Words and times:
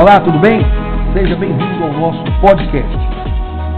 Olá, 0.00 0.20
tudo 0.20 0.38
bem? 0.38 0.60
Seja 1.12 1.34
bem-vindo 1.34 1.82
ao 1.82 1.92
nosso 1.92 2.22
podcast. 2.40 2.96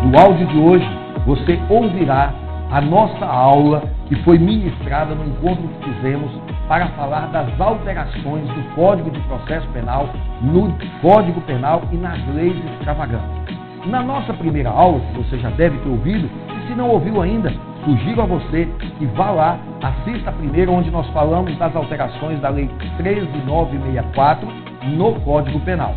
No 0.04 0.20
áudio 0.20 0.46
de 0.48 0.58
hoje, 0.58 0.86
você 1.24 1.58
ouvirá 1.70 2.34
a 2.70 2.78
nossa 2.78 3.24
aula 3.24 3.82
que 4.06 4.14
foi 4.16 4.38
ministrada 4.38 5.14
no 5.14 5.24
encontro 5.24 5.66
que 5.66 5.90
fizemos 5.94 6.30
para 6.68 6.88
falar 6.88 7.28
das 7.28 7.58
alterações 7.58 8.46
do 8.48 8.74
Código 8.74 9.10
de 9.10 9.18
Processo 9.20 9.66
Penal, 9.68 10.10
no 10.42 10.70
Código 11.00 11.40
Penal 11.40 11.84
e 11.90 11.96
nas 11.96 12.22
leis 12.34 12.54
extravagantes. 12.74 13.56
Na 13.86 14.02
nossa 14.02 14.34
primeira 14.34 14.68
aula, 14.68 15.00
que 15.00 15.22
você 15.22 15.38
já 15.38 15.48
deve 15.48 15.78
ter 15.78 15.88
ouvido, 15.88 16.28
e 16.54 16.68
se 16.68 16.74
não 16.74 16.90
ouviu 16.90 17.22
ainda, 17.22 17.50
sugiro 17.82 18.20
a 18.20 18.26
você 18.26 18.68
que 18.98 19.06
vá 19.06 19.30
lá, 19.30 19.58
assista 19.82 20.30
primeiro, 20.32 20.70
onde 20.70 20.90
nós 20.90 21.08
falamos 21.14 21.56
das 21.56 21.74
alterações 21.74 22.38
da 22.40 22.50
Lei 22.50 22.68
13964 22.98 24.69
no 24.82 25.14
Código 25.20 25.60
Penal. 25.60 25.94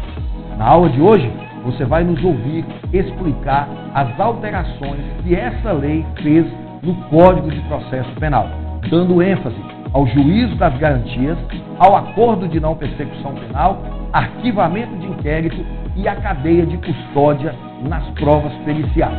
Na 0.58 0.66
aula 0.68 0.90
de 0.90 1.02
hoje, 1.02 1.32
você 1.64 1.86
vai 1.86 2.04
nos 2.04 2.24
ouvir 2.24 2.66
explicar 2.92 3.68
as 3.94 4.20
alterações 4.20 5.02
que 5.24 5.36
essa 5.36 5.72
lei 5.72 6.06
fez 6.22 6.46
no 6.82 6.96
Código 7.10 7.50
de 7.50 7.60
Processo 7.62 8.12
Penal, 8.20 8.48
dando 8.90 9.22
ênfase 9.22 9.56
ao 9.94 10.08
juízo 10.08 10.56
das 10.56 10.76
garantias, 10.78 11.38
ao 11.80 11.96
acordo 11.96 12.48
de 12.48 12.60
não 12.60 12.76
persecução 12.76 13.34
penal, 13.36 13.82
arquivamento 14.12 14.96
de 14.98 15.06
inquérito 15.08 15.64
e 15.96 16.08
a 16.08 16.16
cadeia 16.16 16.66
de 16.66 16.78
custódia 16.78 17.56
nas 17.88 18.04
provas 18.12 18.54
periciais. 18.66 19.18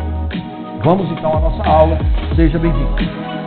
Vamos 0.83 1.11
então 1.13 1.37
à 1.37 1.41
nossa 1.41 1.63
aula. 1.67 1.99
Seja 2.37 2.59
bem-vindo. 2.59 3.44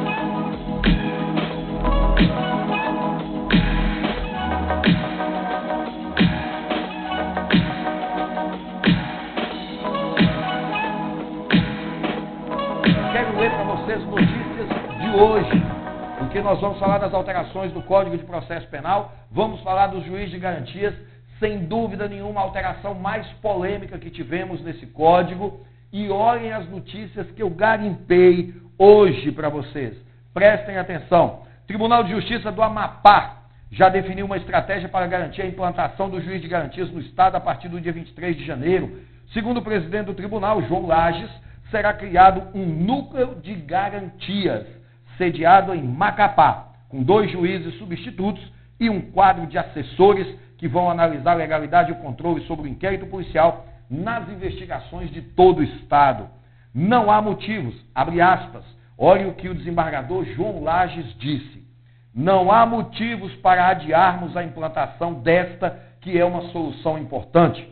Porque 16.20 16.42
nós 16.42 16.62
vamos 16.62 16.78
falar 16.78 17.00
das 17.00 17.12
alterações 17.12 17.72
do 17.72 17.82
Código 17.82 18.16
de 18.16 18.24
Processo 18.24 18.68
Penal, 18.68 19.16
vamos 19.32 19.60
falar 19.62 19.88
dos 19.88 20.06
juízes 20.06 20.30
de 20.30 20.38
garantias, 20.38 20.94
sem 21.40 21.66
dúvida 21.66 22.08
nenhuma, 22.08 22.40
a 22.40 22.44
alteração 22.44 22.94
mais 22.94 23.26
polêmica 23.42 23.98
que 23.98 24.12
tivemos 24.12 24.62
nesse 24.62 24.86
código. 24.86 25.66
E 25.92 26.08
olhem 26.10 26.52
as 26.52 26.70
notícias 26.70 27.32
que 27.32 27.42
eu 27.42 27.50
garimpei 27.50 28.54
hoje 28.78 29.32
para 29.32 29.50
vocês. 29.50 29.98
Prestem 30.36 30.78
atenção. 30.78 31.42
Tribunal 31.66 32.04
de 32.04 32.12
Justiça 32.12 32.52
do 32.52 32.62
Amapá 32.62 33.38
já 33.72 33.90
definiu 33.90 34.28
uma 34.28 34.38
estratégia 34.38 34.88
para 34.88 35.08
garantir 35.08 35.42
a 35.42 35.48
implantação 35.48 36.12
do 36.12 36.22
juiz 36.22 36.44
de 36.44 36.48
garantias 36.48 36.92
no 36.92 37.00
Estado 37.00 37.38
a 37.38 37.40
partir 37.40 37.70
do 37.70 37.82
dia 37.82 37.92
23 37.92 38.38
de 38.38 38.46
janeiro. 38.46 39.00
Segundo 39.34 39.58
o 39.58 39.64
presidente 39.64 40.06
do 40.06 40.14
tribunal, 40.14 40.62
João 40.62 40.86
Lages, 40.86 41.32
será 41.72 41.92
criado 41.94 42.56
um 42.56 42.66
núcleo 42.66 43.34
de 43.42 43.56
garantias 43.56 44.77
sediado 45.18 45.74
em 45.74 45.84
Macapá, 45.84 46.68
com 46.90 47.04
dois 47.04 47.32
juízes 47.32 47.78
substitutos 47.78 48.44
e 48.80 48.90
um 48.90 49.02
quadro 49.12 49.48
de 49.48 49.58
assessores 49.58 50.28
que 50.58 50.68
vão 50.68 50.90
analisar 50.90 51.32
a 51.32 51.36
legalidade 51.36 51.92
e 51.92 51.94
o 51.94 51.98
controle 51.98 52.46
sobre 52.46 52.68
o 52.68 52.68
inquérito 52.68 53.06
policial 53.08 53.66
nas 53.90 54.30
investigações 54.30 55.12
de 55.12 55.22
todo 55.22 55.60
o 55.60 55.64
Estado. 55.64 56.30
Não 56.74 57.12
há 57.12 57.22
motivos, 57.22 57.76
abre 57.94 58.22
aspas, 58.22 58.64
olhe 58.98 59.26
o 59.26 59.34
que 59.34 59.50
o 59.50 59.56
desembargador 59.56 60.26
João 60.26 60.64
Lages 60.64 61.16
disse. 61.18 61.66
Não 62.14 62.52
há 62.52 62.66
motivos 62.66 63.34
para 63.36 63.68
adiarmos 63.68 64.36
a 64.36 64.44
implantação 64.44 65.14
desta, 65.16 65.80
que 66.02 66.18
é 66.18 66.26
uma 66.26 66.50
solução 66.50 66.98
importante. 66.98 67.68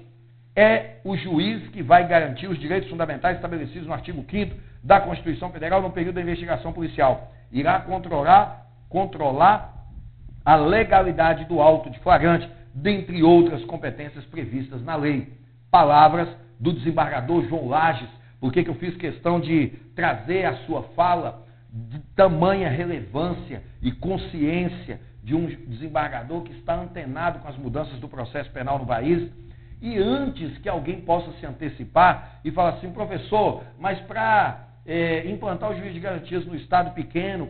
É 0.55 0.97
o 1.03 1.17
juiz 1.17 1.67
que 1.69 1.83
vai 1.83 2.07
garantir 2.07 2.47
os 2.47 2.59
direitos 2.59 2.89
fundamentais 2.89 3.35
estabelecidos 3.35 3.87
no 3.87 3.93
artigo 3.93 4.23
5 4.29 4.55
da 4.85 4.99
Constituição 4.99 5.49
Federal 5.49 5.81
no 5.81 5.89
período 5.89 6.15
da 6.15 6.21
investigação 6.21 6.71
policial 6.71 7.31
irá 7.51 7.79
controlar, 7.79 8.67
controlar 8.87 9.73
a 10.45 10.55
legalidade 10.55 11.45
do 11.45 11.59
auto 11.59 11.89
de 11.89 11.97
flagrante, 11.99 12.47
dentre 12.73 13.23
outras 13.23 13.65
competências 13.65 14.23
previstas 14.25 14.83
na 14.83 14.95
lei. 14.95 15.33
Palavras 15.71 16.29
do 16.59 16.71
desembargador 16.71 17.47
João 17.47 17.67
Lages. 17.67 18.07
Por 18.39 18.53
que, 18.53 18.63
que 18.63 18.69
eu 18.69 18.75
fiz 18.75 18.95
questão 18.95 19.39
de 19.39 19.69
trazer 19.95 20.45
a 20.45 20.55
sua 20.65 20.83
fala 20.95 21.43
de 21.71 21.99
tamanha 22.15 22.69
relevância 22.69 23.63
e 23.81 23.91
consciência 23.91 24.99
de 25.23 25.33
um 25.33 25.47
desembargador 25.47 26.43
que 26.43 26.53
está 26.53 26.75
antenado 26.75 27.39
com 27.39 27.47
as 27.47 27.57
mudanças 27.57 27.99
do 27.99 28.07
processo 28.07 28.51
penal 28.51 28.77
no 28.77 28.85
país? 28.85 29.31
E 29.81 29.97
antes 29.97 30.59
que 30.59 30.69
alguém 30.69 31.01
possa 31.01 31.31
se 31.39 31.45
antecipar 31.45 32.39
e 32.45 32.51
falar 32.51 32.71
assim, 32.71 32.91
professor, 32.91 33.63
mas 33.79 33.99
para 34.01 34.74
é, 34.85 35.27
implantar 35.29 35.71
o 35.71 35.77
juiz 35.77 35.93
de 35.93 35.99
garantias 35.99 36.45
no 36.45 36.55
estado 36.55 36.93
pequeno 36.93 37.47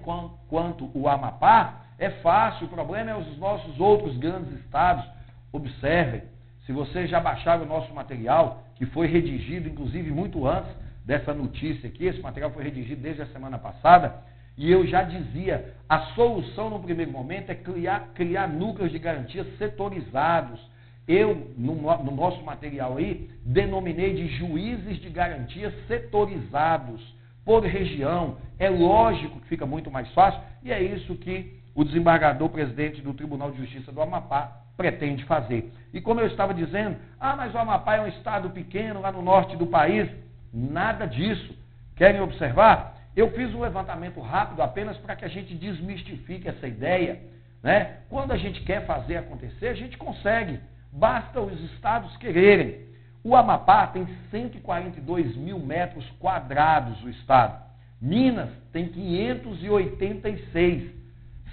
quanto 0.48 0.90
o 0.94 1.08
Amapá 1.10 1.82
é 2.00 2.10
fácil, 2.10 2.68
o 2.68 2.70
problema 2.70 3.12
é 3.12 3.16
os 3.16 3.38
nossos 3.38 3.80
outros 3.80 4.18
grandes 4.18 4.52
estados. 4.60 5.06
Observem, 5.52 6.24
se 6.66 6.72
vocês 6.72 7.10
já 7.10 7.20
baixaram 7.20 7.64
o 7.64 7.68
nosso 7.68 7.94
material, 7.94 8.64
que 8.76 8.86
foi 8.88 9.08
redigido 9.08 9.70
inclusive 9.70 10.12
muito 10.12 10.48
antes 10.48 10.72
dessa 11.06 11.34
notícia 11.34 11.88
aqui, 11.88 12.06
esse 12.06 12.20
material 12.20 12.52
foi 12.52 12.64
redigido 12.64 13.02
desde 13.02 13.22
a 13.22 13.28
semana 13.28 13.58
passada, 13.58 14.16
e 14.58 14.72
eu 14.72 14.88
já 14.88 15.04
dizia, 15.04 15.74
a 15.88 16.00
solução 16.14 16.70
no 16.70 16.80
primeiro 16.80 17.12
momento 17.12 17.50
é 17.50 17.56
criar, 17.56 18.12
criar 18.14 18.48
núcleos 18.48 18.92
de 18.92 19.00
garantias 19.00 19.46
setorizados. 19.58 20.60
Eu, 21.06 21.52
no, 21.58 21.76
no 21.76 22.12
nosso 22.12 22.42
material 22.44 22.98
aí, 22.98 23.30
denominei 23.46 24.14
de 24.14 24.28
juízes 24.38 24.98
de 24.98 25.10
garantias 25.10 25.74
setorizados 25.88 27.15
por 27.46 27.64
região. 27.64 28.38
É 28.58 28.70
lógico 28.70 29.40
que 29.40 29.48
fica 29.48 29.66
muito 29.66 29.92
mais 29.92 30.12
fácil 30.14 30.42
e 30.64 30.72
é 30.72 30.82
isso 30.82 31.16
que 31.16 31.62
o 31.76 31.84
desembargador 31.84 32.50
presidente 32.50 33.02
do 33.02 33.14
Tribunal 33.14 33.52
de 33.52 33.60
Justiça 33.60 33.92
do 33.92 34.02
Amapá 34.02 34.64
pretende 34.76 35.24
fazer. 35.26 35.72
E 35.94 36.02
como 36.02 36.20
eu 36.20 36.28
estava 36.28 36.54
dizendo, 36.54 36.98
ah, 37.20 37.36
mas 37.36 37.54
o 37.54 37.58
Amapá 37.58 37.96
é 37.96 38.02
um 38.02 38.08
estado 38.08 38.50
pequeno 38.50 39.02
lá 39.02 39.12
no 39.12 39.22
norte 39.22 39.56
do 39.56 39.68
país. 39.68 40.10
Nada 40.54 41.06
disso. 41.06 41.58
Querem 41.96 42.22
observar? 42.22 42.98
Eu 43.16 43.32
fiz 43.32 43.54
um 43.54 43.62
levantamento 43.62 44.20
rápido 44.20 44.62
apenas 44.62 44.98
para 44.98 45.16
que 45.16 45.24
a 45.24 45.30
gente 45.30 45.54
desmistifique 45.54 46.48
essa 46.48 46.68
ideia. 46.68 47.22
Né? 47.64 48.00
Quando 48.10 48.32
a 48.32 48.38
gente 48.38 48.62
quer 48.64 48.86
fazer 48.86 49.18
acontecer, 49.18 49.68
a 49.68 49.74
gente 49.74 49.98
consegue. 49.98 50.60
Basta 50.92 51.40
os 51.42 51.62
estados 51.72 52.16
quererem. 52.18 52.86
O 53.26 53.36
Amapá 53.36 53.88
tem 53.88 54.08
142 54.30 55.36
mil 55.36 55.58
metros 55.58 56.08
quadrados 56.20 57.04
o 57.04 57.10
estado. 57.10 57.60
Minas 58.00 58.52
tem 58.72 58.88
586. 58.90 60.94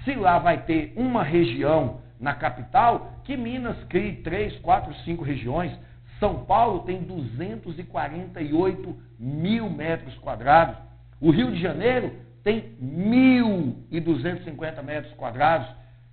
Se 0.05 0.15
lá 0.15 0.39
vai 0.39 0.65
ter 0.65 0.93
uma 0.97 1.23
região 1.23 2.03
na 2.21 2.35
capital, 2.35 3.15
que 3.25 3.39
Minas 3.39 3.83
crie 3.85 4.17
3, 4.17 4.59
4, 4.59 4.95
5 4.97 5.25
regiões. 5.25 5.73
São 6.21 6.45
Paulo 6.45 6.81
tem 6.81 7.05
248 7.05 8.95
mil 9.19 9.71
metros 9.71 10.15
quadrados. 10.19 10.77
O 11.23 11.31
Rio 11.31 11.51
de 11.53 11.59
Janeiro 11.59 12.13
tem 12.45 12.77
1.250 12.83 14.83
metros 14.83 15.15
quadrados. 15.15 15.67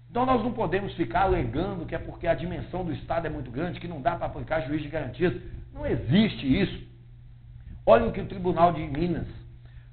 Então 0.09 0.25
nós 0.25 0.43
não 0.43 0.51
podemos 0.51 0.93
ficar 0.93 1.21
alegando 1.21 1.85
que 1.85 1.93
é 1.93 1.99
porque 1.99 2.25
a 2.25 2.33
dimensão 2.33 2.83
do 2.83 2.91
Estado 2.91 3.27
é 3.27 3.29
muito 3.29 3.51
grande, 3.51 3.79
que 3.79 3.87
não 3.87 4.01
dá 4.01 4.15
para 4.15 4.25
aplicar 4.25 4.61
juiz 4.61 4.81
de 4.81 4.89
garantias. 4.89 5.33
Não 5.73 5.85
existe 5.85 6.61
isso. 6.61 6.89
Olha 7.85 8.05
o 8.05 8.11
que 8.11 8.21
o 8.21 8.25
Tribunal 8.25 8.73
de 8.73 8.81
Minas, 8.81 9.27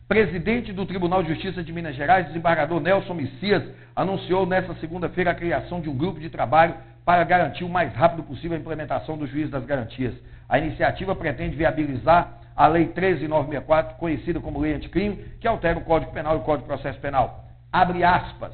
presidente 0.08 0.72
do 0.72 0.86
Tribunal 0.86 1.22
de 1.22 1.34
Justiça 1.34 1.62
de 1.62 1.72
Minas 1.72 1.94
Gerais, 1.94 2.26
desembargador 2.28 2.80
Nelson 2.80 3.14
Messias, 3.14 3.62
anunciou 3.94 4.46
nesta 4.46 4.74
segunda-feira 4.76 5.32
a 5.32 5.34
criação 5.34 5.80
de 5.80 5.88
um 5.88 5.96
grupo 5.96 6.18
de 6.18 6.30
trabalho 6.30 6.74
para 7.04 7.22
garantir 7.22 7.64
o 7.64 7.68
mais 7.68 7.94
rápido 7.94 8.22
possível 8.22 8.56
a 8.56 8.60
implementação 8.60 9.18
do 9.18 9.26
juiz 9.26 9.50
das 9.50 9.64
garantias. 9.64 10.14
A 10.48 10.58
iniciativa 10.58 11.14
pretende 11.14 11.56
viabilizar 11.56 12.38
a 12.56 12.66
Lei 12.66 12.86
13964, 12.88 13.96
conhecida 13.96 14.40
como 14.40 14.60
Lei 14.60 14.74
Anticrime, 14.74 15.16
que 15.40 15.46
altera 15.46 15.78
o 15.78 15.84
Código 15.84 16.12
Penal 16.12 16.36
e 16.36 16.38
o 16.38 16.42
Código 16.42 16.66
de 16.66 16.74
Processo 16.74 16.98
Penal. 17.00 17.44
Abre 17.70 18.02
aspas, 18.02 18.52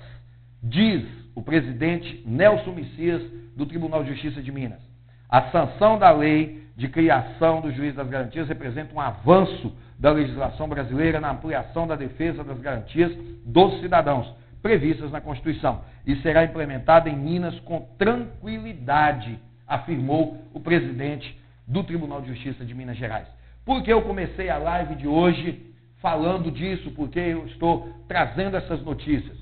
diz 0.62 1.21
o 1.34 1.42
presidente 1.42 2.22
Nelson 2.26 2.72
Messias, 2.72 3.22
do 3.56 3.66
Tribunal 3.66 4.02
de 4.04 4.10
Justiça 4.10 4.42
de 4.42 4.50
Minas. 4.50 4.80
A 5.28 5.50
sanção 5.50 5.98
da 5.98 6.10
lei 6.10 6.62
de 6.76 6.88
criação 6.88 7.60
do 7.60 7.72
juiz 7.72 7.94
das 7.94 8.08
garantias 8.08 8.48
representa 8.48 8.94
um 8.94 9.00
avanço 9.00 9.72
da 9.98 10.10
legislação 10.10 10.68
brasileira 10.68 11.20
na 11.20 11.30
ampliação 11.30 11.86
da 11.86 11.94
defesa 11.94 12.42
das 12.42 12.58
garantias 12.58 13.12
dos 13.44 13.80
cidadãos, 13.80 14.32
previstas 14.60 15.10
na 15.10 15.20
Constituição, 15.20 15.82
e 16.06 16.16
será 16.16 16.44
implementada 16.44 17.08
em 17.08 17.16
Minas 17.16 17.58
com 17.60 17.80
tranquilidade, 17.98 19.38
afirmou 19.66 20.38
o 20.52 20.60
presidente 20.60 21.38
do 21.66 21.84
Tribunal 21.84 22.20
de 22.20 22.28
Justiça 22.28 22.64
de 22.64 22.74
Minas 22.74 22.96
Gerais. 22.96 23.28
Por 23.64 23.82
que 23.82 23.92
eu 23.92 24.02
comecei 24.02 24.50
a 24.50 24.58
live 24.58 24.96
de 24.96 25.06
hoje 25.06 25.72
falando 26.00 26.50
disso? 26.50 26.90
Porque 26.92 27.20
eu 27.20 27.46
estou 27.46 27.88
trazendo 28.08 28.56
essas 28.56 28.82
notícias. 28.82 29.41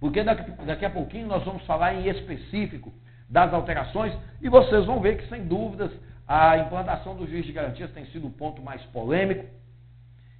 Porque 0.00 0.24
daqui, 0.24 0.50
daqui 0.64 0.84
a 0.84 0.90
pouquinho 0.90 1.26
nós 1.26 1.44
vamos 1.44 1.62
falar 1.66 1.94
em 1.94 2.08
específico 2.08 2.92
das 3.28 3.52
alterações 3.52 4.12
e 4.40 4.48
vocês 4.48 4.86
vão 4.86 4.98
ver 5.00 5.18
que, 5.18 5.28
sem 5.28 5.44
dúvidas, 5.44 5.92
a 6.26 6.56
implantação 6.56 7.14
do 7.14 7.26
juiz 7.26 7.44
de 7.44 7.52
garantias 7.52 7.90
tem 7.92 8.06
sido 8.06 8.26
o 8.26 8.30
ponto 8.30 8.62
mais 8.62 8.80
polêmico. 8.86 9.44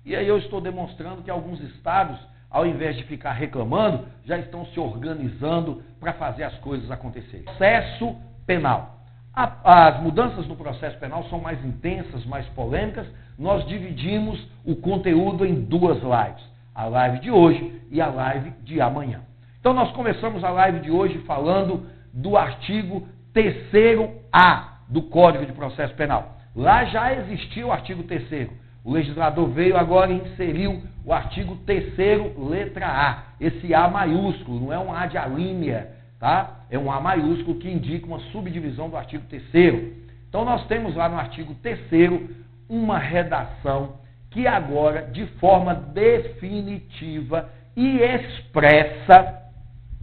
E 0.04 0.16
aí 0.16 0.26
eu 0.26 0.38
estou 0.38 0.60
demonstrando 0.60 1.22
que 1.22 1.30
alguns 1.30 1.60
estados, 1.60 2.18
ao 2.48 2.66
invés 2.66 2.96
de 2.96 3.04
ficar 3.04 3.32
reclamando, 3.32 4.06
já 4.24 4.38
estão 4.38 4.64
se 4.66 4.80
organizando 4.80 5.82
para 6.00 6.14
fazer 6.14 6.44
as 6.44 6.54
coisas 6.58 6.90
acontecerem. 6.90 7.44
Processo 7.44 8.16
penal. 8.46 8.96
As 9.34 10.00
mudanças 10.02 10.46
no 10.46 10.56
processo 10.56 10.98
penal 10.98 11.24
são 11.24 11.38
mais 11.38 11.62
intensas, 11.64 12.24
mais 12.24 12.46
polêmicas. 12.48 13.06
Nós 13.38 13.66
dividimos 13.66 14.44
o 14.64 14.74
conteúdo 14.76 15.44
em 15.46 15.54
duas 15.54 15.98
lives: 15.98 16.44
a 16.74 16.86
live 16.86 17.20
de 17.20 17.30
hoje 17.30 17.80
e 17.90 18.00
a 18.00 18.08
live 18.08 18.50
de 18.62 18.80
amanhã. 18.80 19.20
Então, 19.60 19.72
nós 19.72 19.92
começamos 19.92 20.42
a 20.42 20.50
live 20.50 20.80
de 20.80 20.90
hoje 20.90 21.18
falando 21.20 21.86
do 22.12 22.36
artigo 22.36 23.06
3A 23.34 24.64
do 24.88 25.02
Código 25.02 25.46
de 25.46 25.52
Processo 25.52 25.94
Penal. 25.94 26.36
Lá 26.56 26.84
já 26.86 27.12
existia 27.12 27.66
o 27.66 27.72
artigo 27.72 28.02
3. 28.02 28.50
O 28.82 28.92
legislador 28.92 29.48
veio 29.50 29.76
agora 29.76 30.10
e 30.10 30.16
inseriu 30.16 30.82
o 31.04 31.12
artigo 31.12 31.56
3, 31.66 31.94
letra 32.36 32.86
A. 32.86 33.22
Esse 33.38 33.74
A 33.74 33.86
maiúsculo, 33.88 34.60
não 34.60 34.72
é 34.72 34.78
um 34.78 34.92
A 34.92 35.06
de 35.06 35.18
alínea 35.18 36.00
tá? 36.20 36.58
É 36.70 36.78
um 36.78 36.92
A 36.92 37.00
maiúsculo 37.00 37.58
que 37.58 37.68
indica 37.68 38.06
uma 38.06 38.20
subdivisão 38.30 38.90
do 38.90 38.96
artigo 38.96 39.24
3 39.28 39.94
Então 40.28 40.44
nós 40.44 40.64
temos 40.66 40.94
lá 40.94 41.08
no 41.08 41.18
artigo 41.18 41.54
3 41.54 42.20
uma 42.68 42.98
redação 42.98 43.98
que 44.30 44.46
agora, 44.46 45.02
de 45.02 45.26
forma 45.38 45.74
definitiva 45.74 47.48
e 47.74 47.98
expressa, 47.98 49.39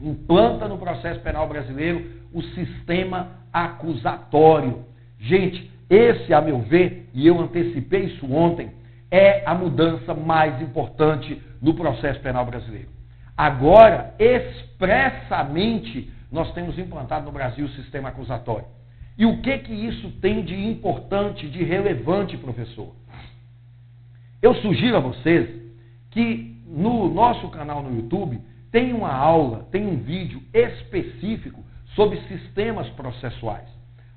implanta 0.01 0.67
no 0.67 0.77
processo 0.77 1.19
penal 1.21 1.47
brasileiro 1.47 2.05
o 2.33 2.41
sistema 2.41 3.29
acusatório. 3.51 4.85
Gente, 5.19 5.71
esse, 5.89 6.33
a 6.33 6.41
meu 6.41 6.59
ver, 6.59 7.09
e 7.13 7.25
eu 7.25 7.39
antecipei 7.39 8.05
isso 8.05 8.31
ontem, 8.31 8.71
é 9.09 9.43
a 9.45 9.55
mudança 9.55 10.13
mais 10.13 10.61
importante 10.61 11.41
no 11.61 11.73
processo 11.73 12.19
penal 12.19 12.45
brasileiro. 12.45 12.89
Agora, 13.35 14.13
expressamente, 14.19 16.11
nós 16.31 16.51
temos 16.53 16.77
implantado 16.77 17.25
no 17.25 17.31
Brasil 17.31 17.65
o 17.65 17.69
sistema 17.69 18.09
acusatório. 18.09 18.65
E 19.17 19.25
o 19.25 19.41
que 19.41 19.57
que 19.59 19.73
isso 19.73 20.11
tem 20.21 20.43
de 20.43 20.55
importante, 20.55 21.47
de 21.47 21.63
relevante, 21.63 22.37
professor? 22.37 22.93
Eu 24.41 24.53
sugiro 24.55 24.97
a 24.97 24.99
vocês 24.99 25.49
que 26.11 26.55
no 26.67 27.11
nosso 27.11 27.47
canal 27.49 27.81
no 27.81 27.95
YouTube 27.95 28.39
tem 28.77 28.93
uma 28.93 29.11
aula, 29.11 29.65
tem 29.71 29.87
um 29.87 29.97
vídeo 29.97 30.39
específico 30.53 31.63
sobre 31.95 32.21
sistemas 32.27 32.87
processuais. 32.89 33.67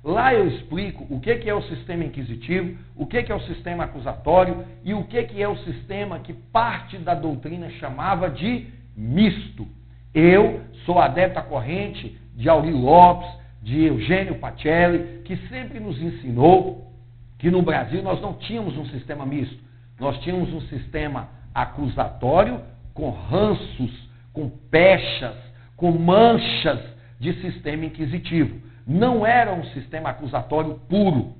Lá 0.03 0.35
eu 0.35 0.47
explico 0.47 1.03
o 1.09 1.19
que, 1.19 1.31
é 1.31 1.53
o 1.53 1.63
sistema 1.63 2.03
inquisitivo, 2.03 2.77
o 2.95 3.07
que, 3.07 3.17
é 3.17 3.33
o 3.33 3.41
sistema 3.41 3.85
acusatório 3.85 4.63
e 4.83 4.93
o 4.93 5.03
que 5.05 5.41
é 5.41 5.47
o 5.47 5.57
sistema 5.57 6.19
que 6.19 6.31
parte 6.33 6.99
da 6.99 7.15
doutrina 7.15 7.71
chamava 7.71 8.29
de 8.29 8.67
misto. 8.95 9.67
Eu 10.13 10.61
sou 10.85 10.99
adepto 10.99 11.39
à 11.39 11.41
corrente 11.41 12.15
de 12.35 12.47
Auri 12.47 12.71
Lopes, 12.71 13.31
de 13.63 13.85
Eugênio 13.85 14.35
Pacelli, 14.35 15.23
que 15.23 15.37
sempre 15.47 15.79
nos 15.79 15.99
ensinou 15.99 16.93
que 17.39 17.49
no 17.49 17.63
Brasil 17.63 18.03
nós 18.03 18.21
não 18.21 18.35
tínhamos 18.35 18.77
um 18.77 18.85
sistema 18.85 19.25
misto. 19.25 19.57
Nós 19.99 20.19
tínhamos 20.19 20.53
um 20.53 20.61
sistema 20.61 21.29
acusatório 21.51 22.61
com 22.93 23.09
ranços, 23.09 24.10
com 24.33 24.49
pechas, 24.49 25.35
com 25.75 25.91
manchas 25.91 26.79
de 27.19 27.33
sistema 27.41 27.85
inquisitivo. 27.85 28.61
Não 28.85 29.25
era 29.25 29.53
um 29.53 29.63
sistema 29.65 30.09
acusatório 30.09 30.79
puro. 30.89 31.35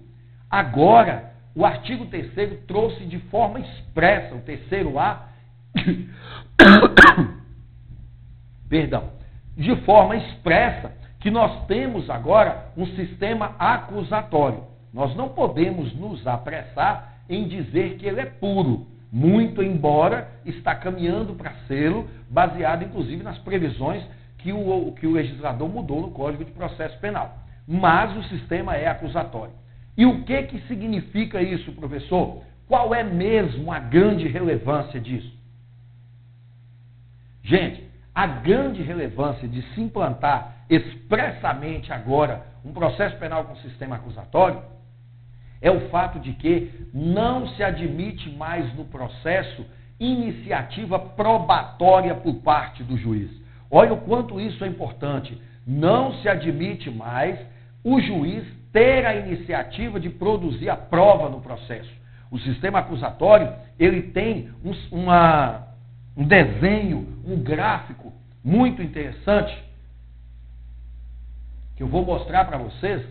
Agora, 0.50 1.32
o 1.56 1.66
artigo 1.66 2.06
3 2.06 2.66
trouxe 2.68 3.06
de 3.06 3.20
forma 3.30 3.60
expressa, 3.60 4.36
o 4.36 4.42
terceiro 4.42 4.98
A, 5.00 5.30
perdão, 8.70 9.10
de 9.58 9.76
forma 9.78 10.16
expressa 10.16 10.94
que 11.20 11.30
nós 11.30 11.66
temos 11.68 12.10
agora 12.10 12.72
um 12.76 12.86
sistema 12.88 13.56
acusatório. 13.60 14.64
Nós 14.94 15.16
não 15.16 15.30
podemos 15.30 15.94
nos 15.96 16.26
apressar 16.28 17.22
em 17.30 17.48
dizer 17.48 17.98
que 17.98 18.06
ele 18.06 18.22
é 18.22 18.26
puro, 18.26 18.88
muito 19.12 19.62
embora 19.62 20.30
está 20.46 20.74
caminhando 20.74 21.34
para 21.34 21.54
sê-lo, 21.68 22.10
baseado 22.30 22.84
inclusive 22.84 23.22
nas 23.22 23.38
previsões 23.40 24.04
que 24.38 24.54
o, 24.54 24.92
que 24.94 25.06
o 25.06 25.12
legislador 25.12 25.68
mudou 25.68 26.02
no 26.02 26.12
Código 26.12 26.46
de 26.46 26.52
Processo 26.52 26.98
Penal. 27.00 27.38
Mas 27.68 28.16
o 28.16 28.24
sistema 28.30 28.76
é 28.76 28.88
acusatório. 28.88 29.54
E 29.98 30.06
o 30.06 30.24
que, 30.24 30.44
que 30.44 30.62
significa 30.62 31.42
isso, 31.42 31.74
professor? 31.74 32.42
Qual 32.68 32.96
é 32.96 33.04
mesmo 33.04 33.72
a 33.72 33.80
grande 33.80 34.28
relevância 34.28 35.00
disso? 35.00 35.32
Gente, 37.44 37.84
a 38.16 38.26
grande 38.26 38.82
relevância 38.82 39.48
de 39.48 39.62
se 39.74 39.82
implantar 39.82 40.66
expressamente 40.70 41.92
agora 41.92 42.46
um 42.64 42.72
processo 42.72 43.18
penal 43.18 43.44
com 43.44 43.56
sistema 43.58 43.98
acusatório 43.98 44.62
é 45.62 45.70
o 45.70 45.90
fato 45.90 46.20
de 46.20 46.34
que 46.34 46.72
não 46.94 47.48
se 47.50 47.64
admite 47.64 48.30
mais 48.32 48.74
no 48.76 48.86
processo 48.86 49.66
iniciativa 50.00 50.98
probatória 50.98 52.16
por 52.16 52.36
parte 52.42 52.84
do 52.84 52.98
juiz. 52.98 53.30
Olha 53.70 53.94
o 53.94 54.02
quanto 54.02 54.40
isso 54.40 54.66
é 54.66 54.68
importante. 54.68 55.40
Não 55.66 56.14
se 56.16 56.28
admite 56.28 56.90
mais 56.90 57.40
o 57.84 58.02
juiz 58.02 58.44
ter 58.74 59.06
a 59.06 59.16
iniciativa 59.16 60.00
de 60.00 60.10
produzir 60.10 60.70
a 60.70 60.76
prova 60.76 61.30
no 61.30 61.42
processo. 61.42 61.92
O 62.32 62.40
sistema 62.40 62.80
acusatório 62.80 63.54
ele 63.78 64.02
tem 64.02 64.50
um, 64.64 64.74
uma, 64.92 65.68
um 66.18 66.26
desenho, 66.26 67.22
um 67.26 67.38
gráfico 67.38 68.12
muito 68.44 68.82
interessante 68.82 69.56
que 71.76 71.84
eu 71.84 71.88
vou 71.88 72.06
mostrar 72.06 72.46
para 72.46 72.58
vocês, 72.58 73.04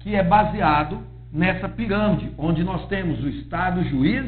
que 0.00 0.14
é 0.14 0.22
baseado 0.22 1.02
nessa 1.36 1.68
pirâmide, 1.68 2.32
onde 2.38 2.64
nós 2.64 2.88
temos 2.88 3.22
o 3.22 3.28
Estado 3.28 3.84
juiz, 3.84 4.24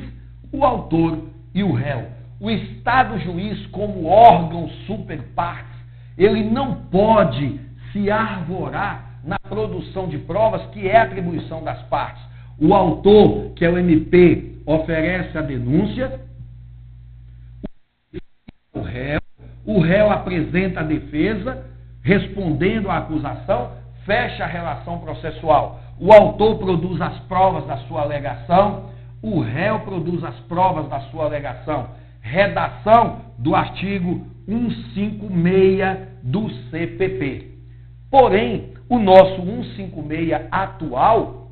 o 0.52 0.62
autor 0.62 1.24
e 1.54 1.64
o 1.64 1.72
réu. 1.72 2.06
O 2.38 2.50
Estado 2.50 3.18
juiz, 3.18 3.66
como 3.68 4.04
órgão 4.04 4.68
super 4.86 5.20
partes, 5.34 5.74
ele 6.18 6.44
não 6.44 6.74
pode 6.74 7.58
se 7.90 8.10
arvorar 8.10 9.20
na 9.24 9.38
produção 9.38 10.06
de 10.06 10.18
provas, 10.18 10.64
que 10.66 10.86
é 10.86 10.98
atribuição 10.98 11.64
das 11.64 11.80
partes. 11.84 12.22
O 12.58 12.74
autor, 12.74 13.52
que 13.54 13.64
é 13.64 13.70
o 13.70 13.78
MP, 13.78 14.58
oferece 14.66 15.36
a 15.38 15.42
denúncia, 15.42 16.20
o 18.74 18.82
réu, 18.82 19.20
o 19.64 19.80
réu 19.80 20.10
apresenta 20.10 20.80
a 20.80 20.84
defesa, 20.84 21.64
respondendo 22.02 22.90
à 22.90 22.98
acusação, 22.98 23.72
fecha 24.04 24.44
a 24.44 24.46
relação 24.46 24.98
processual. 24.98 25.80
O 26.00 26.12
autor 26.12 26.58
produz 26.58 27.00
as 27.00 27.18
provas 27.20 27.66
da 27.66 27.76
sua 27.78 28.02
alegação, 28.02 28.90
o 29.20 29.40
réu 29.40 29.80
produz 29.80 30.22
as 30.22 30.38
provas 30.40 30.88
da 30.88 31.00
sua 31.10 31.24
alegação. 31.24 31.88
Redação 32.20 33.20
do 33.38 33.54
artigo 33.54 34.26
156 34.46 36.08
do 36.22 36.48
CPP. 36.70 37.48
Porém, 38.10 38.74
o 38.88 38.98
nosso 38.98 39.42
156 39.42 40.46
atual 40.50 41.48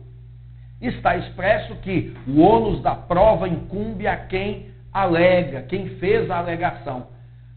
está 0.80 1.16
expresso 1.16 1.74
que 1.76 2.14
o 2.26 2.40
ônus 2.40 2.80
da 2.82 2.94
prova 2.94 3.48
incumbe 3.48 4.06
a 4.06 4.16
quem 4.16 4.66
alega, 4.92 5.62
quem 5.62 5.90
fez 5.98 6.30
a 6.30 6.38
alegação. 6.38 7.08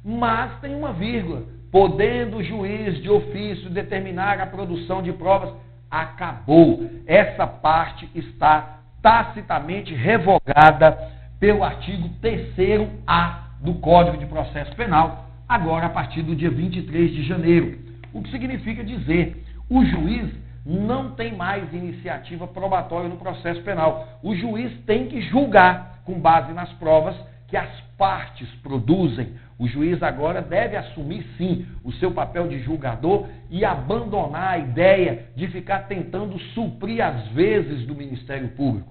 Mas 0.03 0.60
tem 0.60 0.75
uma 0.75 0.93
vírgula 0.93 1.43
podendo 1.72 2.38
o 2.38 2.43
juiz 2.43 3.01
de 3.01 3.10
ofício 3.10 3.69
determinar 3.69 4.39
a 4.39 4.48
produção 4.48 5.01
de 5.03 5.13
provas, 5.13 5.53
acabou. 5.89 6.89
Essa 7.05 7.48
parte 7.48 8.10
está 8.13 8.79
tacitamente 9.01 9.93
revogada 9.93 10.98
pelo 11.39 11.63
artigo 11.63 12.10
3A 12.22 13.36
do 13.62 13.75
Código 13.75 14.17
de 14.17 14.25
Processo 14.25 14.75
Penal, 14.75 15.29
agora 15.48 15.88
a 15.88 15.89
partir 15.89 16.22
do 16.22 16.36
dia 16.36 16.50
23 16.50 17.12
de 17.12 17.24
janeiro. 17.24 17.79
O 18.13 18.22
que 18.22 18.31
significa 18.31 18.84
dizer, 18.84 19.46
o 19.69 19.84
juiz 19.86 20.31
não 20.65 21.12
tem 21.12 21.36
mais 21.36 21.72
iniciativa 21.74 22.48
probatória 22.48 23.10
no 23.10 23.17
processo 23.17 23.62
penal. 23.63 24.19
O 24.22 24.36
juiz 24.36 24.72
tem 24.86 25.08
que 25.08 25.22
julgar 25.22 26.01
com 26.05 26.19
base 26.19 26.51
nas 26.53 26.72
provas 26.74 27.15
que 27.48 27.58
as 27.58 27.69
partes 27.98 28.48
produzem. 28.62 29.34
O 29.59 29.67
juiz 29.67 30.01
agora 30.01 30.41
deve 30.41 30.77
assumir 30.77 31.25
sim 31.37 31.67
o 31.83 31.91
seu 31.91 32.11
papel 32.11 32.47
de 32.47 32.59
julgador 32.59 33.27
e 33.49 33.65
abandonar 33.65 34.53
a 34.53 34.57
ideia 34.57 35.25
de 35.35 35.49
ficar 35.49 35.79
tentando 35.79 36.39
suprir 36.53 37.05
as 37.05 37.27
vezes 37.27 37.85
do 37.85 37.93
Ministério 37.93 38.47
Público. 38.49 38.87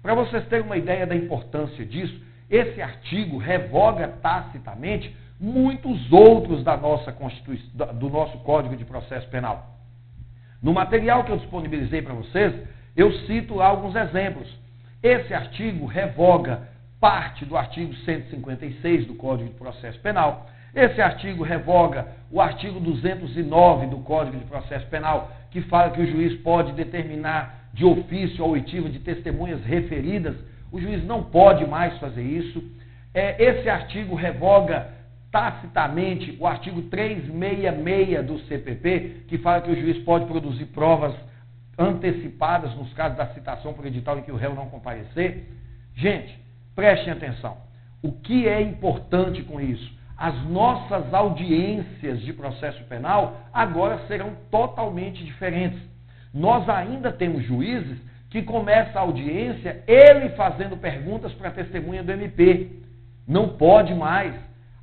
Para 0.00 0.14
vocês 0.14 0.46
terem 0.46 0.64
uma 0.64 0.76
ideia 0.76 1.04
da 1.04 1.16
importância 1.16 1.84
disso, 1.84 2.16
esse 2.48 2.80
artigo 2.80 3.38
revoga 3.38 4.06
tacitamente 4.06 5.12
muitos 5.40 6.12
outros 6.12 6.62
da 6.62 6.76
nossa 6.76 7.10
Constituição, 7.10 7.92
do 7.94 8.08
nosso 8.08 8.38
Código 8.38 8.76
de 8.76 8.84
Processo 8.84 9.28
Penal. 9.28 9.74
No 10.62 10.72
material 10.72 11.24
que 11.24 11.32
eu 11.32 11.38
disponibilizei 11.38 12.02
para 12.02 12.14
vocês, 12.14 12.54
eu 12.96 13.12
cito 13.26 13.60
alguns 13.60 13.96
exemplos. 13.96 14.48
Esse 15.02 15.34
artigo 15.34 15.86
revoga 15.86 16.68
parte 17.04 17.44
do 17.44 17.54
artigo 17.54 17.94
156 17.96 19.08
do 19.08 19.14
Código 19.16 19.50
de 19.50 19.56
Processo 19.56 20.00
Penal. 20.00 20.46
Esse 20.74 21.02
artigo 21.02 21.44
revoga 21.44 22.08
o 22.30 22.40
artigo 22.40 22.80
209 22.80 23.88
do 23.88 23.98
Código 23.98 24.38
de 24.38 24.46
Processo 24.46 24.86
Penal, 24.86 25.30
que 25.50 25.60
fala 25.60 25.90
que 25.90 26.00
o 26.00 26.06
juiz 26.06 26.34
pode 26.40 26.72
determinar 26.72 27.68
de 27.74 27.84
ofício 27.84 28.42
a 28.42 28.48
oitiva 28.48 28.88
de 28.88 29.00
testemunhas 29.00 29.62
referidas. 29.66 30.34
O 30.72 30.80
juiz 30.80 31.04
não 31.04 31.24
pode 31.24 31.66
mais 31.66 31.98
fazer 31.98 32.22
isso. 32.22 32.64
É, 33.12 33.36
esse 33.50 33.68
artigo 33.68 34.14
revoga 34.14 34.88
tacitamente 35.30 36.34
o 36.40 36.46
artigo 36.46 36.80
366 36.84 38.26
do 38.26 38.38
CPP, 38.46 39.26
que 39.28 39.36
fala 39.36 39.60
que 39.60 39.70
o 39.70 39.78
juiz 39.78 39.98
pode 40.04 40.24
produzir 40.24 40.64
provas 40.72 41.14
antecipadas 41.78 42.74
nos 42.74 42.90
casos 42.94 43.18
da 43.18 43.26
citação 43.34 43.74
por 43.74 43.84
edital 43.84 44.18
em 44.18 44.22
que 44.22 44.32
o 44.32 44.36
réu 44.36 44.54
não 44.54 44.70
comparecer. 44.70 45.44
Gente, 45.94 46.43
prestem 46.74 47.12
atenção. 47.12 47.56
O 48.02 48.12
que 48.12 48.46
é 48.48 48.60
importante 48.60 49.42
com 49.42 49.60
isso? 49.60 49.92
As 50.16 50.44
nossas 50.44 51.12
audiências 51.12 52.20
de 52.20 52.32
processo 52.32 52.82
penal 52.84 53.36
agora 53.52 54.06
serão 54.06 54.32
totalmente 54.50 55.24
diferentes. 55.24 55.80
Nós 56.32 56.68
ainda 56.68 57.10
temos 57.10 57.44
juízes 57.44 57.98
que 58.30 58.42
começa 58.42 58.98
a 58.98 59.02
audiência 59.02 59.82
ele 59.86 60.30
fazendo 60.30 60.76
perguntas 60.76 61.32
para 61.34 61.48
a 61.48 61.52
testemunha 61.52 62.02
do 62.02 62.12
MP. 62.12 62.70
Não 63.26 63.50
pode 63.50 63.94
mais. 63.94 64.34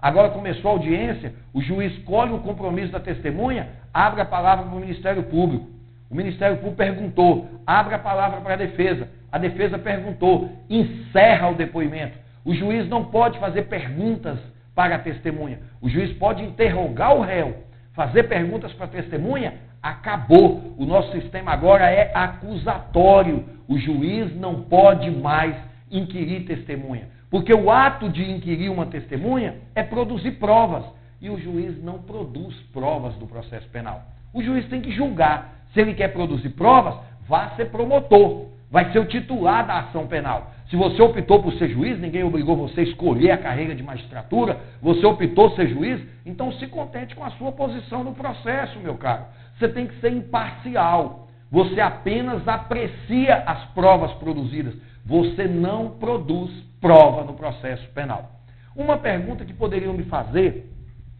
Agora 0.01 0.29
começou 0.29 0.71
a 0.71 0.73
audiência, 0.73 1.33
o 1.53 1.61
juiz 1.61 1.97
colhe 2.05 2.33
o 2.33 2.39
compromisso 2.39 2.91
da 2.91 2.99
testemunha, 2.99 3.69
abre 3.93 4.21
a 4.21 4.25
palavra 4.25 4.65
para 4.65 4.75
o 4.75 4.79
Ministério 4.79 5.23
Público. 5.23 5.69
O 6.11 6.15
Ministério 6.15 6.57
Público 6.57 6.75
perguntou, 6.75 7.47
abre 7.65 7.95
a 7.95 7.99
palavra 7.99 8.41
para 8.41 8.55
a 8.55 8.57
defesa. 8.57 9.07
A 9.31 9.37
defesa 9.37 9.79
perguntou, 9.79 10.49
encerra 10.69 11.49
o 11.49 11.55
depoimento. 11.55 12.17
O 12.43 12.53
juiz 12.53 12.87
não 12.89 13.05
pode 13.05 13.39
fazer 13.39 13.63
perguntas 13.63 14.37
para 14.75 14.95
a 14.95 14.99
testemunha. 14.99 15.59
O 15.81 15.87
juiz 15.87 16.11
pode 16.17 16.43
interrogar 16.43 17.15
o 17.15 17.21
réu, 17.21 17.63
fazer 17.93 18.23
perguntas 18.23 18.73
para 18.73 18.87
a 18.87 18.89
testemunha. 18.89 19.53
Acabou. 19.81 20.75
O 20.77 20.85
nosso 20.85 21.13
sistema 21.13 21.51
agora 21.53 21.89
é 21.89 22.11
acusatório. 22.13 23.45
O 23.65 23.77
juiz 23.77 24.35
não 24.35 24.63
pode 24.63 25.09
mais 25.09 25.55
inquirir 25.89 26.45
testemunha. 26.45 27.07
Porque 27.29 27.53
o 27.53 27.71
ato 27.71 28.09
de 28.09 28.29
inquirir 28.29 28.69
uma 28.69 28.87
testemunha 28.87 29.55
é 29.73 29.81
produzir 29.81 30.31
provas. 30.31 30.83
E 31.21 31.29
o 31.29 31.39
juiz 31.39 31.81
não 31.81 31.99
produz 31.99 32.53
provas 32.73 33.15
do 33.15 33.27
processo 33.27 33.69
penal. 33.69 34.03
O 34.33 34.43
juiz 34.43 34.67
tem 34.67 34.81
que 34.81 34.91
julgar. 34.91 35.60
Se 35.73 35.81
ele 35.81 35.93
quer 35.93 36.09
produzir 36.09 36.49
provas, 36.49 36.95
vá 37.27 37.49
ser 37.51 37.65
promotor, 37.65 38.47
vai 38.69 38.91
ser 38.91 38.99
o 38.99 39.05
titular 39.05 39.65
da 39.65 39.79
ação 39.79 40.07
penal. 40.07 40.51
Se 40.69 40.75
você 40.75 41.01
optou 41.01 41.43
por 41.43 41.53
ser 41.53 41.69
juiz, 41.69 41.99
ninguém 41.99 42.23
obrigou 42.23 42.55
você 42.55 42.81
a 42.81 42.83
escolher 42.83 43.31
a 43.31 43.37
carreira 43.37 43.75
de 43.75 43.83
magistratura, 43.83 44.57
você 44.81 45.05
optou 45.05 45.51
ser 45.51 45.67
juiz, 45.67 46.01
então 46.25 46.51
se 46.53 46.67
contente 46.67 47.13
com 47.13 47.23
a 47.23 47.31
sua 47.31 47.51
posição 47.51 48.03
no 48.03 48.13
processo, 48.13 48.79
meu 48.79 48.95
caro. 48.95 49.25
Você 49.57 49.67
tem 49.67 49.87
que 49.87 49.99
ser 49.99 50.11
imparcial. 50.11 51.27
Você 51.51 51.81
apenas 51.81 52.47
aprecia 52.47 53.35
as 53.45 53.65
provas 53.71 54.13
produzidas. 54.13 54.73
Você 55.05 55.45
não 55.45 55.91
produz 55.91 56.49
prova 56.79 57.23
no 57.23 57.33
processo 57.33 57.87
penal. 57.89 58.31
Uma 58.75 58.97
pergunta 58.97 59.43
que 59.43 59.53
poderiam 59.53 59.93
me 59.93 60.03
fazer 60.05 60.69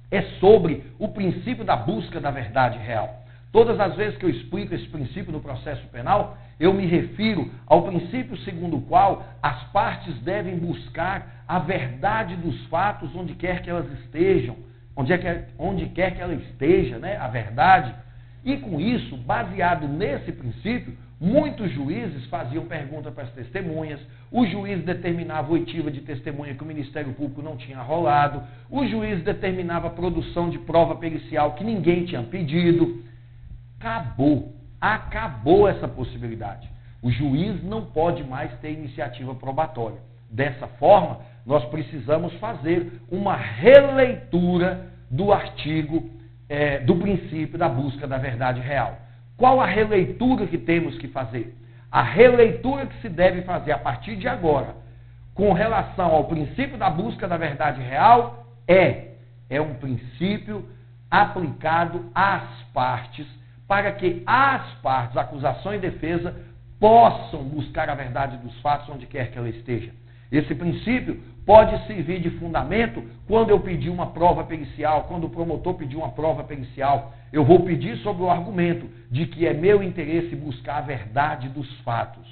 é 0.10 0.22
sobre 0.39 0.84
o 0.98 1.10
princípio 1.10 1.65
da 1.65 1.75
busca 1.75 2.20
da 2.20 2.31
verdade 2.31 2.77
real. 2.79 3.20
Todas 3.51 3.79
as 3.79 3.96
vezes 3.96 4.17
que 4.17 4.25
eu 4.25 4.29
explico 4.29 4.74
esse 4.74 4.88
princípio 4.88 5.31
no 5.31 5.41
processo 5.41 5.86
penal, 5.88 6.38
eu 6.58 6.74
me 6.74 6.86
refiro 6.86 7.51
ao 7.67 7.84
princípio 7.84 8.38
segundo 8.38 8.77
o 8.77 8.81
qual 8.81 9.25
as 9.43 9.63
partes 9.72 10.17
devem 10.22 10.58
buscar 10.58 11.43
a 11.48 11.60
verdade 11.60 12.36
dos 12.38 12.65
fatos 12.67 13.13
onde 13.13 13.34
quer 13.36 13.62
que 13.62 13.70
elas 13.70 13.91
estejam, 14.00 14.55
onde, 14.96 15.12
é 15.12 15.17
que, 15.17 15.46
onde 15.60 15.86
quer 15.88 16.15
que 16.15 16.22
ela 16.22 16.34
esteja, 16.34 16.98
né, 16.98 17.17
a 17.17 17.27
verdade. 17.27 17.93
E 18.46 18.55
com 18.58 18.79
isso, 18.79 19.17
baseado 19.17 19.86
nesse 19.86 20.31
princípio, 20.31 20.96
muitos 21.20 21.70
juízes 21.72 22.25
faziam 22.27 22.65
pergunta 22.65 23.12
para 23.12 23.25
as 23.25 23.31
testemunhas, 23.34 24.00
o 24.31 24.46
juiz 24.46 24.81
determinava 24.84 25.51
oitiva 25.51 25.91
de 25.91 26.00
testemunha 26.01 26.55
que 26.55 26.63
o 26.63 26.65
Ministério 26.65 27.12
Público 27.13 27.41
não 27.41 27.58
tinha 27.58 27.81
rolado, 27.81 28.41
o 28.70 28.86
juiz 28.88 29.22
determinava 29.24 29.88
a 29.88 29.91
produção 29.91 30.50
de 30.50 30.58
prova 30.60 30.96
pericial 30.96 31.53
que 31.53 31.65
ninguém 31.65 32.05
tinha 32.05 32.24
pedido. 32.24 33.10
Acabou. 33.81 34.53
Acabou 34.79 35.67
essa 35.67 35.88
possibilidade. 35.88 36.69
O 37.01 37.09
juiz 37.09 37.63
não 37.63 37.85
pode 37.85 38.23
mais 38.23 38.51
ter 38.59 38.71
iniciativa 38.71 39.33
probatória. 39.33 39.97
Dessa 40.29 40.67
forma, 40.67 41.19
nós 41.45 41.65
precisamos 41.65 42.31
fazer 42.35 43.01
uma 43.09 43.35
releitura 43.35 44.88
do 45.09 45.33
artigo 45.33 46.09
é, 46.47 46.79
do 46.79 46.95
princípio 46.95 47.57
da 47.57 47.67
busca 47.67 48.07
da 48.07 48.17
verdade 48.17 48.61
real. 48.61 48.97
Qual 49.35 49.59
a 49.59 49.65
releitura 49.65 50.45
que 50.45 50.57
temos 50.57 50.97
que 51.00 51.07
fazer? 51.07 51.55
A 51.91 52.03
releitura 52.03 52.85
que 52.85 53.01
se 53.01 53.09
deve 53.09 53.41
fazer 53.41 53.71
a 53.71 53.79
partir 53.79 54.15
de 54.15 54.27
agora, 54.27 54.75
com 55.33 55.53
relação 55.53 56.11
ao 56.11 56.25
princípio 56.25 56.77
da 56.77 56.89
busca 56.89 57.27
da 57.27 57.38
verdade 57.38 57.81
real, 57.81 58.45
é 58.67 59.11
é 59.50 59.59
um 59.59 59.73
princípio 59.73 60.65
aplicado 61.09 62.09
às 62.15 62.63
partes 62.73 63.27
para 63.71 63.93
que 63.93 64.21
as 64.25 64.73
partes, 64.81 65.15
acusação 65.15 65.73
e 65.73 65.77
defesa, 65.77 66.35
possam 66.77 67.41
buscar 67.41 67.89
a 67.89 67.95
verdade 67.95 68.35
dos 68.35 68.59
fatos 68.59 68.89
onde 68.89 69.05
quer 69.05 69.31
que 69.31 69.37
ela 69.37 69.47
esteja. 69.47 69.93
Esse 70.29 70.53
princípio 70.53 71.21
pode 71.45 71.87
servir 71.87 72.19
de 72.19 72.31
fundamento 72.31 73.01
quando 73.25 73.49
eu 73.49 73.61
pedir 73.61 73.89
uma 73.89 74.07
prova 74.07 74.43
pericial, 74.43 75.05
quando 75.05 75.23
o 75.23 75.29
promotor 75.29 75.75
pedir 75.75 75.95
uma 75.95 76.09
prova 76.09 76.43
pericial. 76.43 77.13
Eu 77.31 77.45
vou 77.45 77.61
pedir 77.61 77.95
sobre 77.99 78.23
o 78.23 78.29
argumento 78.29 78.89
de 79.09 79.25
que 79.25 79.47
é 79.47 79.53
meu 79.53 79.81
interesse 79.81 80.35
buscar 80.35 80.79
a 80.79 80.81
verdade 80.81 81.47
dos 81.47 81.73
fatos. 81.79 82.27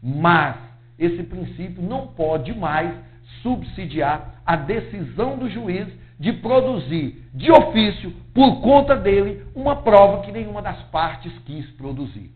Mas 0.00 0.54
esse 0.96 1.24
princípio 1.24 1.82
não 1.82 2.06
pode 2.06 2.56
mais 2.56 2.94
subsidiar 3.42 4.40
a 4.46 4.54
decisão 4.54 5.36
do 5.36 5.50
juiz 5.50 5.88
de 6.16 6.32
produzir 6.34 7.24
de 7.34 7.50
ofício, 7.50 8.14
por 8.36 8.60
conta 8.60 8.94
dele, 8.94 9.46
uma 9.54 9.76
prova 9.76 10.20
que 10.20 10.30
nenhuma 10.30 10.60
das 10.60 10.78
partes 10.90 11.32
quis 11.46 11.64
produzir. 11.70 12.30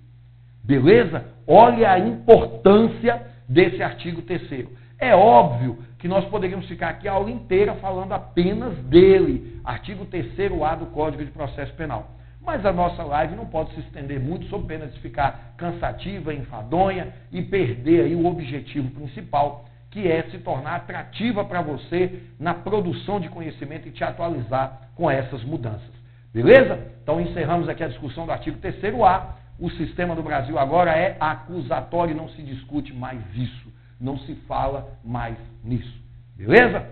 Beleza? 0.65 1.27
Olha 1.47 1.93
a 1.93 1.99
importância 1.99 3.23
desse 3.47 3.83
artigo 3.83 4.23
terceiro. 4.23 4.71
É 4.99 5.15
óbvio 5.15 5.77
que 5.99 6.09
nós 6.09 6.25
poderíamos 6.25 6.67
ficar 6.67 6.89
aqui 6.89 7.07
a 7.07 7.13
aula 7.13 7.31
inteira 7.31 7.75
falando 7.75 8.13
apenas 8.13 8.75
dele, 8.85 9.61
artigo 9.63 10.07
3A 10.07 10.79
do 10.79 10.87
Código 10.87 11.23
de 11.23 11.31
Processo 11.33 11.75
Penal. 11.75 12.13
Mas 12.41 12.65
a 12.65 12.73
nossa 12.73 13.03
live 13.03 13.37
não 13.37 13.45
pode 13.45 13.75
se 13.75 13.81
estender 13.81 14.19
muito 14.19 14.47
sob 14.47 14.67
pena 14.67 14.87
de 14.87 14.99
ficar 15.01 15.53
cansativa, 15.59 16.33
enfadonha 16.33 17.13
e 17.31 17.43
perder 17.43 18.07
aí 18.07 18.15
o 18.15 18.25
objetivo 18.25 18.91
principal, 18.93 19.67
que 19.91 20.07
é 20.07 20.23
se 20.31 20.39
tornar 20.39 20.77
atrativa 20.77 21.45
para 21.45 21.61
você 21.61 22.23
na 22.39 22.55
produção 22.55 23.19
de 23.19 23.29
conhecimento 23.29 23.89
e 23.89 23.91
te 23.91 24.05
atualizar 24.05 24.91
com 24.95 25.11
essas 25.11 25.43
mudanças. 25.43 25.91
Beleza? 26.33 26.79
Então 27.03 27.21
encerramos 27.21 27.69
aqui 27.69 27.83
a 27.83 27.89
discussão 27.89 28.25
do 28.25 28.33
artigo 28.33 28.59
3A. 28.61 29.25
O 29.59 29.69
sistema 29.71 30.15
do 30.15 30.23
Brasil 30.23 30.59
agora 30.59 30.93
é 30.93 31.17
acusatório, 31.19 32.15
não 32.15 32.29
se 32.29 32.43
discute 32.43 32.95
mais 32.95 33.21
isso. 33.35 33.69
Não 34.01 34.17
se 34.19 34.35
fala 34.47 34.97
mais 35.05 35.37
nisso. 35.65 36.01
Beleza? 36.37 36.87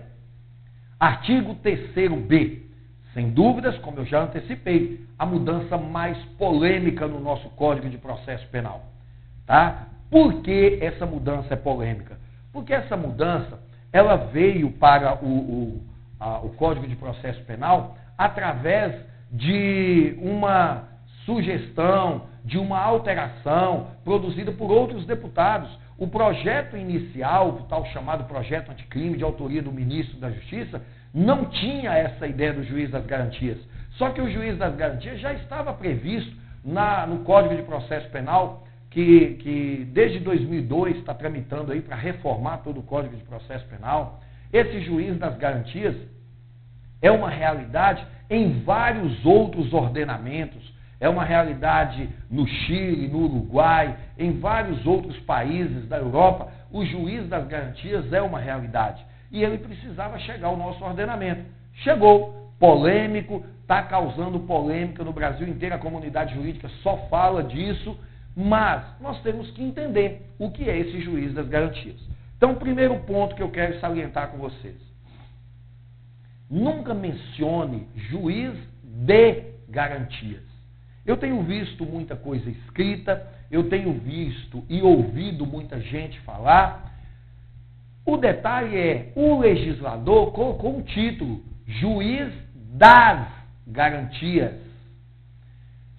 Artigo 0.99 1.55
3B. 1.55 2.63
Sem 3.13 3.31
dúvidas, 3.31 3.77
como 3.79 3.99
eu 3.99 4.05
já 4.05 4.21
antecipei, 4.21 5.03
a 5.17 5.25
mudança 5.25 5.77
mais 5.77 6.17
polêmica 6.37 7.07
no 7.07 7.19
nosso 7.19 7.49
Código 7.51 7.89
de 7.89 7.97
Processo 7.97 8.47
Penal. 8.49 8.85
Tá? 9.47 9.87
Por 10.11 10.41
que 10.41 10.77
essa 10.81 11.05
mudança 11.05 11.53
é 11.53 11.57
polêmica? 11.57 12.18
Porque 12.51 12.73
essa 12.73 12.97
mudança 12.97 13.59
ela 13.91 14.15
veio 14.15 14.71
para 14.71 15.15
o, 15.23 15.27
o, 15.27 15.83
a, 16.19 16.39
o 16.39 16.49
Código 16.49 16.87
de 16.87 16.95
Processo 16.95 17.43
Penal 17.43 17.95
através 18.17 18.95
de 19.31 20.17
uma 20.21 20.83
sugestão, 21.25 22.23
de 22.43 22.57
uma 22.57 22.79
alteração 22.79 23.87
produzida 24.03 24.51
por 24.51 24.71
outros 24.71 25.05
deputados. 25.05 25.69
O 25.97 26.07
projeto 26.07 26.77
inicial, 26.77 27.49
o 27.49 27.63
tal 27.63 27.85
chamado 27.87 28.23
projeto 28.23 28.71
anticrime 28.71 29.17
de 29.17 29.23
autoria 29.23 29.61
do 29.61 29.71
ministro 29.71 30.17
da 30.19 30.31
Justiça, 30.31 30.81
não 31.13 31.45
tinha 31.45 31.91
essa 31.91 32.27
ideia 32.27 32.53
do 32.53 32.63
juiz 32.63 32.89
das 32.89 33.05
garantias. 33.05 33.57
Só 33.91 34.09
que 34.11 34.21
o 34.21 34.31
juiz 34.31 34.57
das 34.57 34.75
garantias 34.75 35.19
já 35.19 35.33
estava 35.33 35.73
previsto 35.73 36.35
na, 36.63 37.05
no 37.05 37.19
Código 37.19 37.55
de 37.55 37.63
Processo 37.63 38.09
Penal 38.09 38.63
que, 38.89 39.35
que 39.35 39.87
desde 39.91 40.19
2002 40.19 40.97
está 40.97 41.13
tramitando 41.13 41.71
aí 41.71 41.81
para 41.81 41.95
reformar 41.95 42.57
todo 42.59 42.79
o 42.79 42.83
Código 42.83 43.15
de 43.15 43.23
Processo 43.23 43.65
Penal. 43.67 44.19
Esse 44.51 44.81
juiz 44.81 45.17
das 45.17 45.37
garantias 45.37 45.95
é 47.01 47.11
uma 47.11 47.29
realidade 47.29 48.05
em 48.29 48.61
vários 48.63 49.25
outros 49.25 49.73
ordenamentos, 49.73 50.73
é 50.99 51.07
uma 51.07 51.23
realidade 51.23 52.09
no 52.29 52.45
Chile, 52.47 53.07
no 53.07 53.19
Uruguai, 53.19 53.95
em 54.17 54.39
vários 54.39 54.85
outros 54.85 55.17
países 55.19 55.87
da 55.87 55.97
Europa. 55.97 56.51
O 56.71 56.83
juiz 56.83 57.27
das 57.27 57.47
garantias 57.47 58.11
é 58.11 58.21
uma 58.21 58.39
realidade. 58.39 59.03
E 59.31 59.43
ele 59.43 59.59
precisava 59.59 60.19
chegar 60.19 60.47
ao 60.47 60.57
nosso 60.57 60.83
ordenamento. 60.83 61.43
Chegou, 61.75 62.51
polêmico, 62.59 63.45
está 63.61 63.83
causando 63.83 64.39
polêmica 64.41 65.03
no 65.03 65.13
Brasil 65.13 65.47
inteiro, 65.47 65.75
a 65.75 65.79
comunidade 65.79 66.33
jurídica 66.33 66.67
só 66.83 66.97
fala 67.09 67.43
disso, 67.43 67.97
mas 68.41 68.85
nós 69.01 69.21
temos 69.21 69.51
que 69.51 69.61
entender 69.61 70.21
o 70.39 70.49
que 70.49 70.69
é 70.69 70.79
esse 70.79 71.01
juiz 71.01 71.33
das 71.33 71.45
garantias. 71.49 71.99
Então, 72.37 72.53
o 72.53 72.55
primeiro 72.55 72.97
ponto 73.01 73.35
que 73.35 73.43
eu 73.43 73.51
quero 73.51 73.77
salientar 73.81 74.29
com 74.29 74.37
vocês. 74.37 74.77
Nunca 76.49 76.93
mencione 76.93 77.85
juiz 77.97 78.53
de 78.81 79.43
garantias. 79.67 80.41
Eu 81.05 81.17
tenho 81.17 81.43
visto 81.43 81.85
muita 81.85 82.15
coisa 82.15 82.49
escrita, 82.49 83.27
eu 83.51 83.67
tenho 83.67 83.91
visto 83.91 84.63
e 84.69 84.81
ouvido 84.81 85.45
muita 85.45 85.81
gente 85.81 86.17
falar. 86.21 86.93
O 88.05 88.15
detalhe 88.15 88.77
é: 88.77 89.11
o 89.17 89.37
legislador 89.37 90.31
colocou 90.31 90.77
um 90.77 90.81
título, 90.81 91.43
juiz 91.67 92.31
das 92.55 93.27
garantias. 93.67 94.68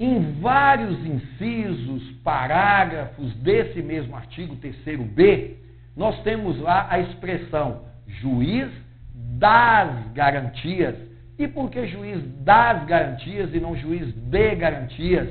Em 0.01 0.41
vários 0.41 0.99
incisos, 1.05 2.11
parágrafos 2.25 3.35
desse 3.35 3.83
mesmo 3.83 4.17
artigo 4.17 4.57
3b, 4.57 5.57
nós 5.95 6.19
temos 6.23 6.59
lá 6.59 6.87
a 6.89 6.99
expressão 7.01 7.83
juiz 8.07 8.71
das 9.15 10.11
garantias. 10.15 10.97
E 11.39 11.47
por 11.47 11.71
que 11.71 11.87
juiz 11.87 12.19
das 12.43 12.87
garantias 12.87 13.53
e 13.53 13.61
não 13.61 13.77
juiz 13.77 14.11
de 14.11 14.55
garantias? 14.55 15.29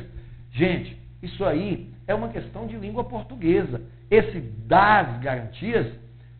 Gente, 0.51 0.95
isso 1.23 1.43
aí 1.43 1.89
é 2.07 2.13
uma 2.13 2.29
questão 2.29 2.67
de 2.67 2.75
língua 2.75 3.03
portuguesa. 3.03 3.81
Esse 4.11 4.39
das 4.67 5.19
garantias, 5.19 5.87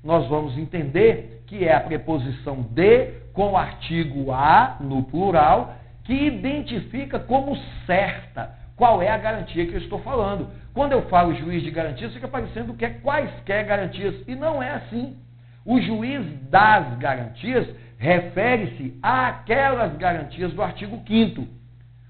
nós 0.03 0.27
vamos 0.29 0.55
entender 0.55 1.41
que 1.47 1.65
é 1.65 1.73
a 1.73 1.81
preposição 1.81 2.61
de 2.61 3.07
com 3.33 3.53
o 3.53 3.57
artigo 3.57 4.31
a 4.31 4.77
no 4.79 5.01
plural, 5.03 5.78
que 6.09 6.25
identifica 6.25 7.19
como 7.19 7.55
certa 7.85 8.57
qual 8.75 8.99
é 8.99 9.09
a 9.09 9.17
garantia 9.19 9.67
que 9.67 9.73
eu 9.73 9.79
estou 9.79 9.99
falando. 9.99 10.49
Quando 10.73 10.93
eu 10.93 11.03
falo 11.03 11.35
juiz 11.35 11.61
de 11.61 11.69
garantias, 11.69 12.11
fica 12.15 12.27
parecendo 12.27 12.73
que 12.73 12.83
é 12.83 12.89
quaisquer 12.89 13.63
garantias, 13.63 14.15
e 14.27 14.33
não 14.33 14.63
é 14.63 14.71
assim. 14.71 15.15
O 15.63 15.79
juiz 15.79 16.25
das 16.49 16.97
garantias 16.97 17.67
refere-se 17.99 18.97
àquelas 19.03 19.95
garantias 19.97 20.51
do 20.51 20.63
artigo 20.63 20.99
5 21.07 21.47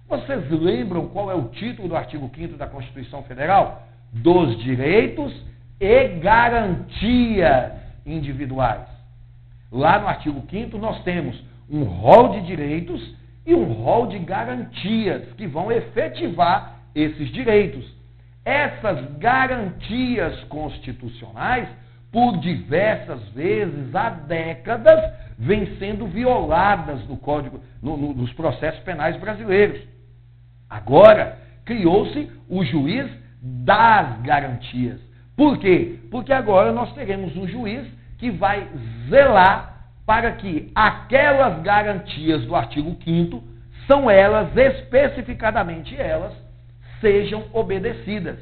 Vocês 0.08 0.50
lembram 0.50 1.10
qual 1.10 1.30
é 1.30 1.36
o 1.36 1.50
título 1.50 1.90
do 1.90 1.98
artigo 1.98 2.32
5 2.34 2.56
da 2.56 2.68
Constituição 2.68 3.24
Federal? 3.24 3.84
Dos 4.14 4.58
direitos 4.64 5.34
e 5.78 6.08
garantias 6.20 7.74
individuais. 8.06 8.88
Lá 9.70 10.00
no 10.00 10.08
artigo 10.08 10.42
5 10.50 10.78
nós 10.78 11.04
temos 11.04 11.38
um 11.70 11.84
rol 11.84 12.30
de 12.30 12.48
direitos 12.48 13.19
e 13.50 13.56
um 13.56 13.74
rol 13.74 14.06
de 14.06 14.20
garantias 14.20 15.34
que 15.34 15.48
vão 15.48 15.72
efetivar 15.72 16.82
esses 16.94 17.30
direitos. 17.32 17.84
Essas 18.46 19.04
garantias 19.18 20.44
constitucionais 20.44 21.68
por 22.12 22.38
diversas 22.38 23.28
vezes, 23.30 23.94
há 23.96 24.12
décadas, 24.12 25.14
vêm 25.38 25.78
sendo 25.78 26.06
violadas 26.06 27.04
no 27.08 27.18
código, 27.18 27.60
no, 27.82 27.98
no, 27.98 28.14
nos 28.14 28.32
processos 28.34 28.82
penais 28.82 29.18
brasileiros. 29.18 29.82
Agora, 30.70 31.40
criou-se 31.66 32.32
o 32.48 32.64
juiz 32.64 33.10
das 33.42 34.22
garantias. 34.22 35.00
Por 35.36 35.58
quê? 35.58 35.98
Porque 36.12 36.34
agora 36.34 36.72
nós 36.72 36.94
teremos 36.94 37.36
um 37.36 37.48
juiz 37.48 37.88
que 38.20 38.30
vai 38.30 38.68
zelar 39.10 39.70
para 40.06 40.32
que 40.32 40.72
aquelas 40.74 41.62
garantias 41.62 42.44
do 42.46 42.56
artigo 42.56 42.98
5 43.04 43.49
são 43.90 44.08
elas, 44.08 44.56
especificadamente 44.56 46.00
elas, 46.00 46.32
sejam 47.02 47.46
obedecidas. 47.52 48.38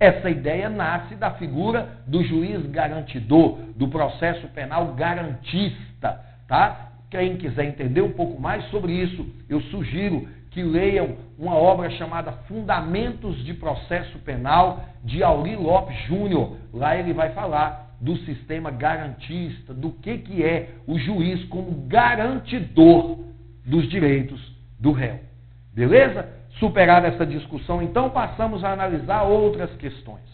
Essa 0.00 0.28
ideia 0.28 0.68
nasce 0.68 1.14
da 1.14 1.30
figura 1.32 1.88
do 2.08 2.24
juiz 2.24 2.66
garantidor, 2.66 3.58
do 3.76 3.86
processo 3.86 4.48
penal 4.48 4.94
garantista, 4.94 6.20
tá? 6.48 6.88
Quem 7.08 7.36
quiser 7.36 7.66
entender 7.66 8.00
um 8.00 8.10
pouco 8.10 8.40
mais 8.40 8.64
sobre 8.70 8.92
isso, 8.92 9.24
eu 9.48 9.60
sugiro 9.62 10.26
que 10.50 10.60
leiam 10.60 11.16
uma 11.38 11.54
obra 11.54 11.88
chamada 11.90 12.32
Fundamentos 12.48 13.44
de 13.44 13.54
Processo 13.54 14.18
Penal, 14.20 14.84
de 15.04 15.22
Auri 15.22 15.54
Lopes 15.54 15.96
Júnior. 16.06 16.56
Lá 16.74 16.96
ele 16.96 17.12
vai 17.12 17.30
falar 17.30 17.94
do 18.00 18.16
sistema 18.18 18.72
garantista, 18.72 19.72
do 19.72 19.92
que, 19.92 20.18
que 20.18 20.42
é 20.42 20.70
o 20.84 20.98
juiz 20.98 21.44
como 21.44 21.86
garantidor 21.86 23.20
dos 23.64 23.88
direitos 23.88 24.49
do 24.80 24.92
réu. 24.92 25.20
Beleza? 25.72 26.28
Superada 26.58 27.06
essa 27.06 27.24
discussão, 27.24 27.80
então 27.82 28.10
passamos 28.10 28.64
a 28.64 28.72
analisar 28.72 29.22
outras 29.22 29.70
questões. 29.76 30.28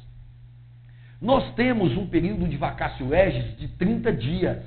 Nós 1.21 1.55
temos 1.55 1.97
um 1.97 2.07
período 2.07 2.47
de 2.49 2.57
vacácio 2.57 3.09
legis 3.09 3.57
de 3.57 3.69
30 3.69 4.13
dias. 4.13 4.63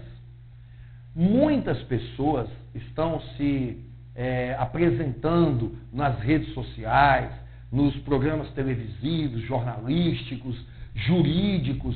Muitas 1.15 1.81
pessoas 1.83 2.49
estão 2.73 3.19
se 3.35 3.83
é, 4.15 4.55
apresentando 4.59 5.75
nas 5.91 6.19
redes 6.19 6.53
sociais, 6.53 7.31
nos 7.71 7.95
programas 7.97 8.49
televisivos, 8.51 9.41
jornalísticos, 9.41 10.55
jurídicos, 10.95 11.95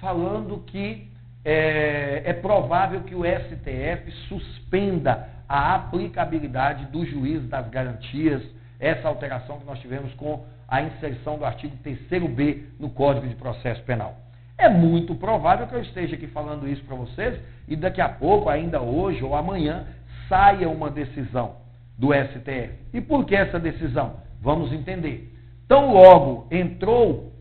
falando 0.00 0.58
que 0.66 1.08
é, 1.44 2.22
é 2.24 2.32
provável 2.32 3.02
que 3.02 3.14
o 3.14 3.22
STF 3.24 4.10
suspenda 4.28 5.28
a 5.48 5.74
aplicabilidade 5.74 6.86
do 6.86 7.04
juiz 7.04 7.46
das 7.48 7.68
garantias 7.68 8.42
essa 8.82 9.06
alteração 9.06 9.60
que 9.60 9.64
nós 9.64 9.78
tivemos 9.78 10.12
com 10.14 10.44
a 10.66 10.82
inserção 10.82 11.38
do 11.38 11.44
artigo 11.44 11.76
3b 11.84 12.62
no 12.80 12.90
Código 12.90 13.28
de 13.28 13.36
Processo 13.36 13.80
Penal. 13.84 14.16
É 14.58 14.68
muito 14.68 15.14
provável 15.14 15.68
que 15.68 15.74
eu 15.74 15.82
esteja 15.82 16.16
aqui 16.16 16.26
falando 16.26 16.68
isso 16.68 16.82
para 16.84 16.96
vocês 16.96 17.40
e 17.68 17.76
daqui 17.76 18.00
a 18.00 18.08
pouco, 18.08 18.48
ainda 18.48 18.80
hoje 18.82 19.22
ou 19.22 19.36
amanhã, 19.36 19.86
saia 20.28 20.68
uma 20.68 20.90
decisão 20.90 21.56
do 21.96 22.12
STF. 22.12 22.72
E 22.92 23.00
por 23.00 23.24
que 23.24 23.36
essa 23.36 23.60
decisão? 23.60 24.16
Vamos 24.40 24.72
entender. 24.72 25.32
Tão 25.68 25.92
logo 25.92 26.48
entrou, 26.50 27.32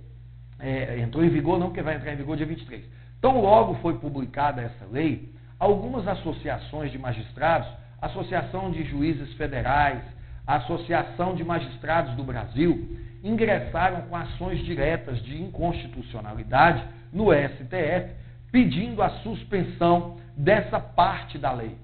é, 0.59 0.99
entrou 0.99 1.25
em 1.25 1.29
vigor, 1.29 1.57
não 1.57 1.67
porque 1.67 1.81
vai 1.81 1.95
entrar 1.95 2.13
em 2.13 2.17
vigor 2.17 2.37
dia 2.37 2.45
23. 2.45 2.85
Tão 3.19 3.41
logo 3.41 3.73
foi 3.81 3.97
publicada 3.97 4.61
essa 4.61 4.85
lei, 4.91 5.33
algumas 5.57 6.07
associações 6.07 6.91
de 6.91 6.99
magistrados, 6.99 7.67
Associação 8.01 8.71
de 8.71 8.83
Juízes 8.83 9.31
Federais, 9.33 10.01
Associação 10.45 11.35
de 11.35 11.43
Magistrados 11.43 12.15
do 12.15 12.23
Brasil 12.23 12.97
ingressaram 13.23 14.01
com 14.01 14.15
ações 14.15 14.59
diretas 14.65 15.21
de 15.23 15.39
inconstitucionalidade 15.39 16.83
no 17.13 17.27
STF, 17.31 18.15
pedindo 18.51 19.03
a 19.03 19.09
suspensão 19.21 20.17
dessa 20.35 20.79
parte 20.79 21.37
da 21.37 21.51
lei, 21.51 21.75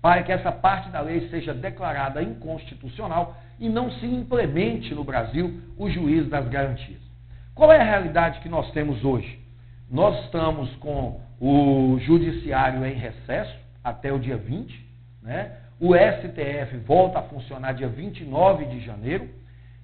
para 0.00 0.22
que 0.22 0.30
essa 0.30 0.52
parte 0.52 0.88
da 0.90 1.00
lei 1.00 1.28
seja 1.28 1.52
declarada 1.52 2.22
inconstitucional 2.22 3.36
e 3.58 3.68
não 3.68 3.90
se 3.90 4.06
implemente 4.06 4.94
no 4.94 5.02
Brasil 5.02 5.60
o 5.76 5.90
juiz 5.90 6.28
das 6.28 6.48
garantias. 6.48 7.00
Qual 7.54 7.72
é 7.72 7.80
a 7.80 7.84
realidade 7.84 8.40
que 8.40 8.48
nós 8.48 8.70
temos 8.70 9.04
hoje? 9.04 9.40
Nós 9.90 10.24
estamos 10.24 10.74
com 10.76 11.20
o 11.40 11.98
judiciário 12.00 12.84
em 12.84 12.94
recesso 12.94 13.56
até 13.82 14.12
o 14.12 14.18
dia 14.18 14.36
20, 14.36 14.85
né? 15.26 15.56
O 15.78 15.94
STF 15.94 16.78
volta 16.86 17.18
a 17.18 17.22
funcionar 17.22 17.72
dia 17.72 17.88
29 17.88 18.64
de 18.66 18.80
janeiro. 18.80 19.28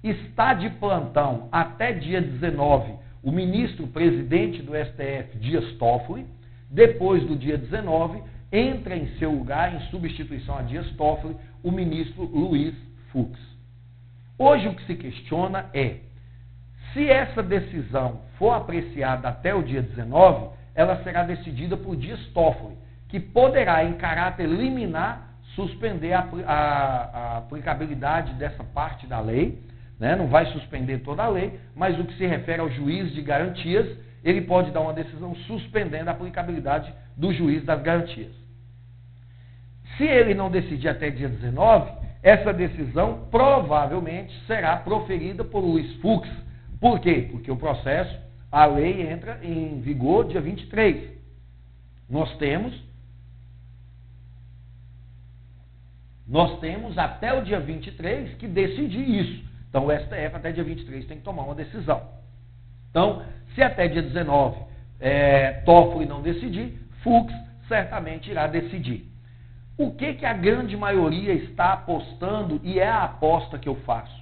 Está 0.03 0.53
de 0.53 0.69
plantão 0.71 1.47
até 1.51 1.91
dia 1.91 2.19
19 2.21 3.03
o 3.21 3.31
ministro 3.31 3.87
presidente 3.87 4.61
do 4.61 4.73
STF, 4.73 5.37
Dias 5.39 5.71
Toffoli. 5.77 6.25
Depois 6.69 7.23
do 7.25 7.35
dia 7.35 7.57
19, 7.57 8.21
entra 8.51 8.97
em 8.97 9.07
seu 9.17 9.31
lugar, 9.31 9.73
em 9.73 9.79
substituição 9.89 10.57
a 10.57 10.61
Dias 10.61 10.89
Toffoli, 10.97 11.35
o 11.63 11.71
ministro 11.71 12.23
Luiz 12.23 12.75
Fux. 13.11 13.39
Hoje 14.37 14.67
o 14.67 14.75
que 14.75 14.85
se 14.85 14.95
questiona 14.95 15.69
é 15.73 15.97
se 16.91 17.09
essa 17.09 17.41
decisão 17.41 18.21
for 18.37 18.51
apreciada 18.51 19.29
até 19.29 19.53
o 19.53 19.63
dia 19.63 19.81
19, 19.81 20.49
ela 20.75 21.01
será 21.03 21.23
decidida 21.23 21.77
por 21.77 21.95
Dias 21.95 22.19
Toffoli, 22.33 22.75
que 23.07 23.19
poderá, 23.19 23.85
em 23.85 23.93
caráter 23.93 24.47
liminar, 24.47 25.32
suspender 25.55 26.13
a, 26.13 26.27
a, 26.45 26.53
a 26.53 27.37
aplicabilidade 27.37 28.33
dessa 28.33 28.63
parte 28.63 29.05
da 29.07 29.19
lei, 29.19 29.59
né? 29.99 30.15
não 30.15 30.27
vai 30.27 30.45
suspender 30.47 30.99
toda 30.99 31.23
a 31.23 31.29
lei, 31.29 31.59
mas 31.75 31.99
o 31.99 32.05
que 32.05 32.17
se 32.17 32.25
refere 32.25 32.61
ao 32.61 32.69
juiz 32.69 33.13
de 33.13 33.21
garantias, 33.21 33.97
ele 34.23 34.41
pode 34.41 34.71
dar 34.71 34.81
uma 34.81 34.93
decisão 34.93 35.35
suspendendo 35.47 36.09
a 36.09 36.13
aplicabilidade 36.13 36.93
do 37.15 37.31
juiz 37.33 37.63
das 37.63 37.81
garantias. 37.81 38.31
Se 39.97 40.03
ele 40.03 40.33
não 40.33 40.49
decidir 40.49 40.87
até 40.87 41.09
dia 41.11 41.29
19, 41.29 41.91
essa 42.23 42.53
decisão 42.53 43.27
provavelmente 43.29 44.33
será 44.47 44.77
proferida 44.77 45.43
por 45.43 45.59
Luiz 45.59 45.93
Fux. 45.97 46.27
Por 46.79 46.99
quê? 46.99 47.27
Porque 47.29 47.51
o 47.51 47.57
processo, 47.57 48.17
a 48.51 48.65
lei 48.65 49.07
entra 49.09 49.39
em 49.43 49.81
vigor 49.81 50.27
dia 50.27 50.41
23. 50.41 51.11
Nós 52.09 52.35
temos 52.37 52.73
nós 56.27 56.59
temos 56.59 56.97
até 56.97 57.33
o 57.33 57.43
dia 57.43 57.59
23 57.59 58.35
que 58.35 58.47
decidir 58.47 59.07
isso. 59.09 59.43
Então 59.69 59.87
o 59.87 59.91
STF 59.91 60.35
até 60.35 60.51
dia 60.51 60.63
23 60.63 61.05
tem 61.05 61.17
que 61.17 61.23
tomar 61.23 61.43
uma 61.43 61.55
decisão. 61.55 62.01
Então, 62.89 63.23
se 63.55 63.61
até 63.61 63.87
dia 63.87 64.01
19 64.01 64.57
é, 64.99 65.51
Toffoli 65.65 66.05
não 66.05 66.21
decidir, 66.21 66.79
Fux 67.01 67.33
certamente 67.67 68.29
irá 68.29 68.47
decidir. 68.47 69.11
O 69.77 69.91
que, 69.91 70.13
que 70.13 70.25
a 70.25 70.33
grande 70.33 70.77
maioria 70.77 71.33
está 71.33 71.73
apostando 71.73 72.61
e 72.63 72.79
é 72.79 72.87
a 72.87 73.03
aposta 73.03 73.57
que 73.57 73.67
eu 73.67 73.75
faço? 73.77 74.15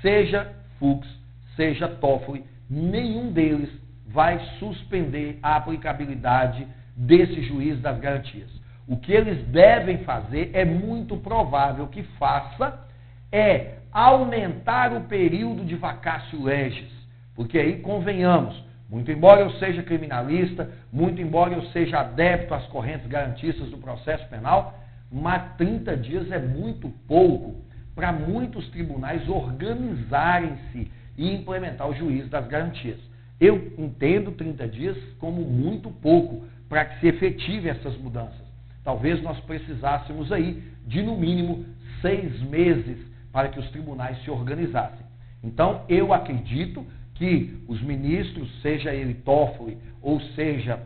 Seja 0.00 0.50
Fux, 0.78 1.06
seja 1.54 1.86
Toffoli, 1.88 2.44
nenhum 2.68 3.30
deles 3.30 3.70
vai 4.06 4.40
suspender 4.58 5.38
a 5.42 5.56
aplicabilidade 5.56 6.66
desse 6.96 7.42
juiz 7.42 7.78
das 7.80 7.98
garantias. 7.98 8.50
O 8.88 8.96
que 8.96 9.12
eles 9.12 9.44
devem 9.48 9.98
fazer 10.04 10.50
é 10.52 10.64
muito 10.64 11.16
provável 11.16 11.88
que 11.88 12.04
faça 12.18 12.86
é 13.32 13.78
aumentar 13.90 14.92
o 14.92 15.02
período 15.02 15.64
de 15.64 15.74
vacácio 15.74 16.42
legis, 16.42 16.90
porque 17.34 17.58
aí 17.58 17.80
convenhamos, 17.80 18.62
muito 18.88 19.10
embora 19.10 19.40
eu 19.40 19.50
seja 19.52 19.82
criminalista, 19.82 20.70
muito 20.92 21.20
embora 21.20 21.54
eu 21.54 21.62
seja 21.70 22.00
adepto 22.00 22.54
às 22.54 22.64
correntes 22.66 23.08
garantistas 23.08 23.68
do 23.70 23.78
processo 23.78 24.24
penal, 24.28 24.78
mas 25.10 25.56
30 25.56 25.96
dias 25.96 26.30
é 26.30 26.38
muito 26.38 26.88
pouco 27.08 27.56
para 27.94 28.12
muitos 28.12 28.68
tribunais 28.68 29.28
organizarem-se 29.28 30.92
e 31.16 31.34
implementar 31.34 31.88
o 31.88 31.94
juízo 31.94 32.28
das 32.28 32.46
garantias. 32.46 32.98
Eu 33.40 33.72
entendo 33.76 34.30
30 34.32 34.68
dias 34.68 34.96
como 35.18 35.40
muito 35.42 35.90
pouco 35.90 36.46
para 36.68 36.84
que 36.84 37.00
se 37.00 37.08
efetive 37.08 37.68
essas 37.68 37.96
mudanças. 37.96 38.45
Talvez 38.86 39.20
nós 39.20 39.40
precisássemos 39.40 40.30
aí 40.30 40.62
de 40.86 41.02
no 41.02 41.16
mínimo 41.16 41.66
seis 42.00 42.40
meses 42.42 42.96
para 43.32 43.48
que 43.48 43.58
os 43.58 43.68
tribunais 43.70 44.22
se 44.22 44.30
organizassem. 44.30 45.04
Então, 45.42 45.82
eu 45.88 46.12
acredito 46.12 46.86
que 47.16 47.60
os 47.66 47.82
ministros, 47.82 48.48
seja 48.62 48.94
ele 48.94 49.14
Toffoli 49.14 49.76
ou 50.00 50.20
seja 50.36 50.78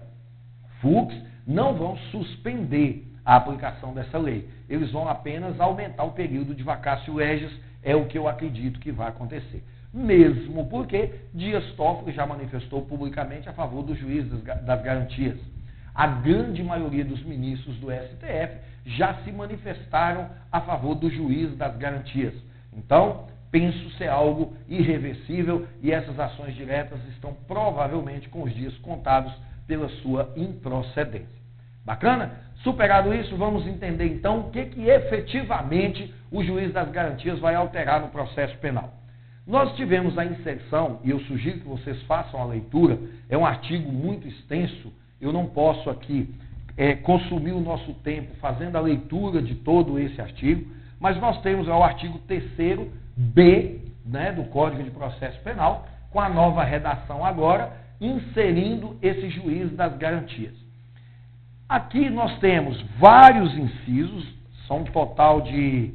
Fux, 0.81 1.15
não 1.47 1.75
vão 1.75 1.95
suspender 2.11 3.07
a 3.23 3.37
aplicação 3.37 3.93
dessa 3.93 4.17
lei. 4.17 4.49
Eles 4.67 4.91
vão 4.91 5.07
apenas 5.07 5.61
aumentar 5.61 6.05
o 6.05 6.13
período 6.13 6.55
de 6.55 6.63
vacácio 6.63 7.13
legis, 7.13 7.53
é 7.83 7.95
o 7.95 8.07
que 8.07 8.17
eu 8.17 8.27
acredito 8.27 8.81
que 8.81 8.91
vai 8.91 9.09
acontecer. 9.09 9.63
Mesmo 9.93 10.67
porque 10.71 11.17
Dias 11.35 11.71
Toffoli 11.73 12.13
já 12.13 12.27
manifestou 12.27 12.81
publicamente 12.81 13.47
a 13.47 13.53
favor 13.53 13.83
do 13.83 13.95
juiz 13.95 14.27
das 14.65 14.83
garantias. 14.83 15.39
A 16.01 16.07
grande 16.07 16.63
maioria 16.63 17.05
dos 17.05 17.23
ministros 17.25 17.77
do 17.77 17.89
STF 17.93 18.57
já 18.87 19.17
se 19.17 19.31
manifestaram 19.31 20.31
a 20.51 20.59
favor 20.63 20.95
do 20.95 21.11
juiz 21.11 21.55
das 21.59 21.77
garantias. 21.77 22.33
Então, 22.75 23.27
penso 23.51 23.91
ser 23.99 24.09
algo 24.09 24.57
irreversível 24.67 25.67
e 25.83 25.93
essas 25.93 26.19
ações 26.19 26.55
diretas 26.55 26.99
estão 27.09 27.35
provavelmente 27.47 28.31
com 28.31 28.45
os 28.45 28.55
dias 28.55 28.75
contados 28.79 29.31
pela 29.67 29.91
sua 30.01 30.33
improcedência. 30.39 31.29
Bacana? 31.85 32.33
Superado 32.65 33.13
isso, 33.13 33.37
vamos 33.37 33.67
entender 33.67 34.07
então 34.07 34.41
o 34.41 34.51
que, 34.51 34.65
que 34.65 34.89
efetivamente 34.89 36.15
o 36.33 36.43
juiz 36.43 36.73
das 36.73 36.91
garantias 36.91 37.39
vai 37.41 37.55
alterar 37.55 38.01
no 38.01 38.09
processo 38.09 38.57
penal. 38.57 38.95
Nós 39.47 39.77
tivemos 39.77 40.17
a 40.17 40.25
inserção, 40.25 40.99
e 41.05 41.11
eu 41.11 41.21
sugiro 41.21 41.59
que 41.59 41.69
vocês 41.69 42.01
façam 42.05 42.41
a 42.41 42.47
leitura, 42.47 42.99
é 43.29 43.37
um 43.37 43.45
artigo 43.45 43.93
muito 43.93 44.27
extenso, 44.27 44.91
eu 45.21 45.33
não 45.33 45.47
posso 45.47 45.91
aqui 45.91 46.35
é, 46.77 46.95
consumir 46.95 47.53
o 47.53 47.61
nosso 47.61 47.93
tempo 47.95 48.35
fazendo 48.41 48.77
a 48.77 48.81
leitura 48.81 49.43
de 49.43 49.55
todo 49.55 49.99
esse 49.99 50.21
artigo, 50.21 50.71
mas 50.99 51.21
nós 51.21 51.41
temos 51.43 51.69
o 51.69 51.73
artigo 51.73 52.19
3 52.21 52.91
B 53.17 53.81
né, 54.05 54.33
do 54.33 54.45
Código 54.45 54.83
de 54.83 54.91
Processo 54.91 55.39
Penal, 55.41 55.87
com 56.11 56.21
a 56.21 56.29
nova 56.29 56.65
redação 56.65 57.25
agora, 57.25 57.73
inserindo 58.01 58.97
esse 59.03 59.29
juiz 59.31 59.71
das 59.77 59.97
garantias. 59.97 60.55
Aqui 61.69 62.11
nós 62.11 62.39
temos 62.39 62.81
vários 62.99 63.57
incisos, 63.57 64.27
são 64.67 64.79
um 64.79 64.85
total 64.85 65.43
de 65.43 65.95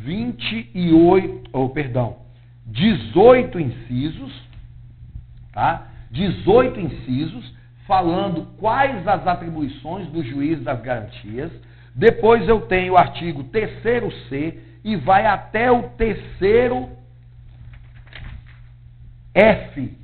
28, 0.00 1.50
ou 1.52 1.66
oh, 1.66 1.68
perdão, 1.68 2.16
18 2.66 3.60
incisos, 3.60 4.32
tá? 5.52 5.88
18 6.10 6.80
incisos 6.80 7.54
falando 7.86 8.46
quais 8.58 9.06
as 9.06 9.26
atribuições 9.26 10.08
do 10.08 10.22
juiz 10.22 10.62
das 10.62 10.80
garantias. 10.80 11.50
Depois 11.94 12.48
eu 12.48 12.62
tenho 12.62 12.94
o 12.94 12.96
artigo 12.96 13.44
3C 13.44 14.58
e 14.82 14.96
vai 14.96 15.26
até 15.26 15.70
o 15.70 15.90
terceiro 15.90 16.88
F. 19.34 19.96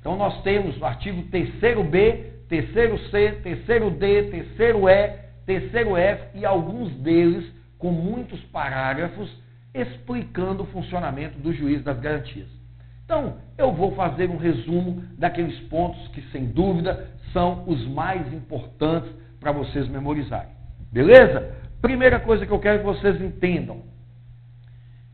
Então 0.00 0.16
nós 0.16 0.42
temos 0.42 0.76
o 0.78 0.84
artigo 0.84 1.22
3B 1.30 2.32
terceiro 2.52 2.98
C, 3.08 3.32
terceiro 3.42 3.90
D, 3.90 4.24
terceiro 4.24 4.86
E, 4.86 5.18
terceiro 5.46 5.96
F 5.96 6.38
e 6.38 6.44
alguns 6.44 6.92
deles 6.96 7.50
com 7.78 7.90
muitos 7.90 8.38
parágrafos 8.44 9.30
explicando 9.74 10.64
o 10.64 10.66
funcionamento 10.66 11.38
do 11.38 11.50
juiz 11.54 11.82
das 11.82 11.98
garantias. 11.98 12.61
Então, 13.04 13.36
eu 13.58 13.72
vou 13.72 13.94
fazer 13.94 14.30
um 14.30 14.36
resumo 14.36 15.02
daqueles 15.18 15.58
pontos 15.68 16.08
que, 16.08 16.22
sem 16.30 16.46
dúvida, 16.46 17.08
são 17.32 17.64
os 17.66 17.86
mais 17.88 18.32
importantes 18.32 19.10
para 19.40 19.52
vocês 19.52 19.88
memorizarem. 19.88 20.52
Beleza? 20.92 21.54
Primeira 21.80 22.20
coisa 22.20 22.46
que 22.46 22.52
eu 22.52 22.60
quero 22.60 22.78
que 22.78 22.84
vocês 22.84 23.20
entendam. 23.20 23.82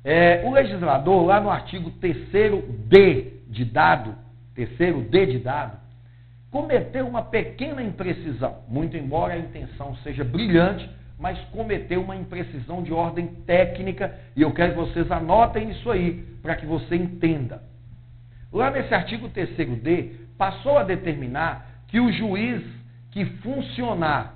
É, 0.05 0.43
o 0.45 0.53
legislador, 0.53 1.25
lá 1.25 1.41
no 1.41 1.51
artigo 1.51 1.91
3 1.93 2.31
D 2.89 3.33
de 3.49 3.65
dado, 3.65 4.15
terceiro 4.55 5.03
D 5.03 5.27
de 5.27 5.39
dado, 5.39 5.79
cometeu 6.51 7.07
uma 7.07 7.23
pequena 7.23 7.83
imprecisão, 7.83 8.59
muito 8.69 8.97
embora 8.97 9.35
a 9.35 9.39
intenção 9.39 9.97
seja 9.97 10.25
brilhante, 10.25 10.89
mas 11.19 11.39
cometeu 11.51 12.03
uma 12.03 12.17
imprecisão 12.17 12.83
de 12.83 12.93
ordem 12.93 13.27
técnica, 13.47 14.15
e 14.37 14.43
eu 14.43 14.53
quero 14.53 14.73
que 14.73 14.79
vocês 14.79 15.11
anotem 15.11 15.71
isso 15.71 15.91
aí, 15.91 16.25
para 16.41 16.55
que 16.55 16.65
você 16.65 16.95
entenda. 16.97 17.68
Lá 18.53 18.71
nesse 18.71 18.95
artigo 18.95 19.29
3D, 19.29 20.13
passou 20.37 20.79
a 20.79 20.85
determinar 20.85 21.67
que 21.89 22.01
o 22.01 22.11
juiz 22.13 22.63
que 23.11 23.25
funcionar 23.25 24.35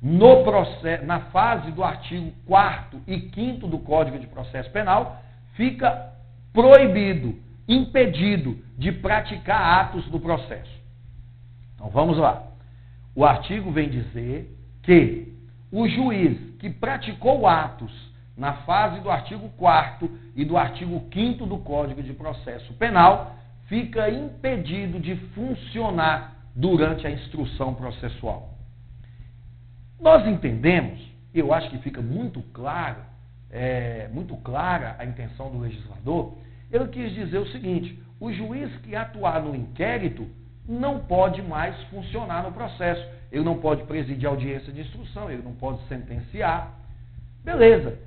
no 0.00 0.44
processo, 0.44 1.04
na 1.06 1.20
fase 1.20 1.72
do 1.72 1.82
artigo 1.82 2.32
4 2.46 3.00
e 3.06 3.30
5 3.34 3.66
do 3.66 3.78
Código 3.78 4.18
de 4.18 4.26
Processo 4.26 4.70
Penal, 4.70 5.22
fica 5.54 6.12
proibido, 6.52 7.36
impedido 7.66 8.58
de 8.76 8.92
praticar 8.92 9.80
atos 9.80 10.04
do 10.10 10.20
processo. 10.20 10.70
Então 11.74 11.88
vamos 11.88 12.18
lá. 12.18 12.44
O 13.14 13.24
artigo 13.24 13.70
vem 13.70 13.88
dizer 13.88 14.54
que 14.82 15.32
o 15.72 15.88
juiz 15.88 16.38
que 16.58 16.68
praticou 16.68 17.46
atos 17.46 18.13
na 18.36 18.54
fase 18.64 19.00
do 19.00 19.10
artigo 19.10 19.48
4 19.56 20.10
e 20.34 20.44
do 20.44 20.56
artigo 20.56 21.02
5 21.12 21.46
do 21.46 21.58
Código 21.58 22.02
de 22.02 22.12
Processo 22.12 22.72
Penal 22.74 23.36
fica 23.66 24.10
impedido 24.10 24.98
de 24.98 25.16
funcionar 25.34 26.34
durante 26.54 27.06
a 27.06 27.10
instrução 27.10 27.74
processual. 27.74 28.50
Nós 30.00 30.26
entendemos, 30.26 31.00
eu 31.32 31.52
acho 31.52 31.70
que 31.70 31.78
fica 31.78 32.02
muito 32.02 32.42
claro, 32.52 32.98
é, 33.50 34.08
muito 34.12 34.36
clara 34.38 34.96
a 34.98 35.04
intenção 35.04 35.50
do 35.50 35.60
legislador, 35.60 36.34
ele 36.70 36.88
quis 36.88 37.12
dizer 37.12 37.38
o 37.38 37.48
seguinte: 37.48 37.98
o 38.20 38.32
juiz 38.32 38.74
que 38.78 38.96
atuar 38.96 39.42
no 39.42 39.54
inquérito 39.54 40.28
não 40.68 41.00
pode 41.00 41.42
mais 41.42 41.80
funcionar 41.84 42.42
no 42.42 42.52
processo. 42.52 43.06
Ele 43.30 43.44
não 43.44 43.58
pode 43.58 43.82
presidir 43.84 44.28
audiência 44.28 44.72
de 44.72 44.80
instrução, 44.80 45.30
ele 45.30 45.42
não 45.42 45.54
pode 45.54 45.86
sentenciar. 45.88 46.72
Beleza. 47.44 47.98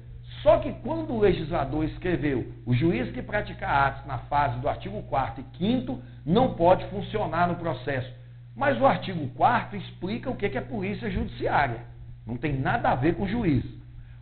Só 0.42 0.58
que 0.60 0.72
quando 0.84 1.14
o 1.14 1.20
legislador 1.20 1.84
escreveu 1.86 2.52
o 2.66 2.74
juiz 2.74 3.12
que 3.12 3.22
praticar 3.22 3.88
atos 3.88 4.06
na 4.06 4.20
fase 4.20 4.60
do 4.60 4.70
artigo 4.70 5.02
4 5.04 5.44
e 5.44 5.58
5 5.58 6.00
não 6.26 6.54
pode 6.54 6.86
funcionar 6.88 7.48
no 7.48 7.56
processo. 7.56 8.12
Mas 8.56 8.80
o 8.80 8.86
artigo 8.86 9.28
4 9.36 9.78
explica 9.78 10.30
o 10.30 10.36
que 10.36 10.46
é 10.46 10.62
polícia 10.62 11.10
judiciária. 11.10 11.82
Não 12.26 12.38
tem 12.38 12.60
nada 12.60 12.90
a 12.90 12.96
ver 12.96 13.16
com 13.16 13.28
juiz. 13.28 13.64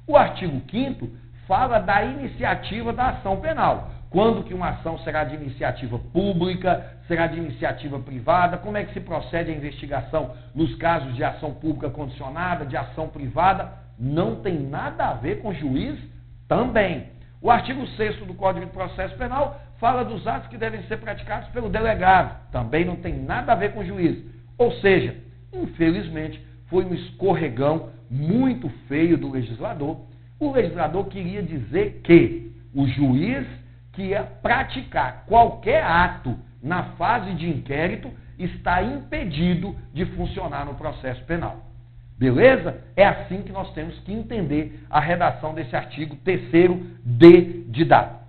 O 0.07 0.15
artigo 0.15 0.61
5 0.69 1.09
fala 1.47 1.79
da 1.79 2.03
iniciativa 2.03 2.93
da 2.93 3.09
ação 3.09 3.37
penal. 3.37 3.91
Quando 4.09 4.43
que 4.43 4.53
uma 4.53 4.69
ação 4.69 4.97
será 4.99 5.23
de 5.23 5.35
iniciativa 5.35 5.99
pública, 5.99 6.97
será 7.07 7.27
de 7.27 7.37
iniciativa 7.37 7.99
privada, 7.99 8.57
como 8.57 8.77
é 8.77 8.85
que 8.85 8.93
se 8.93 9.01
procede 9.01 9.51
a 9.51 9.55
investigação 9.55 10.35
nos 10.53 10.73
casos 10.75 11.15
de 11.15 11.23
ação 11.23 11.53
pública 11.53 11.89
condicionada, 11.89 12.65
de 12.65 12.77
ação 12.77 13.09
privada, 13.09 13.84
não 13.97 14.37
tem 14.37 14.59
nada 14.59 15.07
a 15.07 15.13
ver 15.13 15.41
com 15.41 15.53
juiz 15.53 15.97
Também. 16.47 17.07
O 17.41 17.49
artigo 17.49 17.85
6 17.85 18.17
do 18.25 18.33
Código 18.33 18.65
de 18.65 18.71
Processo 18.71 19.15
Penal 19.17 19.61
fala 19.79 20.03
dos 20.03 20.25
atos 20.25 20.49
que 20.49 20.57
devem 20.57 20.81
ser 20.83 20.97
praticados 20.97 21.49
pelo 21.49 21.69
delegado. 21.69 22.49
Também 22.51 22.85
não 22.85 22.95
tem 22.95 23.13
nada 23.13 23.51
a 23.51 23.55
ver 23.55 23.73
com 23.73 23.81
o 23.81 23.85
juiz. 23.85 24.23
Ou 24.57 24.71
seja, 24.79 25.15
infelizmente, 25.53 26.43
foi 26.67 26.85
um 26.85 26.93
escorregão 26.93 27.89
muito 28.09 28.69
feio 28.87 29.17
do 29.17 29.31
legislador. 29.31 29.99
O 30.39 30.51
legislador 30.51 31.05
queria 31.07 31.43
dizer 31.43 32.01
que 32.03 32.51
o 32.73 32.87
juiz 32.87 33.45
que 33.93 34.03
ia 34.07 34.23
praticar 34.23 35.23
qualquer 35.25 35.83
ato 35.83 36.37
na 36.61 36.83
fase 36.97 37.33
de 37.33 37.49
inquérito 37.49 38.11
está 38.37 38.81
impedido 38.81 39.75
de 39.93 40.05
funcionar 40.07 40.65
no 40.65 40.73
processo 40.75 41.23
penal. 41.25 41.63
Beleza? 42.17 42.81
É 42.95 43.05
assim 43.05 43.41
que 43.41 43.51
nós 43.51 43.73
temos 43.73 43.99
que 43.99 44.13
entender 44.13 44.79
a 44.89 44.99
redação 44.99 45.53
desse 45.53 45.75
artigo 45.75 46.15
terceiro 46.17 46.81
D 47.03 47.65
de 47.67 47.83
dado. 47.83 48.19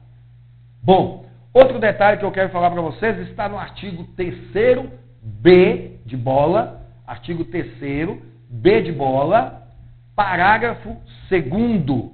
Bom, 0.83 1.27
outro 1.53 1.79
detalhe 1.79 2.19
que 2.19 2.25
eu 2.25 2.33
quero 2.33 2.51
falar 2.51 2.71
para 2.71 2.81
vocês 2.81 3.19
está 3.29 3.49
no 3.49 3.59
artigo 3.59 4.05
terceiro 4.17 4.91
B 5.23 5.99
de 6.05 6.17
bola, 6.17 6.83
artigo 7.07 7.45
terceiro 7.45 8.21
B 8.49 8.83
de 8.83 8.93
bola, 8.93 9.63
parágrafo 10.17 10.97
segundo. 11.29 12.13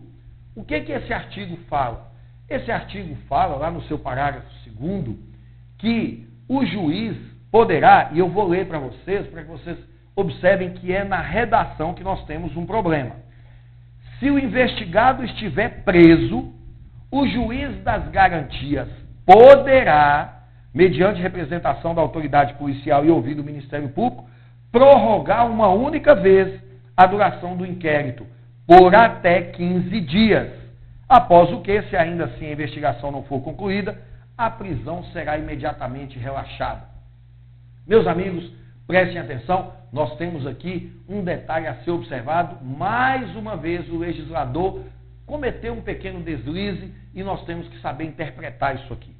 O 0.54 0.64
que 0.64 0.80
que 0.80 0.92
esse 0.92 1.12
artigo 1.12 1.56
fala? 1.68 2.12
Esse 2.48 2.70
artigo 2.70 3.16
fala 3.28 3.56
lá 3.56 3.70
no 3.70 3.82
seu 3.84 3.98
parágrafo 3.98 4.50
segundo 4.64 5.18
que 5.78 6.28
o 6.46 6.64
juiz 6.66 7.16
poderá, 7.50 8.10
e 8.12 8.18
eu 8.18 8.28
vou 8.28 8.46
ler 8.46 8.66
para 8.66 8.78
vocês, 8.78 9.26
para 9.28 9.42
que 9.42 9.48
vocês 9.48 9.78
observem 10.14 10.70
que 10.70 10.92
é 10.92 11.04
na 11.04 11.20
redação 11.20 11.94
que 11.94 12.04
nós 12.04 12.24
temos 12.24 12.56
um 12.56 12.66
problema. 12.66 13.16
Se 14.18 14.30
o 14.30 14.38
investigado 14.38 15.24
estiver 15.24 15.82
preso, 15.84 16.52
o 17.10 17.26
juiz 17.26 17.82
das 17.82 18.08
garantias 18.08 18.88
poderá, 19.26 20.42
mediante 20.74 21.20
representação 21.20 21.94
da 21.94 22.00
autoridade 22.00 22.54
policial 22.54 23.04
e 23.04 23.10
ouvido 23.10 23.42
do 23.42 23.46
Ministério 23.46 23.88
Público, 23.90 24.28
prorrogar 24.70 25.50
uma 25.50 25.68
única 25.68 26.14
vez 26.14 26.60
a 26.96 27.06
duração 27.06 27.56
do 27.56 27.66
inquérito, 27.66 28.26
por 28.66 28.94
até 28.94 29.42
15 29.42 30.00
dias. 30.00 30.48
Após 31.08 31.50
o 31.52 31.60
que, 31.60 31.82
se 31.82 31.96
ainda 31.96 32.24
assim 32.24 32.46
a 32.46 32.52
investigação 32.52 33.10
não 33.10 33.22
for 33.24 33.40
concluída, 33.42 33.98
a 34.36 34.48
prisão 34.50 35.04
será 35.12 35.36
imediatamente 35.36 36.18
relaxada. 36.18 36.84
Meus 37.86 38.06
amigos, 38.06 38.50
prestem 38.86 39.18
atenção, 39.18 39.72
nós 39.92 40.16
temos 40.16 40.46
aqui 40.46 40.92
um 41.08 41.22
detalhe 41.22 41.66
a 41.66 41.76
ser 41.82 41.90
observado. 41.90 42.64
Mais 42.64 43.34
uma 43.36 43.56
vez, 43.56 43.88
o 43.88 43.98
legislador 43.98 44.80
cometeu 45.26 45.72
um 45.72 45.82
pequeno 45.82 46.20
deslize 46.20 46.92
e 47.14 47.22
nós 47.22 47.44
temos 47.44 47.68
que 47.68 47.80
saber 47.80 48.04
interpretar 48.04 48.76
isso 48.76 48.92
aqui. 48.92 49.14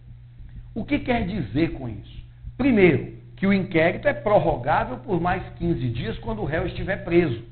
O 0.74 0.84
que 0.84 0.98
quer 1.00 1.26
dizer 1.26 1.72
com 1.72 1.88
isso? 1.88 2.22
Primeiro, 2.56 3.14
que 3.36 3.46
o 3.46 3.52
inquérito 3.52 4.08
é 4.08 4.12
prorrogável 4.12 4.98
por 4.98 5.20
mais 5.20 5.42
15 5.58 5.88
dias 5.90 6.18
quando 6.18 6.42
o 6.42 6.44
réu 6.44 6.66
estiver 6.66 7.04
preso. 7.04 7.42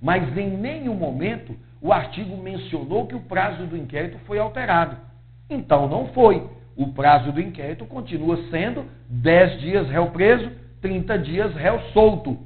Mas 0.00 0.36
em 0.36 0.50
nenhum 0.50 0.94
momento 0.94 1.54
o 1.80 1.92
artigo 1.92 2.36
mencionou 2.36 3.06
que 3.06 3.14
o 3.14 3.20
prazo 3.20 3.66
do 3.66 3.76
inquérito 3.76 4.18
foi 4.26 4.38
alterado. 4.38 4.96
Então 5.48 5.88
não 5.88 6.08
foi. 6.08 6.48
O 6.76 6.88
prazo 6.88 7.32
do 7.32 7.40
inquérito 7.40 7.84
continua 7.86 8.36
sendo 8.50 8.84
10 9.08 9.60
dias 9.60 9.88
réu 9.88 10.10
preso, 10.10 10.50
30 10.80 11.18
dias 11.18 11.54
réu 11.54 11.80
solto. 11.92 12.38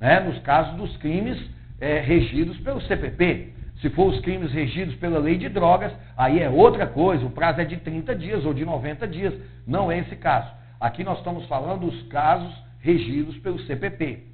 Né? 0.00 0.20
Nos 0.20 0.38
casos 0.40 0.76
dos 0.76 0.96
crimes 0.98 1.38
é, 1.80 2.00
regidos 2.00 2.58
pelo 2.58 2.80
CPP. 2.82 3.52
Se 3.80 3.90
for 3.90 4.08
os 4.08 4.20
crimes 4.20 4.52
regidos 4.52 4.94
pela 4.96 5.18
lei 5.18 5.36
de 5.36 5.48
drogas, 5.48 5.92
aí 6.16 6.40
é 6.40 6.48
outra 6.48 6.86
coisa. 6.86 7.24
O 7.24 7.30
prazo 7.30 7.60
é 7.60 7.64
de 7.64 7.76
30 7.78 8.14
dias 8.14 8.44
ou 8.44 8.54
de 8.54 8.64
90 8.64 9.08
dias. 9.08 9.34
Não 9.66 9.90
é 9.90 9.98
esse 9.98 10.14
caso. 10.16 10.50
Aqui 10.78 11.02
nós 11.02 11.18
estamos 11.18 11.46
falando 11.46 11.90
dos 11.90 12.02
casos 12.08 12.52
regidos 12.80 13.36
pelo 13.38 13.58
CPP. 13.60 14.24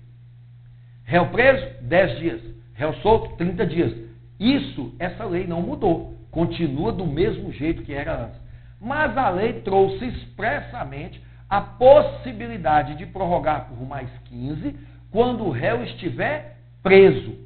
Réu 1.04 1.26
preso, 1.28 1.66
10 1.82 2.18
dias. 2.18 2.40
Réu 2.74 2.92
solto, 2.96 3.36
30 3.36 3.66
dias. 3.66 3.94
Isso, 4.38 4.94
essa 4.98 5.24
lei 5.24 5.46
não 5.46 5.62
mudou. 5.62 6.14
Continua 6.30 6.92
do 6.92 7.06
mesmo 7.06 7.50
jeito 7.52 7.82
que 7.82 7.94
era 7.94 8.26
antes. 8.26 8.40
Mas 8.80 9.16
a 9.16 9.30
lei 9.30 9.54
trouxe 9.62 10.04
expressamente 10.04 11.20
a 11.48 11.60
possibilidade 11.60 12.94
de 12.96 13.06
prorrogar 13.06 13.68
por 13.68 13.80
mais 13.86 14.08
15 14.26 14.76
quando 15.10 15.44
o 15.44 15.50
réu 15.50 15.82
estiver 15.82 16.58
preso. 16.82 17.36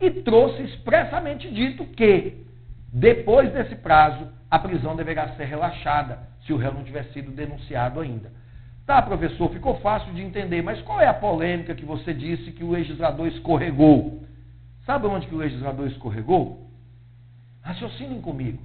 E 0.00 0.10
trouxe 0.10 0.62
expressamente 0.62 1.50
dito 1.50 1.84
que, 1.84 2.44
depois 2.92 3.52
desse 3.52 3.74
prazo, 3.76 4.28
a 4.50 4.58
prisão 4.58 4.96
deverá 4.96 5.28
ser 5.30 5.44
relaxada, 5.44 6.18
se 6.46 6.52
o 6.52 6.56
réu 6.56 6.72
não 6.72 6.84
tiver 6.84 7.04
sido 7.12 7.30
denunciado 7.32 8.00
ainda. 8.00 8.32
Tá, 8.86 9.02
professor, 9.02 9.50
ficou 9.50 9.78
fácil 9.80 10.12
de 10.14 10.22
entender, 10.22 10.62
mas 10.62 10.80
qual 10.82 11.00
é 11.00 11.06
a 11.06 11.14
polêmica 11.14 11.74
que 11.74 11.84
você 11.84 12.14
disse 12.14 12.50
que 12.52 12.64
o 12.64 12.70
legislador 12.70 13.28
escorregou? 13.28 14.24
Sabe 14.86 15.06
onde 15.06 15.26
que 15.26 15.34
o 15.34 15.38
legislador 15.38 15.86
escorregou? 15.86 16.66
Raciocinem 17.62 18.20
comigo. 18.20 18.60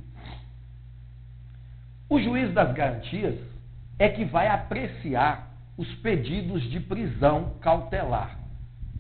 O 2.10 2.19
juiz 2.19 2.54
das 2.54 2.71
garantias 2.74 3.36
é 3.97 4.10
que 4.10 4.25
vai 4.25 4.47
apreciar 4.47 5.51
os 5.77 5.93
pedidos 5.95 6.63
de 6.69 6.79
prisão 6.79 7.55
cautelar, 7.62 8.39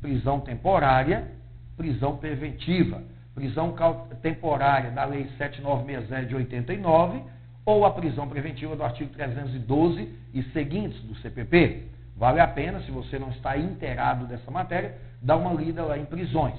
prisão 0.01 0.39
temporária, 0.39 1.31
prisão 1.77 2.17
preventiva, 2.17 3.01
prisão 3.33 3.75
temporária 4.21 4.91
da 4.91 5.05
Lei 5.05 5.29
7960 5.37 6.25
de 6.25 6.35
89 6.35 7.21
ou 7.65 7.85
a 7.85 7.91
prisão 7.91 8.27
preventiva 8.27 8.75
do 8.75 8.83
artigo 8.83 9.11
312 9.13 10.09
e 10.33 10.43
seguintes 10.51 11.01
do 11.01 11.15
CPP. 11.15 11.87
Vale 12.15 12.39
a 12.39 12.47
pena, 12.47 12.79
se 12.81 12.91
você 12.91 13.19
não 13.19 13.29
está 13.31 13.57
inteirado 13.57 14.25
dessa 14.25 14.49
matéria, 14.49 14.95
dar 15.21 15.35
uma 15.35 15.53
lida 15.53 15.83
lá 15.83 15.97
em 15.97 16.05
prisões. 16.05 16.55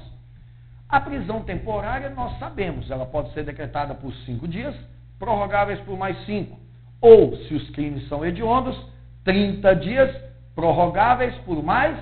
A 0.88 1.00
prisão 1.00 1.42
temporária, 1.42 2.10
nós 2.10 2.38
sabemos, 2.38 2.90
ela 2.90 3.06
pode 3.06 3.32
ser 3.32 3.44
decretada 3.44 3.94
por 3.94 4.12
cinco 4.26 4.46
dias, 4.46 4.74
prorrogáveis 5.18 5.80
por 5.80 5.96
mais 5.96 6.24
cinco. 6.26 6.65
Ou, 7.00 7.36
se 7.36 7.54
os 7.54 7.70
crimes 7.70 8.08
são 8.08 8.24
hediondos, 8.24 8.76
30 9.24 9.74
dias, 9.76 10.16
prorrogáveis 10.54 11.34
por 11.44 11.62
mais 11.62 11.96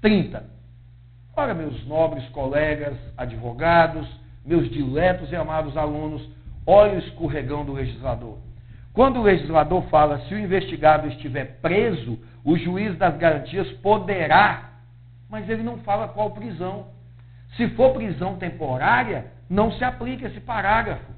30. 0.00 0.44
Ora, 1.36 1.54
meus 1.54 1.84
nobres 1.86 2.28
colegas, 2.28 2.96
advogados, 3.16 4.06
meus 4.44 4.70
diletos 4.70 5.32
e 5.32 5.36
amados 5.36 5.76
alunos, 5.76 6.28
olha 6.66 6.94
o 6.94 6.98
escorregão 6.98 7.64
do 7.64 7.72
legislador. 7.72 8.38
Quando 8.92 9.18
o 9.18 9.22
legislador 9.22 9.82
fala 9.88 10.20
se 10.20 10.34
o 10.34 10.38
investigado 10.38 11.08
estiver 11.08 11.58
preso, 11.60 12.18
o 12.44 12.56
juiz 12.56 12.96
das 12.96 13.16
garantias 13.16 13.68
poderá, 13.78 14.70
mas 15.28 15.48
ele 15.48 15.62
não 15.62 15.78
fala 15.78 16.06
qual 16.08 16.30
prisão. 16.30 16.86
Se 17.56 17.68
for 17.70 17.94
prisão 17.94 18.36
temporária, 18.36 19.26
não 19.48 19.72
se 19.72 19.82
aplica 19.82 20.26
esse 20.26 20.40
parágrafo, 20.40 21.13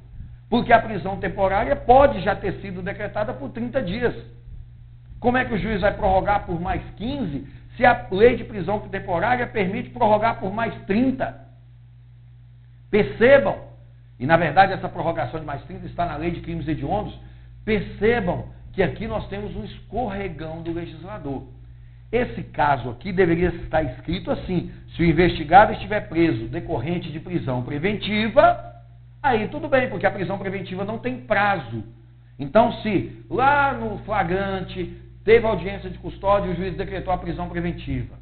porque 0.49 0.73
a 0.73 0.81
prisão 0.81 1.19
temporária 1.19 1.75
pode 1.75 2.21
já 2.21 2.35
ter 2.37 2.61
sido 2.61 2.83
decretada 2.83 3.33
por 3.35 3.51
30 3.51 3.83
dias. 3.83 4.15
Como 5.19 5.37
é 5.37 5.45
que 5.45 5.55
o 5.55 5.59
juiz 5.59 5.81
vai 5.81 5.93
prorrogar 5.93 6.47
por 6.47 6.61
mais 6.61 6.83
15 6.97 7.47
se 7.77 7.85
a 7.85 8.07
lei 8.11 8.37
de 8.37 8.45
prisão 8.45 8.81
temporária 8.89 9.47
permite 9.47 9.91
prorrogar 9.91 10.39
por 10.39 10.53
mais 10.53 10.75
30? 10.85 11.47
Percebam, 12.91 13.59
e 14.19 14.27
na 14.27 14.37
verdade 14.37 14.73
essa 14.73 14.89
prorrogação 14.89 15.41
de 15.41 15.47
mais 15.47 15.63
30 15.65 15.87
está 15.87 16.07
na 16.07 16.17
lei 16.17 16.31
de 16.31 16.41
crimes 16.41 16.69
hediondos, 16.69 17.19
Percebam 17.67 18.47
que 18.73 18.81
aqui 18.81 19.09
nós 19.09 19.27
temos 19.27 19.57
um 19.57 19.65
escorregão 19.65 20.63
do 20.63 20.73
legislador. 20.73 21.49
Esse 22.13 22.45
caso 22.45 22.89
aqui 22.91 23.13
deveria 23.13 23.49
estar 23.49 23.83
escrito 23.83 24.31
assim: 24.31 24.71
se 24.95 25.03
o 25.03 25.05
investigado 25.05 25.73
estiver 25.73 26.09
preso 26.09 26.47
decorrente 26.47 27.11
de 27.11 27.19
prisão 27.19 27.65
preventiva, 27.65 28.66
aí 29.29 29.49
tudo 29.49 29.69
bem, 29.69 29.89
porque 29.89 30.07
a 30.07 30.11
prisão 30.11 30.39
preventiva 30.39 30.85
não 30.85 30.99
tem 30.99 31.19
prazo. 31.21 31.85
Então, 32.39 32.73
se 32.83 33.25
lá 33.31 33.73
no 33.73 33.99
flagrante 33.99 34.97
teve 35.25 35.47
audiência 35.47 35.91
de 35.91 35.99
custódia 35.99 36.51
o 36.51 36.55
juiz 36.55 36.77
decretou 36.77 37.13
a 37.13 37.19
prisão 37.19 37.49
preventiva, 37.49 38.15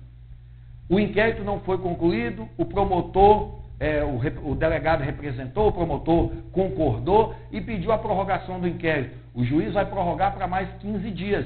o 0.89 1.01
inquérito 1.01 1.43
não 1.43 1.61
foi 1.61 1.79
concluído, 1.79 2.49
o 2.57 2.65
promotor 2.65 3.65
é, 3.81 4.05
o, 4.05 4.21
o, 4.51 4.55
delegado 4.55 5.03
representou, 5.03 5.69
o 5.69 5.73
promotor 5.73 6.31
concordou 6.53 7.35
e 7.51 7.61
pediu 7.61 7.91
a 7.93 7.99
prorrogação 7.99 8.61
do 8.61 8.69
inquérito. 8.69 9.17
O 9.35 9.45
juiz 9.45 9.73
vai 9.73 9.85
prorrogar 9.85 10.33
para 10.35 10.47
mais 10.47 10.69
15 10.81 11.11
dias. 11.11 11.45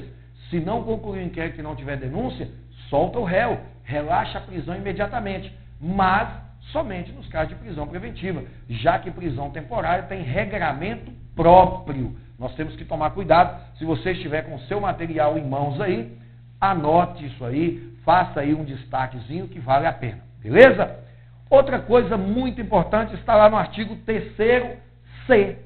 Se 0.50 0.60
não 0.60 0.82
concluir 0.82 1.20
o 1.20 1.26
inquérito 1.26 1.58
e 1.58 1.62
não 1.62 1.74
tiver 1.74 1.96
denúncia, 1.96 2.48
solta 2.90 3.18
o 3.18 3.24
réu, 3.24 3.58
relaxa 3.82 4.38
a 4.38 4.42
prisão 4.42 4.76
imediatamente. 4.76 5.52
Mas 5.80 6.28
somente 6.72 7.12
nos 7.12 7.26
casos 7.28 7.50
de 7.50 7.54
prisão 7.56 7.86
preventiva, 7.86 8.42
já 8.68 8.98
que 8.98 9.10
prisão 9.10 9.50
temporária 9.50 10.04
tem 10.04 10.22
regramento 10.22 11.10
próprio. 11.34 12.16
Nós 12.38 12.54
temos 12.54 12.76
que 12.76 12.84
tomar 12.84 13.10
cuidado. 13.10 13.60
Se 13.76 13.84
você 13.84 14.12
estiver 14.12 14.42
com 14.42 14.58
seu 14.60 14.80
material 14.80 15.38
em 15.38 15.44
mãos 15.44 15.80
aí, 15.80 16.16
anote 16.60 17.26
isso 17.26 17.44
aí, 17.44 17.94
faça 18.04 18.40
aí 18.40 18.54
um 18.54 18.64
destaquezinho 18.64 19.48
que 19.48 19.58
vale 19.58 19.86
a 19.86 19.92
pena. 19.92 20.20
Beleza? 20.40 20.98
Outra 21.50 21.78
coisa 21.80 22.16
muito 22.16 22.60
importante 22.60 23.14
está 23.14 23.34
lá 23.34 23.48
no 23.48 23.56
artigo 23.56 23.96
3 24.04 24.36
C. 25.26 25.58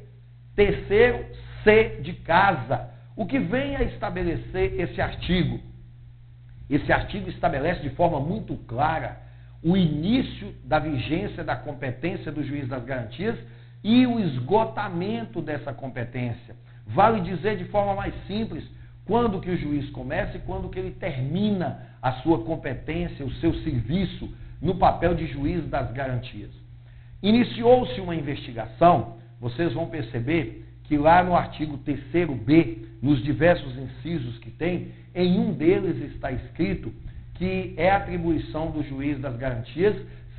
Terceiro 0.55 1.25
C 1.65 2.01
de 2.03 2.13
casa. 2.13 2.91
O 3.17 3.27
que 3.27 3.39
vem 3.39 3.77
a 3.77 3.83
estabelecer 3.83 4.81
esse 4.81 5.01
artigo? 5.01 5.61
Esse 6.71 6.93
artigo 6.93 7.29
estabelece 7.29 7.83
de 7.83 7.91
forma 7.91 8.21
muito 8.21 8.57
clara 8.67 9.21
o 9.63 9.77
início 9.77 10.53
da 10.65 10.79
vigência 10.79 11.45
da 11.45 11.55
competência 11.55 12.33
do 12.33 12.43
juiz 12.43 12.69
das 12.69 12.85
garantias 12.85 13.39
e 13.85 14.07
o 14.07 14.19
esgotamento 14.19 15.41
dessa 15.41 15.73
competência. 15.73 16.57
Vale 16.87 17.21
dizer 17.21 17.57
de 17.57 17.65
forma 17.67 17.95
mais 17.95 18.15
simples 18.27 18.65
quando 19.05 19.41
que 19.41 19.51
o 19.51 19.57
juiz 19.57 19.89
começa 19.91 20.37
e 20.37 20.41
quando 20.41 20.69
que 20.69 20.79
ele 20.79 20.93
termina 20.93 21.87
a 22.01 22.13
sua 22.23 22.43
competência, 22.45 23.25
o 23.25 23.33
seu 23.35 23.55
serviço 23.63 24.33
no 24.61 24.77
papel 24.77 25.15
de 25.15 25.27
juiz 25.27 25.65
das 25.69 25.93
garantias. 25.93 26.51
Iniciou-se 27.23 28.01
uma 28.01 28.15
investigação, 28.15 29.17
vocês 29.41 29.73
vão 29.73 29.89
perceber 29.89 30.65
que 30.85 30.97
lá 30.97 31.23
no 31.23 31.35
artigo 31.35 31.79
3b, 31.79 32.79
nos 33.01 33.23
diversos 33.23 33.77
incisos 33.77 34.39
que 34.39 34.51
tem, 34.51 34.93
em 35.15 35.39
um 35.39 35.53
deles 35.53 36.13
está 36.13 36.31
escrito 36.31 36.93
que 37.43 37.75
é 37.77 37.91
atribuição 37.91 38.71
do 38.71 38.85
juiz 38.85 39.19
das 39.19 39.35
garantias 39.35 39.97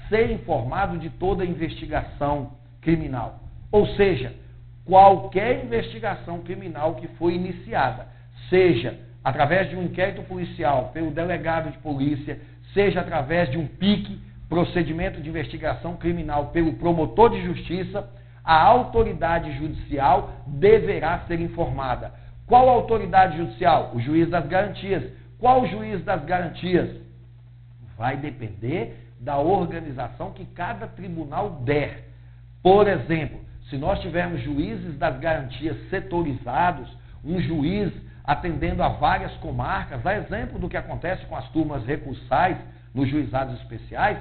ser 0.08 0.32
informado 0.32 0.98
de 0.98 1.10
toda 1.10 1.44
investigação 1.44 2.54
criminal. 2.80 3.42
Ou 3.70 3.86
seja, 3.88 4.34
qualquer 4.86 5.66
investigação 5.66 6.39
criminal 6.44 6.96
que 6.96 7.10
foi 7.18 7.36
iniciada, 7.36 8.08
seja 8.50 8.98
através 9.22 9.70
de 9.70 9.76
um 9.76 9.84
inquérito 9.84 10.22
policial 10.24 10.92
pelo 10.94 11.12
delegado 11.12 11.74
de 11.74 11.78
polícia, 11.80 12.39
seja 12.74 13.02
através 13.02 13.52
de 13.52 13.58
um 13.58 13.68
PIC, 13.68 14.18
procedimento 14.48 15.20
de 15.20 15.28
investigação 15.28 15.98
criminal 15.98 16.52
pelo 16.54 16.72
promotor 16.76 17.32
de 17.32 17.44
justiça, 17.44 18.10
a 18.46 18.62
autoridade 18.62 19.52
judicial 19.58 20.32
deverá 20.48 21.20
ser 21.28 21.42
informada. 21.42 22.13
Qual 22.48 22.70
autoridade 22.70 23.36
judicial? 23.36 23.92
O 23.94 24.00
juiz 24.00 24.30
das 24.30 24.48
garantias. 24.48 25.04
Qual 25.43 25.63
o 25.63 25.67
juiz 25.67 26.01
das 26.06 26.23
garantias? 26.23 26.89
Vai 27.97 28.15
depender 28.15 28.97
da 29.19 29.38
organização 29.38 30.32
que 30.32 30.45
cada 30.45 30.88
tribunal 30.88 31.49
der. 31.65 32.06
Por 32.62 32.88
exemplo, 32.88 33.41
se 33.69 33.77
nós 33.77 33.99
tivermos 33.99 34.41
juízes 34.41 34.97
das 34.97 35.19
garantias 35.19 35.75
setorizados, 35.89 36.89
um 37.25 37.41
juiz 37.41 37.91
atendendo 38.23 38.82
a 38.82 38.88
várias 38.88 39.34
comarcas, 39.39 40.06
a 40.06 40.15
exemplo 40.15 40.58
do 40.58 40.69
que 40.69 40.77
acontece 40.77 41.25
com 41.25 41.36
as 41.36 41.49
turmas 41.49 41.84
recursais 41.86 42.58
nos 42.95 43.10
juizados 43.10 43.60
especiais, 43.60 44.17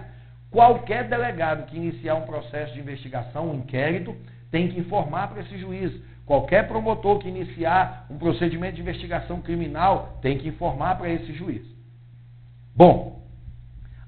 qualquer 0.50 1.08
delegado 1.08 1.66
que 1.66 1.76
iniciar 1.76 2.16
um 2.16 2.26
processo 2.26 2.74
de 2.74 2.80
investigação, 2.80 3.48
um 3.48 3.58
inquérito, 3.58 4.12
tem 4.50 4.66
que 4.66 4.80
informar 4.80 5.28
para 5.28 5.42
esse 5.42 5.56
juiz. 5.56 5.92
Qualquer 6.32 6.66
promotor 6.66 7.18
que 7.18 7.28
iniciar 7.28 8.06
um 8.08 8.16
procedimento 8.16 8.76
de 8.76 8.80
investigação 8.80 9.42
criminal 9.42 10.18
tem 10.22 10.38
que 10.38 10.48
informar 10.48 10.96
para 10.96 11.10
esse 11.10 11.30
juiz. 11.34 11.60
Bom, 12.74 13.22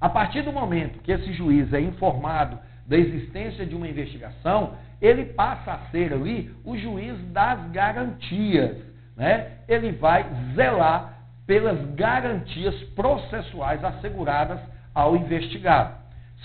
a 0.01 0.09
partir 0.09 0.41
do 0.41 0.51
momento 0.51 1.03
que 1.03 1.13
esse 1.13 1.35
juiz 1.35 1.71
é 1.75 1.83
informado 1.83 2.59
da 2.87 2.97
existência 2.97 3.67
de 3.67 3.77
uma 3.77 3.87
investigação, 3.87 4.73
ele 5.03 5.27
passa 5.27 5.75
a 5.75 5.79
ser 5.91 6.15
ali 6.15 6.51
o 6.65 6.79
juiz 6.79 7.15
das 7.31 7.71
garantias. 7.73 8.79
Né? 9.15 9.59
Ele 9.69 9.93
vai 9.93 10.25
zelar 10.55 11.27
pelas 11.47 11.79
garantias 11.95 12.75
processuais 12.95 13.85
asseguradas 13.85 14.61
ao 14.95 15.15
investigado. 15.15 15.95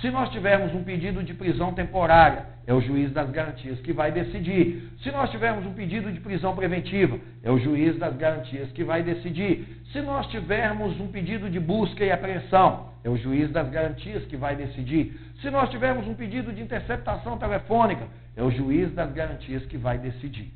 Se 0.01 0.11
nós 0.11 0.29
tivermos 0.31 0.73
um 0.73 0.83
pedido 0.83 1.23
de 1.23 1.33
prisão 1.33 1.73
temporária, 1.73 2.47
é 2.69 2.73
o 2.73 2.79
juiz 2.79 3.11
das 3.11 3.31
garantias 3.31 3.79
que 3.79 3.91
vai 3.91 4.11
decidir. 4.11 4.91
Se 5.01 5.09
nós 5.09 5.31
tivermos 5.31 5.65
um 5.65 5.73
pedido 5.73 6.11
de 6.11 6.19
prisão 6.19 6.55
preventiva, 6.55 7.19
é 7.41 7.49
o 7.49 7.57
juiz 7.57 7.97
das 7.97 8.15
garantias 8.15 8.71
que 8.73 8.83
vai 8.83 9.01
decidir. 9.01 9.81
Se 9.91 9.99
nós 10.01 10.27
tivermos 10.27 10.99
um 10.99 11.07
pedido 11.07 11.49
de 11.49 11.59
busca 11.59 12.05
e 12.05 12.11
apreensão, 12.11 12.91
é 13.03 13.09
o 13.09 13.17
juiz 13.17 13.49
das 13.49 13.67
garantias 13.71 14.23
que 14.25 14.37
vai 14.37 14.55
decidir. 14.55 15.19
Se 15.41 15.49
nós 15.49 15.71
tivermos 15.71 16.07
um 16.07 16.13
pedido 16.13 16.53
de 16.53 16.61
interceptação 16.61 17.39
telefônica, 17.39 18.05
é 18.37 18.43
o 18.43 18.51
juiz 18.51 18.93
das 18.93 19.11
garantias 19.13 19.65
que 19.65 19.75
vai 19.75 19.97
decidir. 19.97 20.53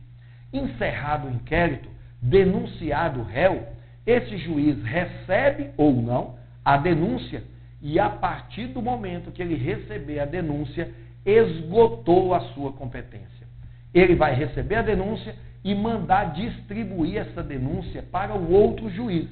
Encerrado 0.54 1.28
o 1.28 1.32
inquérito, 1.32 1.89
denunciado 2.21 3.21
o 3.21 3.23
réu, 3.23 3.67
esse 4.06 4.38
juiz 4.38 4.80
recebe 4.84 5.71
ou 5.78 5.91
não 5.99 6.36
a 6.63 6.78
denúncia 6.78 7.41
e 7.82 7.99
a 7.99 8.08
partir 8.08 8.67
do 8.67 8.84
momento 8.84 9.32
que 9.32 9.41
ele 9.41 9.56
receber 9.56 10.19
a 10.19 10.26
denúncia, 10.26 10.89
esgotou 11.26 12.34
a 12.34 12.42
sua 12.54 12.72
competência. 12.74 13.48
Ele 13.94 14.16
vai 14.16 14.34
receber 14.34 14.76
a 14.76 14.82
denúncia 14.82 15.36
e 15.64 15.74
mandar 15.74 16.34
distribuir 16.34 17.18
essa 17.18 17.42
denúncia 17.42 18.04
para 18.04 18.34
o 18.34 18.52
outro 18.52 18.90
juiz, 18.90 19.30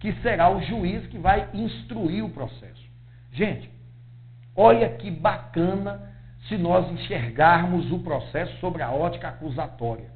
que 0.00 0.12
será 0.22 0.50
o 0.50 0.62
juiz 0.62 1.06
que 1.06 1.18
vai 1.18 1.48
instruir 1.52 2.24
o 2.24 2.30
processo. 2.30 2.82
Gente, 3.32 3.70
olha 4.56 4.88
que 4.88 5.10
bacana 5.10 6.12
se 6.48 6.56
nós 6.56 6.90
enxergarmos 6.90 7.90
o 7.92 7.98
processo 8.00 8.58
sobre 8.58 8.82
a 8.82 8.90
ótica 8.90 9.28
acusatória. 9.28 10.10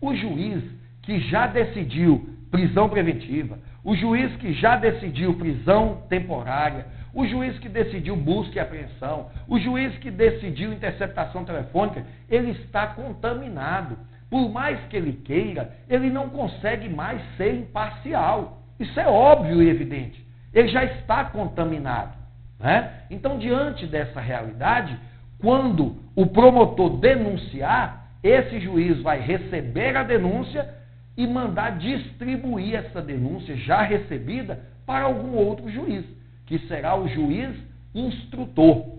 O 0.00 0.14
juiz 0.14 0.62
que 1.02 1.20
já 1.20 1.46
decidiu 1.46 2.30
prisão 2.50 2.88
preventiva, 2.88 3.58
o 3.84 3.94
juiz 3.94 4.34
que 4.36 4.52
já 4.54 4.76
decidiu 4.76 5.34
prisão 5.34 6.02
temporária, 6.08 6.86
o 7.16 7.26
juiz 7.26 7.58
que 7.58 7.68
decidiu 7.70 8.14
busca 8.14 8.56
e 8.56 8.60
apreensão, 8.60 9.30
o 9.48 9.58
juiz 9.58 9.96
que 10.00 10.10
decidiu 10.10 10.70
interceptação 10.70 11.46
telefônica, 11.46 12.04
ele 12.28 12.50
está 12.50 12.88
contaminado. 12.88 13.96
Por 14.28 14.50
mais 14.50 14.78
que 14.90 14.98
ele 14.98 15.14
queira, 15.24 15.74
ele 15.88 16.10
não 16.10 16.28
consegue 16.28 16.90
mais 16.90 17.22
ser 17.38 17.54
imparcial. 17.54 18.58
Isso 18.78 19.00
é 19.00 19.08
óbvio 19.08 19.62
e 19.62 19.70
evidente. 19.70 20.22
Ele 20.52 20.68
já 20.68 20.84
está 20.84 21.24
contaminado. 21.24 22.14
Né? 22.60 22.92
Então, 23.08 23.38
diante 23.38 23.86
dessa 23.86 24.20
realidade, 24.20 24.94
quando 25.40 25.96
o 26.14 26.26
promotor 26.26 26.98
denunciar, 26.98 28.10
esse 28.22 28.60
juiz 28.60 29.00
vai 29.00 29.20
receber 29.20 29.96
a 29.96 30.02
denúncia 30.02 30.68
e 31.16 31.26
mandar 31.26 31.78
distribuir 31.78 32.74
essa 32.74 33.00
denúncia 33.00 33.56
já 33.56 33.80
recebida 33.80 34.60
para 34.84 35.04
algum 35.04 35.34
outro 35.34 35.70
juiz 35.70 36.04
que 36.46 36.58
será 36.60 36.96
o 36.96 37.08
juiz 37.08 37.54
instrutor. 37.94 38.96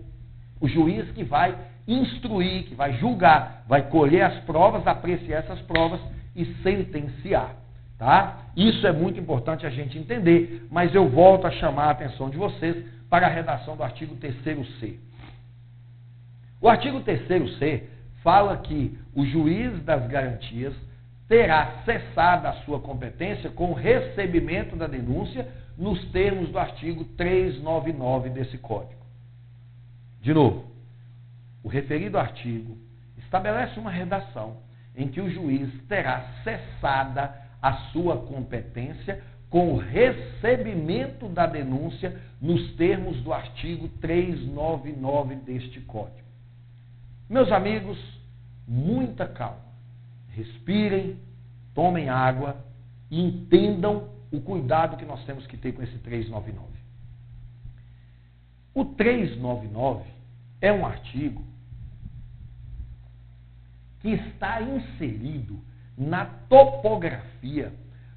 O 0.59 0.67
juiz 0.67 1.09
que 1.11 1.23
vai 1.23 1.57
instruir, 1.87 2.65
que 2.65 2.75
vai 2.75 2.93
julgar, 2.93 3.63
vai 3.67 3.89
colher 3.89 4.23
as 4.23 4.39
provas, 4.43 4.85
apreciar 4.85 5.39
essas 5.39 5.61
provas 5.61 6.01
e 6.35 6.45
sentenciar. 6.61 7.55
Tá? 7.97 8.49
Isso 8.55 8.85
é 8.85 8.91
muito 8.91 9.19
importante 9.19 9.65
a 9.65 9.69
gente 9.69 9.97
entender, 9.97 10.67
mas 10.69 10.93
eu 10.93 11.09
volto 11.09 11.47
a 11.47 11.51
chamar 11.51 11.85
a 11.85 11.91
atenção 11.91 12.29
de 12.29 12.37
vocês 12.37 12.85
para 13.09 13.25
a 13.25 13.29
redação 13.29 13.75
do 13.75 13.83
artigo 13.83 14.15
3C. 14.17 14.95
O 16.61 16.67
artigo 16.67 16.99
3C 17.01 17.83
fala 18.21 18.57
que 18.57 18.97
o 19.15 19.25
juiz 19.25 19.81
das 19.83 20.05
garantias 20.07 20.73
terá 21.27 21.81
cessado 21.85 22.47
a 22.47 22.53
sua 22.65 22.79
competência 22.79 23.49
com 23.49 23.71
o 23.71 23.73
recebimento 23.73 24.75
da 24.75 24.87
denúncia 24.87 25.47
nos 25.77 26.03
termos 26.11 26.49
do 26.49 26.57
artigo 26.57 27.05
399 27.15 28.29
desse 28.29 28.57
Código. 28.57 29.05
De 30.21 30.33
novo, 30.33 30.65
o 31.63 31.67
referido 31.67 32.17
artigo 32.17 32.77
estabelece 33.17 33.79
uma 33.79 33.91
redação 33.91 34.57
em 34.95 35.07
que 35.07 35.21
o 35.21 35.29
juiz 35.29 35.69
terá 35.87 36.25
cessada 36.43 37.35
a 37.61 37.73
sua 37.91 38.17
competência 38.17 39.21
com 39.49 39.73
o 39.73 39.77
recebimento 39.77 41.29
da 41.29 41.45
denúncia 41.45 42.19
nos 42.41 42.73
termos 42.75 43.21
do 43.21 43.31
artigo 43.31 43.87
399 44.01 45.35
deste 45.35 45.79
Código. 45.81 46.27
Meus 47.29 47.51
amigos, 47.51 47.97
muita 48.67 49.27
calma. 49.27 49.67
Respirem, 50.29 51.17
tomem 51.73 52.09
água 52.09 52.57
e 53.09 53.21
entendam 53.21 54.09
o 54.31 54.41
cuidado 54.41 54.97
que 54.97 55.05
nós 55.05 55.23
temos 55.25 55.45
que 55.47 55.57
ter 55.57 55.71
com 55.73 55.81
esse 55.81 55.97
399. 55.99 56.67
O 58.73 58.85
399 58.85 60.03
é 60.61 60.71
um 60.71 60.85
artigo 60.85 61.43
que 63.99 64.09
está 64.09 64.61
inserido 64.61 65.59
na 65.97 66.25
topografia 66.25 67.73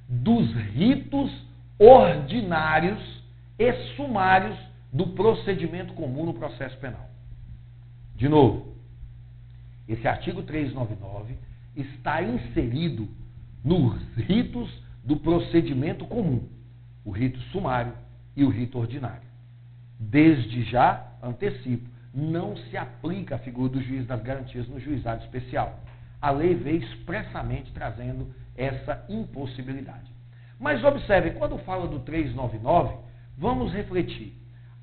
dos 0.07 0.53
ritos 0.53 1.31
ordinários 1.79 3.23
e 3.57 3.73
sumários 3.95 4.57
do 4.93 5.07
procedimento 5.07 5.93
comum 5.93 6.25
no 6.25 6.33
processo 6.33 6.77
penal. 6.77 7.09
De 8.15 8.29
novo, 8.29 8.75
esse 9.87 10.07
artigo 10.07 10.43
399 10.43 11.35
está 11.75 12.21
inserido 12.21 13.09
nos 13.63 13.99
ritos 14.15 14.69
do 15.03 15.17
procedimento 15.17 16.05
comum, 16.05 16.47
o 17.03 17.11
rito 17.11 17.39
sumário 17.51 17.93
e 18.35 18.43
o 18.43 18.49
rito 18.49 18.77
ordinário. 18.77 19.29
Desde 19.99 20.63
já, 20.63 21.05
antecipo, 21.21 21.89
não 22.13 22.55
se 22.55 22.77
aplica 22.77 23.35
a 23.35 23.39
figura 23.39 23.69
do 23.69 23.81
juiz 23.81 24.05
das 24.05 24.21
garantias 24.21 24.67
no 24.67 24.79
juizado 24.79 25.23
especial. 25.23 25.79
a 26.21 26.29
lei 26.29 26.53
veio 26.53 26.83
expressamente 26.83 27.71
trazendo 27.71 28.31
essa 28.55 29.03
impossibilidade. 29.09 30.11
Mas 30.59 30.83
observe, 30.83 31.31
quando 31.31 31.57
fala 31.59 31.87
do 31.87 31.99
399, 32.01 32.95
vamos 33.35 33.73
refletir. 33.73 34.33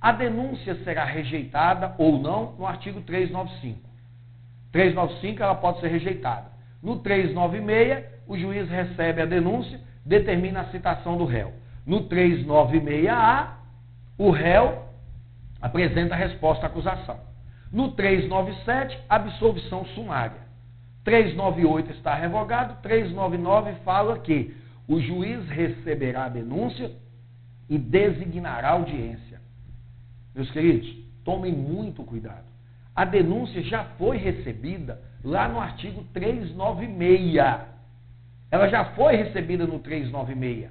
A 0.00 0.10
denúncia 0.10 0.74
será 0.82 1.04
rejeitada 1.04 1.94
ou 1.96 2.18
não 2.20 2.56
no 2.56 2.66
artigo 2.66 3.00
395. 3.02 3.78
395 4.72 5.42
ela 5.42 5.54
pode 5.54 5.80
ser 5.80 5.88
rejeitada. 5.88 6.50
No 6.82 6.98
396, 6.98 8.04
o 8.26 8.36
juiz 8.36 8.68
recebe 8.68 9.22
a 9.22 9.26
denúncia, 9.26 9.80
determina 10.08 10.62
a 10.62 10.70
citação 10.70 11.16
do 11.18 11.26
réu. 11.26 11.52
No 11.86 12.08
396A, 12.08 13.48
o 14.16 14.30
réu 14.30 14.84
apresenta 15.60 16.14
a 16.14 16.18
resposta 16.18 16.66
à 16.66 16.68
acusação. 16.68 17.20
No 17.70 17.92
397, 17.92 18.98
absolvição 19.08 19.84
sumária. 19.94 20.48
398 21.04 21.92
está 21.92 22.14
revogado, 22.14 22.80
399 22.82 23.74
fala 23.84 24.18
que 24.18 24.56
o 24.86 24.98
juiz 24.98 25.46
receberá 25.48 26.24
a 26.24 26.28
denúncia 26.30 26.90
e 27.68 27.78
designará 27.78 28.70
audiência. 28.70 29.40
Meus 30.34 30.50
queridos, 30.50 30.88
tomem 31.24 31.52
muito 31.52 32.02
cuidado. 32.02 32.46
A 32.96 33.04
denúncia 33.04 33.62
já 33.62 33.84
foi 33.98 34.16
recebida 34.16 35.00
lá 35.22 35.48
no 35.48 35.60
artigo 35.60 36.02
396. 36.14 37.77
Ela 38.50 38.68
já 38.68 38.84
foi 38.86 39.16
recebida 39.16 39.66
no 39.66 39.78
396. 39.78 40.70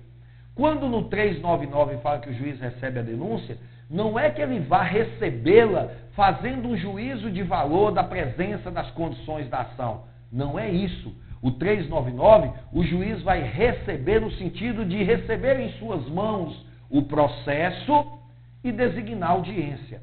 Quando 0.55 0.87
no 0.87 1.03
399 1.03 1.97
fala 1.97 2.19
que 2.19 2.29
o 2.29 2.33
juiz 2.33 2.59
recebe 2.59 2.99
a 2.99 3.03
denúncia, 3.03 3.57
não 3.89 4.17
é 4.17 4.29
que 4.29 4.41
ele 4.41 4.59
vá 4.59 4.81
recebê-la 4.81 5.89
fazendo 6.13 6.67
um 6.67 6.75
juízo 6.75 7.29
de 7.29 7.43
valor 7.43 7.91
da 7.91 8.03
presença 8.03 8.71
das 8.71 8.89
condições 8.91 9.47
da 9.49 9.61
ação. 9.61 10.05
Não 10.31 10.57
é 10.57 10.69
isso. 10.69 11.15
O 11.41 11.51
399, 11.51 12.51
o 12.73 12.83
juiz 12.83 13.21
vai 13.21 13.43
receber 13.43 14.19
no 14.19 14.31
sentido 14.31 14.83
de 14.83 15.03
receber 15.03 15.59
em 15.59 15.71
suas 15.73 16.07
mãos 16.09 16.65
o 16.89 17.03
processo 17.03 18.19
e 18.63 18.71
designar 18.71 19.31
audiência. 19.31 20.01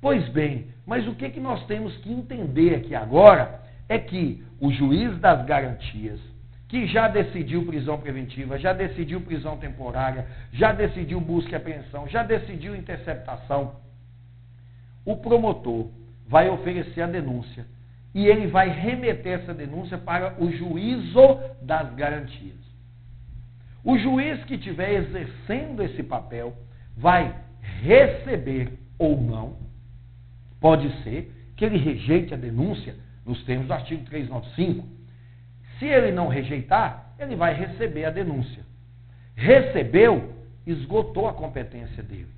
Pois 0.00 0.28
bem, 0.28 0.68
mas 0.86 1.06
o 1.06 1.14
que, 1.14 1.28
que 1.30 1.40
nós 1.40 1.64
temos 1.66 1.96
que 1.98 2.12
entender 2.12 2.76
aqui 2.76 2.94
agora 2.94 3.60
é 3.88 3.98
que 3.98 4.42
o 4.60 4.70
juiz 4.72 5.18
das 5.18 5.44
garantias, 5.44 6.20
que 6.72 6.86
já 6.86 7.06
decidiu 7.06 7.66
prisão 7.66 7.98
preventiva, 7.98 8.58
já 8.58 8.72
decidiu 8.72 9.20
prisão 9.20 9.58
temporária, 9.58 10.26
já 10.54 10.72
decidiu 10.72 11.20
busca 11.20 11.50
e 11.50 11.54
apreensão, 11.54 12.08
já 12.08 12.22
decidiu 12.22 12.74
interceptação, 12.74 13.74
o 15.04 15.18
promotor 15.18 15.90
vai 16.26 16.48
oferecer 16.48 17.02
a 17.02 17.06
denúncia 17.06 17.66
e 18.14 18.24
ele 18.26 18.46
vai 18.46 18.70
remeter 18.70 19.40
essa 19.40 19.52
denúncia 19.52 19.98
para 19.98 20.42
o 20.42 20.50
juízo 20.50 21.40
das 21.60 21.94
garantias. 21.94 22.56
O 23.84 23.98
juiz 23.98 24.42
que 24.44 24.54
estiver 24.54 24.94
exercendo 24.94 25.82
esse 25.82 26.02
papel 26.02 26.56
vai 26.96 27.36
receber 27.82 28.78
ou 28.98 29.20
não, 29.20 29.58
pode 30.58 30.90
ser 31.02 31.30
que 31.54 31.66
ele 31.66 31.76
rejeite 31.76 32.32
a 32.32 32.38
denúncia 32.38 32.96
nos 33.26 33.44
termos 33.44 33.66
do 33.66 33.74
artigo 33.74 34.06
395. 34.06 35.01
Se 35.82 35.88
ele 35.88 36.12
não 36.12 36.28
rejeitar, 36.28 37.12
ele 37.18 37.34
vai 37.34 37.54
receber 37.54 38.04
a 38.04 38.10
denúncia. 38.10 38.62
Recebeu, 39.34 40.32
esgotou 40.64 41.26
a 41.26 41.32
competência 41.32 42.04
dele. 42.04 42.28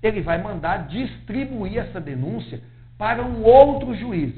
Ele 0.00 0.20
vai 0.20 0.40
mandar 0.40 0.86
distribuir 0.86 1.78
essa 1.78 2.00
denúncia 2.00 2.60
para 2.96 3.20
um 3.20 3.42
outro 3.42 3.92
juiz. 3.96 4.32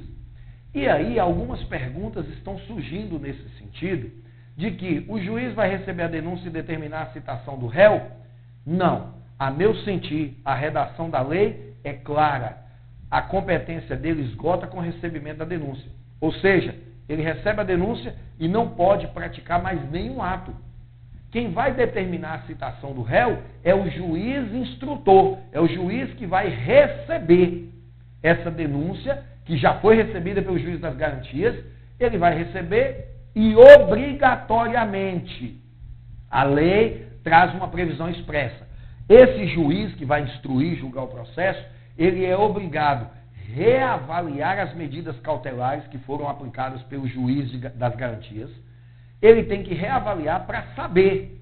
E 0.74 0.88
aí 0.88 1.18
algumas 1.18 1.62
perguntas 1.64 2.26
estão 2.30 2.58
surgindo 2.60 3.18
nesse 3.18 3.46
sentido, 3.58 4.10
de 4.56 4.70
que 4.70 5.04
o 5.10 5.20
juiz 5.20 5.52
vai 5.52 5.68
receber 5.68 6.04
a 6.04 6.08
denúncia 6.08 6.48
e 6.48 6.50
determinar 6.50 7.02
a 7.02 7.12
citação 7.12 7.58
do 7.58 7.66
réu? 7.66 8.00
Não. 8.64 9.12
A 9.38 9.50
meu 9.50 9.76
sentir, 9.82 10.40
a 10.42 10.54
redação 10.54 11.10
da 11.10 11.20
lei 11.20 11.74
é 11.84 11.92
clara. 11.92 12.64
A 13.10 13.20
competência 13.20 13.94
dele 13.94 14.22
esgota 14.22 14.66
com 14.66 14.78
o 14.78 14.82
recebimento 14.82 15.40
da 15.40 15.44
denúncia. 15.44 15.90
Ou 16.18 16.32
seja, 16.32 16.74
ele 17.09 17.22
recebe 17.22 17.61
a 17.61 17.64
denúncia 17.64 18.14
e 18.38 18.48
não 18.48 18.70
pode 18.70 19.07
praticar 19.09 19.62
mais 19.62 19.90
nenhum 19.90 20.22
ato. 20.22 20.55
Quem 21.30 21.50
vai 21.50 21.74
determinar 21.74 22.34
a 22.34 22.42
citação 22.42 22.92
do 22.92 23.02
réu 23.02 23.38
é 23.62 23.74
o 23.74 23.90
juiz 23.90 24.55
instrutor, 24.55 25.38
é 25.52 25.61
o 25.61 25.66
juiz 25.66 26.12
que 26.14 26.26
vai 26.26 26.48
receber 26.48 27.68
essa 28.22 28.50
denúncia 28.50 29.22
que 29.44 29.57
já 29.57 29.74
foi 29.80 29.96
recebida 29.96 30.40
pelo 30.40 30.59
juiz 30.59 30.80
das 30.80 30.96
garantias, 30.96 31.55
ele 32.00 32.16
vai 32.16 32.38
receber 32.38 33.09
e 33.34 33.55
obrigatoriamente 33.57 35.61
a 36.30 36.44
lei 36.44 37.09
traz 37.22 37.52
uma 37.55 37.68
previsão 37.68 38.09
expressa. 38.09 38.64
Esse 39.09 39.48
juiz 39.48 39.92
que 39.94 40.05
vai 40.05 40.22
instruir, 40.22 40.78
julgar 40.78 41.02
o 41.02 41.09
processo, 41.09 41.62
ele 41.98 42.24
é 42.24 42.36
obrigado 42.36 43.09
reavaliar 43.53 44.59
as 44.59 44.74
medidas 44.74 45.18
cautelares 45.20 45.86
que 45.88 45.99
foram 45.99 46.28
aplicadas 46.28 46.82
pelo 46.84 47.07
juiz 47.07 47.51
de, 47.51 47.59
das 47.59 47.95
garantias. 47.95 48.51
Ele 49.20 49.45
tem 49.45 49.62
que 49.62 49.74
reavaliar 49.74 50.47
para 50.47 50.62
saber 50.74 51.40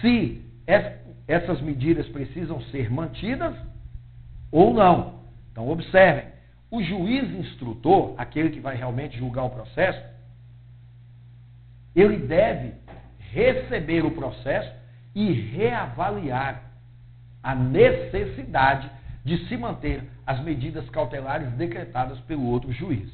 se 0.00 0.44
essas 1.26 1.60
medidas 1.60 2.06
precisam 2.08 2.60
ser 2.62 2.90
mantidas 2.90 3.54
ou 4.50 4.72
não. 4.72 5.20
Então, 5.50 5.68
observem: 5.68 6.26
o 6.70 6.82
juiz 6.82 7.30
instrutor, 7.30 8.14
aquele 8.18 8.50
que 8.50 8.60
vai 8.60 8.76
realmente 8.76 9.18
julgar 9.18 9.44
o 9.44 9.50
processo, 9.50 10.02
ele 11.94 12.18
deve 12.18 12.74
receber 13.32 14.04
o 14.04 14.10
processo 14.10 14.72
e 15.14 15.32
reavaliar 15.32 16.62
a 17.42 17.54
necessidade 17.54 18.90
de 19.24 19.48
se 19.48 19.56
manter 19.56 20.02
as 20.28 20.38
medidas 20.40 20.86
cautelares 20.90 21.50
decretadas 21.52 22.20
pelo 22.20 22.44
outro 22.44 22.70
juiz. 22.70 23.10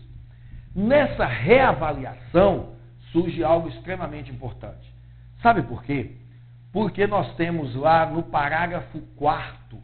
Nessa 0.74 1.24
reavaliação 1.24 2.74
surge 3.12 3.44
algo 3.44 3.68
extremamente 3.68 4.32
importante. 4.32 4.92
Sabe 5.40 5.62
por 5.62 5.84
quê? 5.84 6.10
Porque 6.72 7.06
nós 7.06 7.32
temos 7.36 7.72
lá 7.76 8.04
no 8.04 8.24
parágrafo 8.24 9.00
4, 9.14 9.78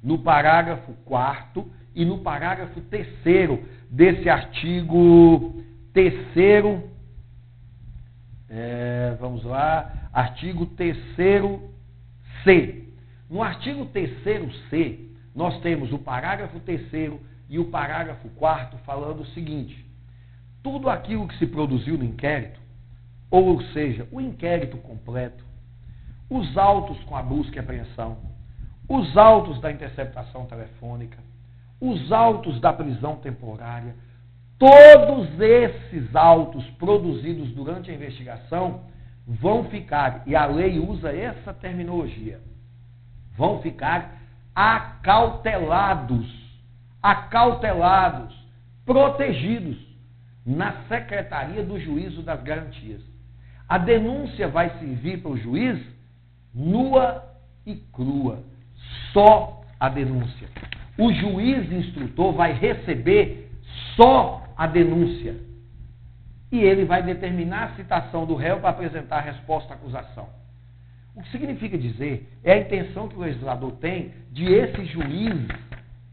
no 0.00 0.20
parágrafo 0.20 0.92
4 1.04 1.68
e 1.96 2.04
no 2.04 2.18
parágrafo 2.18 2.80
terceiro 2.82 3.64
desse 3.90 4.30
artigo 4.30 5.64
terceiro, 5.92 6.88
é, 8.48 9.16
vamos 9.18 9.42
lá, 9.42 10.08
artigo 10.12 10.66
terceiro 10.66 11.68
C. 12.44 12.84
No 13.28 13.42
artigo 13.42 13.84
terceiro 13.86 14.48
C, 14.70 15.11
nós 15.34 15.58
temos 15.60 15.92
o 15.92 15.98
parágrafo 15.98 16.60
terceiro 16.60 17.20
e 17.48 17.58
o 17.58 17.66
parágrafo 17.66 18.28
quarto 18.30 18.76
falando 18.78 19.20
o 19.20 19.26
seguinte: 19.26 19.84
tudo 20.62 20.88
aquilo 20.88 21.26
que 21.26 21.38
se 21.38 21.46
produziu 21.46 21.98
no 21.98 22.04
inquérito, 22.04 22.60
ou 23.30 23.60
seja, 23.72 24.06
o 24.10 24.20
inquérito 24.20 24.76
completo, 24.78 25.44
os 26.28 26.56
autos 26.56 27.02
com 27.04 27.16
a 27.16 27.22
busca 27.22 27.56
e 27.56 27.58
apreensão, 27.58 28.18
os 28.88 29.16
autos 29.16 29.60
da 29.60 29.70
interceptação 29.70 30.46
telefônica, 30.46 31.18
os 31.80 32.12
autos 32.12 32.60
da 32.60 32.72
prisão 32.72 33.16
temporária, 33.16 33.94
todos 34.58 35.28
esses 35.40 36.14
autos 36.14 36.64
produzidos 36.72 37.50
durante 37.50 37.90
a 37.90 37.94
investigação 37.94 38.82
vão 39.26 39.64
ficar, 39.64 40.22
e 40.26 40.36
a 40.36 40.46
lei 40.46 40.78
usa 40.78 41.10
essa 41.10 41.52
terminologia, 41.52 42.40
vão 43.36 43.60
ficar 43.60 44.21
acautelados, 44.54 46.26
acautelados, 47.02 48.34
protegidos 48.84 49.78
na 50.44 50.84
Secretaria 50.88 51.62
do 51.62 51.78
Juízo 51.78 52.22
das 52.22 52.42
Garantias. 52.42 53.00
A 53.68 53.78
denúncia 53.78 54.48
vai 54.48 54.70
servir 54.78 55.22
para 55.22 55.30
o 55.30 55.36
juiz 55.36 55.80
nua 56.54 57.24
e 57.64 57.76
crua, 57.76 58.42
só 59.12 59.62
a 59.80 59.88
denúncia 59.88 60.48
o 60.98 61.12
juiz 61.12 61.70
instrutor 61.72 62.32
vai 62.32 62.52
receber 62.52 63.50
só 63.96 64.42
a 64.56 64.66
denúncia. 64.66 65.36
E 66.50 66.58
ele 66.58 66.84
vai 66.84 67.02
determinar 67.02 67.64
a 67.64 67.76
citação 67.76 68.26
do 68.26 68.34
réu 68.34 68.60
para 68.60 68.70
apresentar 68.70 69.18
a 69.18 69.22
resposta 69.22 69.72
à 69.72 69.76
acusação. 69.76 70.28
O 71.14 71.22
que 71.22 71.30
significa 71.30 71.76
dizer 71.76 72.26
é 72.42 72.54
a 72.54 72.58
intenção 72.58 73.06
que 73.06 73.16
o 73.16 73.20
legislador 73.20 73.72
tem 73.72 74.12
de 74.30 74.46
esse 74.46 74.84
juiz, 74.86 75.46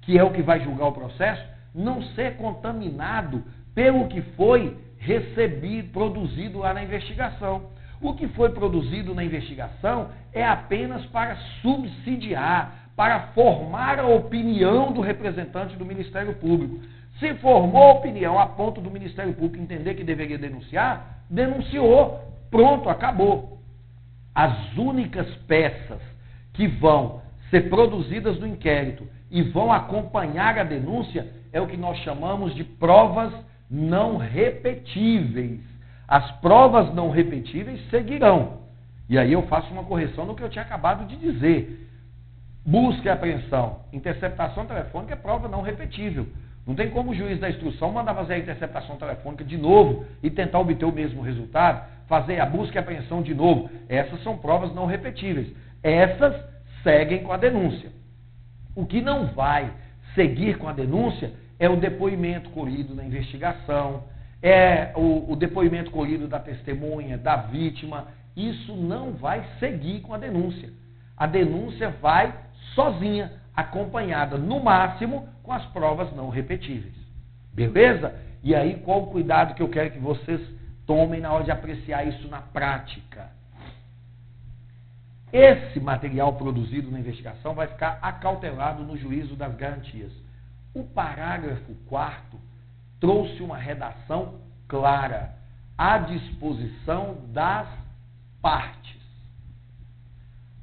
que 0.01 0.17
é 0.17 0.23
o 0.23 0.31
que 0.31 0.41
vai 0.41 0.59
julgar 0.59 0.87
o 0.87 0.91
processo, 0.91 1.41
não 1.73 2.01
ser 2.01 2.35
contaminado 2.35 3.43
pelo 3.73 4.07
que 4.07 4.21
foi 4.35 4.75
recebido, 4.97 5.91
produzido 5.93 6.59
lá 6.59 6.73
na 6.73 6.83
investigação. 6.83 7.69
O 8.01 8.13
que 8.13 8.27
foi 8.29 8.49
produzido 8.49 9.15
na 9.15 9.23
investigação 9.23 10.09
é 10.33 10.45
apenas 10.45 11.05
para 11.07 11.35
subsidiar, 11.61 12.91
para 12.95 13.27
formar 13.33 13.99
a 13.99 14.07
opinião 14.07 14.91
do 14.91 14.99
representante 14.99 15.77
do 15.77 15.85
Ministério 15.85 16.33
Público. 16.35 16.79
Se 17.19 17.33
formou 17.35 17.91
opinião 17.91 18.37
a 18.37 18.47
ponto 18.47 18.81
do 18.81 18.91
Ministério 18.91 19.33
Público 19.33 19.63
entender 19.63 19.93
que 19.93 20.03
deveria 20.03 20.37
denunciar, 20.37 21.23
denunciou. 21.29 22.19
Pronto, 22.49 22.89
acabou. 22.89 23.58
As 24.33 24.77
únicas 24.77 25.27
peças 25.47 26.01
que 26.53 26.67
vão 26.67 27.21
ser 27.49 27.69
produzidas 27.69 28.39
no 28.39 28.47
inquérito 28.47 29.07
e 29.31 29.41
vão 29.41 29.71
acompanhar 29.71 30.57
a 30.57 30.63
denúncia 30.63 31.27
é 31.51 31.59
o 31.59 31.67
que 31.67 31.77
nós 31.77 31.97
chamamos 31.99 32.53
de 32.55 32.63
provas 32.63 33.33
não 33.69 34.17
repetíveis. 34.17 35.61
As 36.07 36.31
provas 36.39 36.93
não 36.93 37.09
repetíveis 37.11 37.79
seguirão. 37.89 38.59
E 39.07 39.17
aí 39.17 39.33
eu 39.33 39.43
faço 39.43 39.71
uma 39.71 39.83
correção 39.83 40.25
no 40.25 40.35
que 40.35 40.43
eu 40.43 40.49
tinha 40.49 40.63
acabado 40.63 41.07
de 41.07 41.15
dizer. 41.15 41.87
Busca 42.65 43.07
e 43.07 43.09
apreensão. 43.09 43.79
Interceptação 43.91 44.65
telefônica 44.65 45.13
é 45.13 45.17
prova 45.17 45.47
não 45.47 45.61
repetível. 45.61 46.27
Não 46.65 46.75
tem 46.75 46.91
como 46.91 47.11
o 47.11 47.15
juiz 47.15 47.39
da 47.39 47.49
instrução 47.49 47.91
mandar 47.91 48.13
fazer 48.13 48.35
a 48.35 48.39
interceptação 48.39 48.95
telefônica 48.97 49.43
de 49.43 49.57
novo 49.57 50.05
e 50.21 50.29
tentar 50.29 50.59
obter 50.59 50.85
o 50.85 50.91
mesmo 50.91 51.21
resultado, 51.21 51.83
fazer 52.09 52.39
a 52.41 52.45
busca 52.45 52.75
e 52.75 52.79
apreensão 52.79 53.21
de 53.21 53.33
novo. 53.35 53.69
Essas 53.87 54.21
são 54.23 54.35
provas 54.35 54.73
não 54.73 54.87
repetíveis. 54.87 55.55
Essas 55.83 56.35
seguem 56.83 57.23
com 57.23 57.31
a 57.31 57.37
denúncia. 57.37 57.91
O 58.75 58.85
que 58.85 58.99
não 58.99 59.27
vai 59.27 59.71
seguir 60.15 60.57
com 60.57 60.67
a 60.67 60.73
denúncia 60.73 61.31
é 61.59 61.69
o 61.69 61.75
depoimento 61.75 62.49
colhido 62.49 62.95
na 62.95 63.03
investigação, 63.03 64.05
é 64.41 64.91
o, 64.95 65.31
o 65.31 65.35
depoimento 65.35 65.91
colhido 65.91 66.27
da 66.27 66.39
testemunha, 66.39 67.17
da 67.17 67.35
vítima. 67.35 68.07
Isso 68.35 68.73
não 68.75 69.11
vai 69.13 69.45
seguir 69.59 70.01
com 70.01 70.13
a 70.13 70.17
denúncia. 70.17 70.69
A 71.15 71.27
denúncia 71.27 71.89
vai 72.01 72.33
sozinha, 72.73 73.33
acompanhada 73.55 74.37
no 74.37 74.63
máximo 74.63 75.27
com 75.43 75.51
as 75.51 75.65
provas 75.67 76.11
não 76.15 76.29
repetíveis. 76.29 76.95
Beleza? 77.53 78.15
E 78.41 78.55
aí 78.55 78.75
qual 78.85 79.03
o 79.03 79.07
cuidado 79.07 79.53
que 79.53 79.61
eu 79.61 79.67
quero 79.67 79.91
que 79.91 79.99
vocês 79.99 80.39
tomem 80.89 81.21
na 81.21 81.31
hora 81.31 81.43
de 81.43 81.51
apreciar 81.51 82.03
isso 82.07 82.27
na 82.29 82.41
prática? 82.41 83.29
Esse 85.31 85.79
material 85.79 86.33
produzido 86.33 86.89
na 86.89 86.99
investigação 86.99 87.53
vai 87.53 87.67
ficar 87.67 87.99
acautelado 88.01 88.81
no 88.83 88.97
juízo 88.97 89.35
das 89.35 89.55
garantias. 89.55 90.11
O 90.73 90.83
parágrafo 90.83 91.75
4 91.87 92.39
trouxe 92.99 93.39
uma 93.43 93.55
redação 93.55 94.39
clara 94.67 95.35
à 95.77 95.99
disposição 95.99 97.17
das 97.27 97.67
partes. 98.41 98.99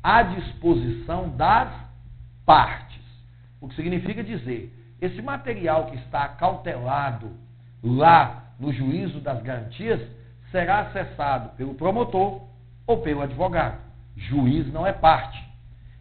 À 0.03 0.24
disposição 0.24 1.29
das 1.37 1.72
partes. 2.45 3.01
O 3.61 3.68
que 3.68 3.77
significa 3.77 4.24
dizer, 4.24 4.77
esse 5.01 5.22
material 5.22 5.87
que 5.87 5.97
está 5.99 6.27
cautelado 6.31 7.31
lá 7.81 8.43
no 8.59 8.72
juízo 8.72 9.20
das 9.20 9.41
garantias 9.41 10.15
será 10.57 10.80
acessado 10.80 11.50
pelo 11.50 11.74
promotor 11.74 12.40
ou 12.86 13.02
pelo 13.02 13.20
advogado. 13.20 13.78
Juiz 14.16 14.72
não 14.72 14.86
é 14.86 14.92
parte. 14.92 15.44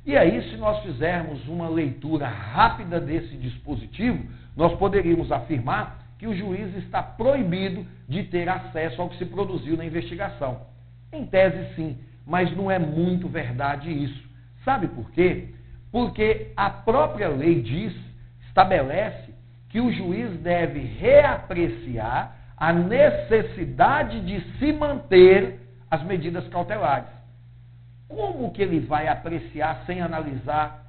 E 0.06 0.16
aí, 0.16 0.49
se 0.49 0.56
nós 0.56 0.82
fizermos 0.82 1.45
uma 1.49 1.68
leitura 1.68 2.26
rápida 2.26 3.01
desse 3.01 3.36
dispositivo, 3.36 4.24
nós 4.56 4.74
poderíamos 4.78 5.30
afirmar 5.30 5.99
que 6.18 6.26
o 6.26 6.34
juiz 6.34 6.74
está 6.78 7.03
proibido 7.03 7.86
de 8.08 8.24
ter 8.24 8.47
acesso 8.47 9.01
ao 9.01 9.10
que 9.10 9.18
se 9.18 9.26
produziu 9.26 9.76
na 9.76 9.84
investigação. 9.84 10.62
Em 11.12 11.26
tese, 11.26 11.76
sim, 11.76 11.97
mas 12.26 12.56
não 12.56 12.72
é 12.72 12.80
muito 12.80 13.28
verdade 13.28 13.91
isso. 13.91 14.24
Sabe 14.64 14.88
por 14.88 15.12
quê? 15.12 15.49
Porque 15.91 16.53
a 16.56 16.70
própria 16.70 17.28
lei 17.28 17.62
diz, 17.62 17.93
estabelece, 18.47 19.34
que 19.68 19.82
o 19.82 19.91
juiz 19.91 20.39
deve 20.39 20.80
reapreciar 20.80 22.38
a 22.58 22.72
necessidade 22.72 24.22
de 24.22 24.39
se 24.58 24.72
manter 24.72 25.60
as 25.89 26.03
medidas 26.03 26.47
cautelares. 26.47 27.10
Como 28.08 28.51
que 28.51 28.62
ele 28.62 28.80
vai 28.80 29.08
apreciar 29.08 29.84
sem 29.86 30.01
analisar 30.01 30.86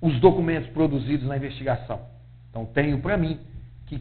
os 0.00 0.18
documentos 0.20 0.70
produzidos 0.70 1.26
na 1.26 1.36
investigação? 1.36 2.00
Então, 2.48 2.64
tenho 2.66 2.98
para 3.00 3.16
mim 3.16 3.38
que, 3.86 3.98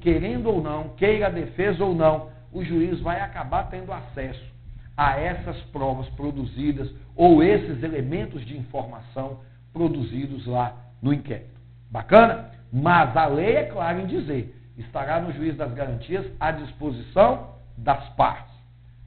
querendo 0.00 0.46
ou 0.46 0.62
não, 0.62 0.90
queira 0.90 1.26
a 1.26 1.30
defesa 1.30 1.84
ou 1.84 1.94
não, 1.94 2.30
o 2.52 2.64
juiz 2.64 3.00
vai 3.00 3.20
acabar 3.20 3.68
tendo 3.68 3.92
acesso 3.92 4.52
a 4.96 5.18
essas 5.18 5.58
provas 5.72 6.08
produzidas 6.10 6.90
ou 7.16 7.42
esses 7.42 7.82
elementos 7.82 8.44
de 8.46 8.56
informação 8.56 9.40
produzidos 9.72 10.46
lá 10.46 10.76
no 11.00 11.12
inquérito. 11.12 11.60
Bacana? 11.90 12.50
Mas 12.72 13.16
a 13.16 13.26
lei 13.26 13.56
é 13.56 13.64
clara 13.64 14.00
em 14.00 14.06
dizer: 14.06 14.54
estará 14.82 15.20
no 15.20 15.32
juiz 15.32 15.56
das 15.56 15.72
garantias 15.72 16.26
à 16.38 16.50
disposição 16.50 17.54
das 17.76 18.08
partes. 18.10 18.54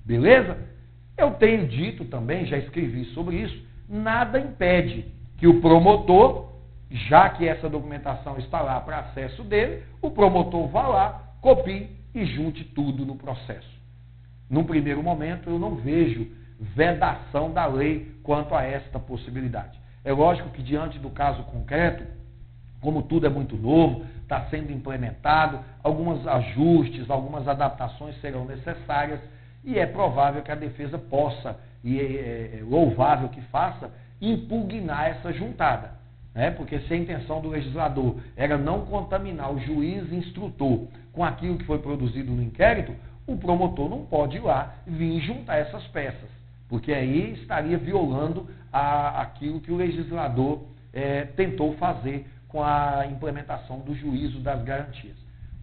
Beleza? 0.05 0.57
Eu 1.17 1.31
tenho 1.31 1.67
dito 1.67 2.05
também, 2.05 2.45
já 2.45 2.57
escrevi 2.57 3.05
sobre 3.05 3.37
isso, 3.37 3.65
nada 3.87 4.39
impede 4.39 5.05
que 5.37 5.47
o 5.47 5.61
promotor, 5.61 6.53
já 6.89 7.29
que 7.29 7.47
essa 7.47 7.69
documentação 7.69 8.37
está 8.37 8.61
lá 8.61 8.79
para 8.81 8.99
acesso 8.99 9.43
dele, 9.43 9.83
o 10.01 10.11
promotor 10.11 10.67
vá 10.67 10.87
lá, 10.87 11.33
copie 11.41 11.89
e 12.13 12.25
junte 12.25 12.63
tudo 12.63 13.05
no 13.05 13.15
processo. 13.15 13.75
Num 14.49 14.63
primeiro 14.63 15.01
momento, 15.01 15.49
eu 15.49 15.57
não 15.57 15.75
vejo 15.75 16.27
vedação 16.59 17.51
da 17.51 17.65
lei 17.65 18.13
quanto 18.23 18.55
a 18.55 18.63
esta 18.63 18.99
possibilidade. 18.99 19.79
É 20.03 20.11
lógico 20.11 20.49
que, 20.49 20.61
diante 20.61 20.99
do 20.99 21.09
caso 21.09 21.43
concreto, 21.43 22.05
como 22.79 23.01
tudo 23.01 23.25
é 23.25 23.29
muito 23.29 23.55
novo, 23.55 24.05
está 24.25 24.41
sendo 24.49 24.71
implementado, 24.71 25.59
alguns 25.83 26.27
ajustes, 26.27 27.09
algumas 27.09 27.47
adaptações 27.47 28.19
serão 28.19 28.43
necessárias 28.45 29.19
e 29.63 29.79
é 29.79 29.85
provável 29.85 30.41
que 30.41 30.51
a 30.51 30.55
defesa 30.55 30.97
possa, 30.97 31.57
e 31.83 31.99
é, 31.99 32.03
é, 32.03 32.59
é 32.59 32.63
louvável 32.63 33.29
que 33.29 33.41
faça, 33.43 33.91
impugnar 34.19 35.09
essa 35.09 35.31
juntada. 35.31 35.91
Né? 36.33 36.51
Porque 36.51 36.79
se 36.81 36.93
a 36.93 36.97
intenção 36.97 37.39
do 37.39 37.49
legislador 37.49 38.17
era 38.35 38.57
não 38.57 38.85
contaminar 38.85 39.53
o 39.53 39.59
juiz 39.59 40.11
instrutor 40.11 40.87
com 41.13 41.23
aquilo 41.23 41.57
que 41.57 41.65
foi 41.65 41.79
produzido 41.79 42.31
no 42.31 42.41
inquérito, 42.41 42.93
o 43.27 43.37
promotor 43.37 43.89
não 43.89 44.05
pode 44.05 44.37
ir 44.37 44.41
lá 44.41 44.75
vir 44.85 45.19
juntar 45.21 45.57
essas 45.57 45.85
peças, 45.87 46.29
porque 46.67 46.91
aí 46.91 47.33
estaria 47.33 47.77
violando 47.77 48.47
a, 48.71 49.21
aquilo 49.21 49.59
que 49.61 49.71
o 49.71 49.77
legislador 49.77 50.63
é, 50.93 51.25
tentou 51.35 51.73
fazer 51.73 52.27
com 52.55 52.63
a 52.63 53.05
implementação 53.11 53.79
do 53.79 53.93
juízo 53.93 54.39
das 54.39 54.63
garantias. 54.63 55.17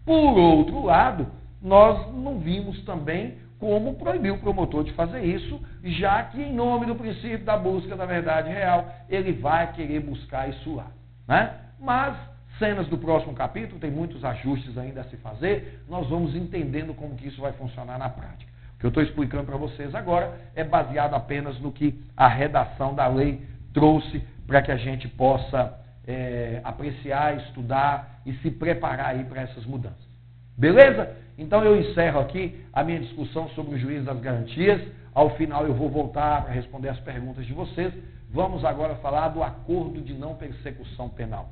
Por 0.04 0.36
outro 0.36 0.84
lado, 0.84 1.26
nós 1.62 2.12
não 2.12 2.38
vimos 2.38 2.84
também 2.84 3.38
como 3.58 3.94
proibir 3.94 4.30
o 4.30 4.36
promotor 4.36 4.84
de 4.84 4.92
fazer 4.92 5.24
isso, 5.24 5.58
já 5.82 6.22
que, 6.24 6.42
em 6.42 6.52
nome 6.52 6.84
do 6.84 6.94
princípio 6.94 7.46
da 7.46 7.56
busca 7.56 7.96
da 7.96 8.04
verdade 8.04 8.50
real, 8.50 8.94
ele 9.08 9.32
vai 9.32 9.72
querer 9.72 10.00
buscar 10.00 10.50
isso 10.50 10.74
lá. 10.74 10.88
Né? 11.26 11.54
Mas, 11.80 12.14
cenas 12.58 12.86
do 12.88 12.98
próximo 12.98 13.32
capítulo, 13.32 13.80
tem 13.80 13.90
muitos 13.90 14.22
ajustes 14.22 14.76
ainda 14.76 15.00
a 15.00 15.04
se 15.04 15.16
fazer, 15.16 15.82
nós 15.88 16.06
vamos 16.10 16.36
entendendo 16.36 16.92
como 16.92 17.16
que 17.16 17.28
isso 17.28 17.40
vai 17.40 17.52
funcionar 17.54 17.98
na 17.98 18.10
prática. 18.10 18.52
O 18.74 18.80
que 18.80 18.84
eu 18.84 18.88
estou 18.88 19.02
explicando 19.02 19.44
para 19.44 19.56
vocês 19.56 19.94
agora 19.94 20.38
é 20.54 20.62
baseado 20.62 21.14
apenas 21.14 21.58
no 21.58 21.72
que 21.72 21.98
a 22.14 22.28
redação 22.28 22.94
da 22.94 23.06
lei 23.06 23.40
trouxe 23.72 24.22
para 24.46 24.60
que 24.60 24.70
a 24.70 24.76
gente 24.76 25.08
possa 25.08 25.80
é, 26.06 26.60
apreciar, 26.64 27.36
estudar 27.38 28.20
e 28.26 28.32
se 28.34 28.50
preparar 28.50 29.06
aí 29.06 29.24
para 29.24 29.42
essas 29.42 29.64
mudanças. 29.64 30.10
Beleza? 30.56 31.16
Então 31.38 31.64
eu 31.64 31.80
encerro 31.80 32.20
aqui 32.20 32.60
a 32.72 32.84
minha 32.84 33.00
discussão 33.00 33.48
sobre 33.50 33.74
o 33.74 33.78
juiz 33.78 34.04
das 34.04 34.20
garantias. 34.20 34.80
Ao 35.14 35.30
final 35.36 35.66
eu 35.66 35.74
vou 35.74 35.88
voltar 35.88 36.42
para 36.42 36.52
responder 36.52 36.88
as 36.88 37.00
perguntas 37.00 37.46
de 37.46 37.52
vocês. 37.52 37.92
Vamos 38.30 38.64
agora 38.64 38.94
falar 38.96 39.28
do 39.28 39.42
acordo 39.42 40.00
de 40.00 40.14
não 40.14 40.34
persecução 40.34 41.08
penal. 41.08 41.50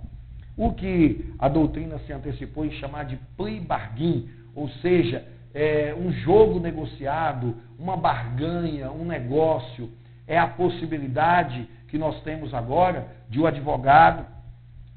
O 0.57 0.73
que 0.73 1.35
a 1.39 1.49
doutrina 1.49 1.99
se 2.01 2.13
antecipou 2.13 2.65
em 2.65 2.73
chamar 2.73 3.05
de 3.05 3.17
plea 3.37 3.61
bargain, 3.61 4.29
ou 4.55 4.69
seja, 4.69 5.25
é 5.55 5.95
um 5.99 6.13
jogo 6.13 6.61
negociado, 6.61 7.57
uma 7.79 7.97
barganha, 7.97 8.91
um 8.91 9.05
negócio, 9.05 9.91
é 10.27 10.39
a 10.39 10.47
possibilidade 10.47 11.69
que 11.89 11.99
nós 11.99 12.23
temos 12.23 12.55
agora 12.55 13.09
de 13.29 13.41
o 13.41 13.43
um 13.43 13.47
advogado, 13.47 14.25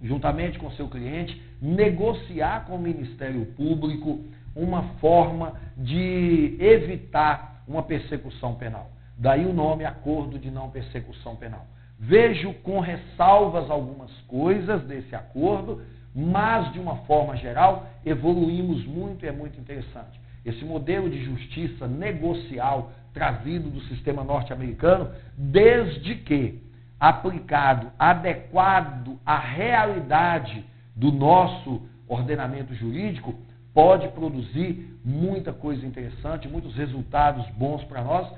juntamente 0.03 0.59
com 0.59 0.69
seu 0.71 0.87
cliente, 0.89 1.41
negociar 1.61 2.65
com 2.65 2.75
o 2.75 2.79
Ministério 2.79 3.45
Público 3.55 4.19
uma 4.55 4.83
forma 4.99 5.53
de 5.77 6.57
evitar 6.59 7.63
uma 7.67 7.81
persecução 7.81 8.55
penal. 8.55 8.91
Daí 9.17 9.45
o 9.45 9.53
nome 9.53 9.85
Acordo 9.85 10.37
de 10.37 10.51
Não 10.51 10.69
Persecução 10.69 11.35
Penal. 11.35 11.65
Vejo 11.97 12.53
com 12.55 12.79
ressalvas 12.79 13.69
algumas 13.71 14.11
coisas 14.27 14.83
desse 14.83 15.15
acordo, 15.15 15.81
mas 16.13 16.71
de 16.73 16.79
uma 16.79 16.97
forma 17.05 17.37
geral 17.37 17.87
evoluímos 18.05 18.85
muito 18.85 19.23
e 19.23 19.29
é 19.29 19.31
muito 19.31 19.59
interessante. 19.59 20.19
Esse 20.45 20.65
modelo 20.65 21.09
de 21.09 21.23
justiça 21.23 21.87
negocial 21.87 22.91
trazido 23.13 23.69
do 23.69 23.79
sistema 23.81 24.23
norte-americano, 24.23 25.09
desde 25.37 26.15
que 26.15 26.61
aplicado, 26.99 27.91
adequado 27.97 29.19
à 29.25 29.37
realidade 29.37 30.65
do 30.95 31.11
nosso 31.11 31.81
ordenamento 32.07 32.73
jurídico, 32.75 33.35
pode 33.73 34.07
produzir 34.09 34.99
muita 35.03 35.51
coisa 35.51 35.85
interessante, 35.85 36.47
muitos 36.47 36.75
resultados 36.75 37.45
bons 37.51 37.83
para 37.85 38.03
nós, 38.03 38.31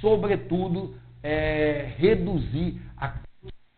sobretudo 0.00 0.94
é, 1.22 1.94
reduzir 1.96 2.80
a 2.96 3.14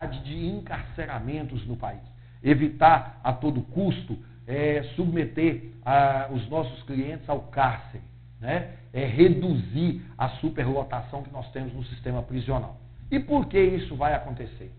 quantidade 0.01 0.25
de 0.25 0.47
encarceramentos 0.47 1.67
no 1.67 1.77
país, 1.77 2.03
evitar 2.43 3.21
a 3.23 3.33
todo 3.33 3.63
custo 3.63 4.19
é, 4.47 4.83
submeter 4.95 5.73
a, 5.85 6.29
os 6.31 6.49
nossos 6.49 6.83
clientes 6.83 7.29
ao 7.29 7.41
cárcere, 7.43 8.03
né? 8.41 8.77
é 8.93 9.05
reduzir 9.05 10.03
a 10.17 10.29
superlotação 10.29 11.23
que 11.23 11.33
nós 11.33 11.51
temos 11.53 11.73
no 11.73 11.85
sistema 11.85 12.23
prisional. 12.23 12.77
E 13.15 13.21
por 13.21 13.47
que 13.47 13.61
isso 13.61 13.95
vai 13.95 14.13
acontecer? 14.13 14.73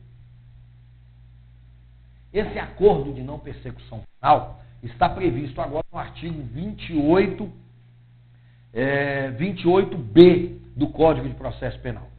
Esse 2.33 2.59
acordo 2.59 3.13
de 3.13 3.23
não 3.23 3.39
persecução 3.39 4.03
penal 4.19 4.59
está 4.83 5.07
previsto 5.07 5.61
agora 5.61 5.85
no 5.89 5.97
artigo 5.97 6.43
28, 6.51 7.49
é, 8.73 9.31
28b 9.31 10.59
do 10.75 10.89
Código 10.89 11.29
de 11.29 11.35
Processo 11.35 11.79
Penal. 11.79 12.09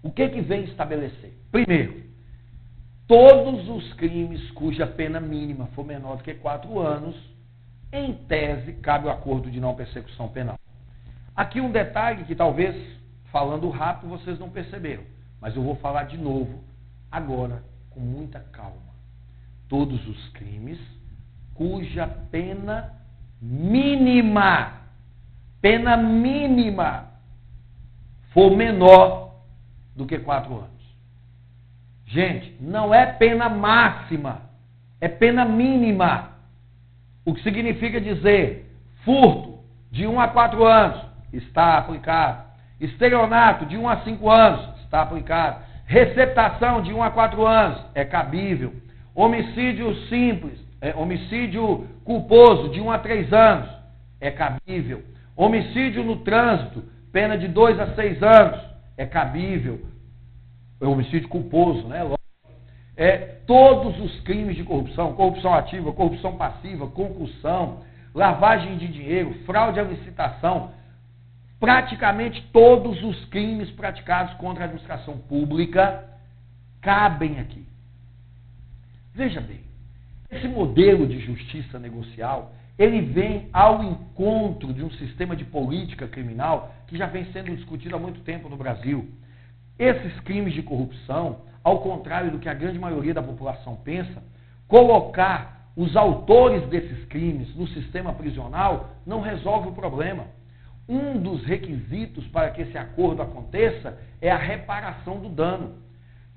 O 0.00 0.12
que, 0.12 0.28
que 0.28 0.40
vem 0.42 0.62
estabelecer? 0.62 1.32
Primeiro, 1.50 2.04
todos 3.08 3.68
os 3.68 3.92
crimes 3.94 4.48
cuja 4.52 4.86
pena 4.86 5.18
mínima 5.18 5.66
for 5.74 5.84
menor 5.84 6.18
do 6.18 6.22
que 6.22 6.34
quatro 6.34 6.78
anos, 6.78 7.16
em 7.92 8.14
tese, 8.14 8.74
cabe 8.74 9.08
o 9.08 9.10
acordo 9.10 9.50
de 9.50 9.58
não 9.58 9.74
persecução 9.74 10.28
penal. 10.28 10.56
Aqui 11.34 11.60
um 11.60 11.72
detalhe 11.72 12.22
que 12.26 12.36
talvez, 12.36 12.76
falando 13.30 13.68
rápido, 13.70 14.10
vocês 14.10 14.38
não 14.38 14.50
perceberam, 14.50 15.02
mas 15.40 15.54
eu 15.54 15.62
vou 15.62 15.76
falar 15.76 16.04
de 16.04 16.16
novo, 16.16 16.62
agora, 17.10 17.62
com 17.90 18.00
muita 18.00 18.40
calma. 18.40 18.88
Todos 19.68 20.06
os 20.06 20.28
crimes 20.30 20.78
cuja 21.54 22.06
pena 22.30 22.92
mínima, 23.42 24.82
pena 25.60 25.96
mínima, 25.96 27.10
for 28.32 28.56
menor 28.56 29.34
do 29.96 30.06
que 30.06 30.18
quatro 30.20 30.56
anos. 30.56 30.68
Gente, 32.06 32.56
não 32.60 32.94
é 32.94 33.04
pena 33.04 33.48
máxima, 33.48 34.42
é 35.00 35.08
pena 35.08 35.44
mínima. 35.44 36.30
O 37.24 37.34
que 37.34 37.42
significa 37.42 38.00
dizer 38.00 38.72
furto 39.04 39.58
de 39.90 40.06
1 40.06 40.20
a 40.20 40.28
4 40.28 40.64
anos 40.64 41.04
está 41.32 41.76
aplicado. 41.76 42.47
Estelionato 42.80 43.66
de 43.66 43.76
1 43.76 43.88
a 43.88 43.96
5 44.02 44.30
anos 44.30 44.80
está 44.82 45.02
aplicado. 45.02 45.62
Receptação 45.86 46.82
de 46.82 46.92
1 46.92 47.02
a 47.02 47.10
4 47.10 47.46
anos 47.46 47.84
é 47.94 48.04
cabível. 48.04 48.72
Homicídio 49.14 49.94
simples, 50.08 50.58
é, 50.80 50.94
homicídio 50.94 51.86
culposo 52.04 52.68
de 52.68 52.80
1 52.80 52.90
a 52.90 52.98
3 52.98 53.32
anos 53.32 53.68
é 54.20 54.30
cabível. 54.30 55.02
Homicídio 55.36 56.04
no 56.04 56.16
trânsito, 56.16 56.84
pena 57.12 57.36
de 57.36 57.48
2 57.48 57.80
a 57.80 57.94
6 57.94 58.22
anos 58.22 58.60
é 58.96 59.06
cabível. 59.06 59.80
É 60.80 60.86
homicídio 60.86 61.28
culposo, 61.28 61.88
né? 61.88 62.04
É, 62.96 63.16
todos 63.46 63.98
os 64.00 64.20
crimes 64.20 64.56
de 64.56 64.64
corrupção, 64.64 65.14
corrupção 65.14 65.54
ativa, 65.54 65.92
corrupção 65.92 66.36
passiva, 66.36 66.88
concussão, 66.88 67.80
lavagem 68.14 68.76
de 68.76 68.88
dinheiro, 68.88 69.34
fraude 69.46 69.78
à 69.78 69.84
licitação, 69.84 70.72
praticamente 71.60 72.42
todos 72.52 73.02
os 73.02 73.24
crimes 73.26 73.70
praticados 73.70 74.34
contra 74.34 74.64
a 74.64 74.66
administração 74.66 75.18
pública 75.18 76.04
cabem 76.80 77.40
aqui. 77.40 77.66
Veja 79.14 79.40
bem, 79.40 79.60
esse 80.30 80.46
modelo 80.46 81.06
de 81.06 81.18
justiça 81.20 81.78
negocial, 81.78 82.52
ele 82.78 83.00
vem 83.00 83.48
ao 83.52 83.82
encontro 83.82 84.72
de 84.72 84.84
um 84.84 84.90
sistema 84.92 85.34
de 85.34 85.44
política 85.44 86.06
criminal 86.06 86.72
que 86.86 86.96
já 86.96 87.06
vem 87.06 87.24
sendo 87.32 87.54
discutido 87.56 87.96
há 87.96 87.98
muito 87.98 88.20
tempo 88.20 88.48
no 88.48 88.56
Brasil. 88.56 89.08
Esses 89.78 90.20
crimes 90.20 90.54
de 90.54 90.62
corrupção, 90.62 91.40
ao 91.64 91.80
contrário 91.80 92.30
do 92.30 92.38
que 92.38 92.48
a 92.48 92.54
grande 92.54 92.78
maioria 92.78 93.14
da 93.14 93.22
população 93.22 93.76
pensa, 93.76 94.22
colocar 94.68 95.70
os 95.74 95.96
autores 95.96 96.68
desses 96.68 97.04
crimes 97.06 97.54
no 97.56 97.66
sistema 97.68 98.12
prisional 98.12 98.90
não 99.06 99.20
resolve 99.20 99.68
o 99.68 99.72
problema. 99.72 100.24
Um 100.88 101.18
dos 101.18 101.44
requisitos 101.44 102.26
para 102.28 102.50
que 102.50 102.62
esse 102.62 102.78
acordo 102.78 103.20
aconteça 103.20 103.98
é 104.22 104.30
a 104.30 104.38
reparação 104.38 105.20
do 105.20 105.28
dano. 105.28 105.74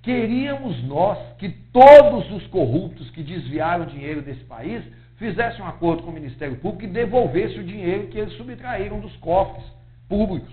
Queríamos 0.01 0.83
nós 0.83 1.17
que 1.37 1.49
todos 1.71 2.29
os 2.31 2.45
corruptos 2.47 3.09
que 3.11 3.23
desviaram 3.23 3.85
dinheiro 3.85 4.21
desse 4.21 4.43
país 4.43 4.83
fizessem 5.15 5.61
um 5.61 5.67
acordo 5.67 6.03
com 6.03 6.09
o 6.09 6.13
Ministério 6.13 6.57
Público 6.57 6.85
e 6.85 6.87
devolvessem 6.87 7.59
o 7.59 7.63
dinheiro 7.63 8.07
que 8.07 8.17
eles 8.17 8.33
subtraíram 8.33 8.99
dos 8.99 9.15
cofres 9.17 9.63
públicos. 10.09 10.51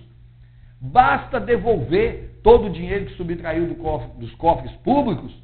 Basta 0.81 1.41
devolver 1.41 2.39
todo 2.43 2.67
o 2.67 2.71
dinheiro 2.71 3.07
que 3.07 3.17
subtraiu 3.17 3.67
do 3.67 3.75
cofre, 3.77 4.11
dos 4.19 4.33
cofres 4.35 4.71
públicos, 4.85 5.35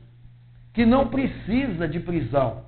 que 0.73 0.85
não 0.85 1.09
precisa 1.09 1.89
de 1.89 1.99
prisão. 1.99 2.63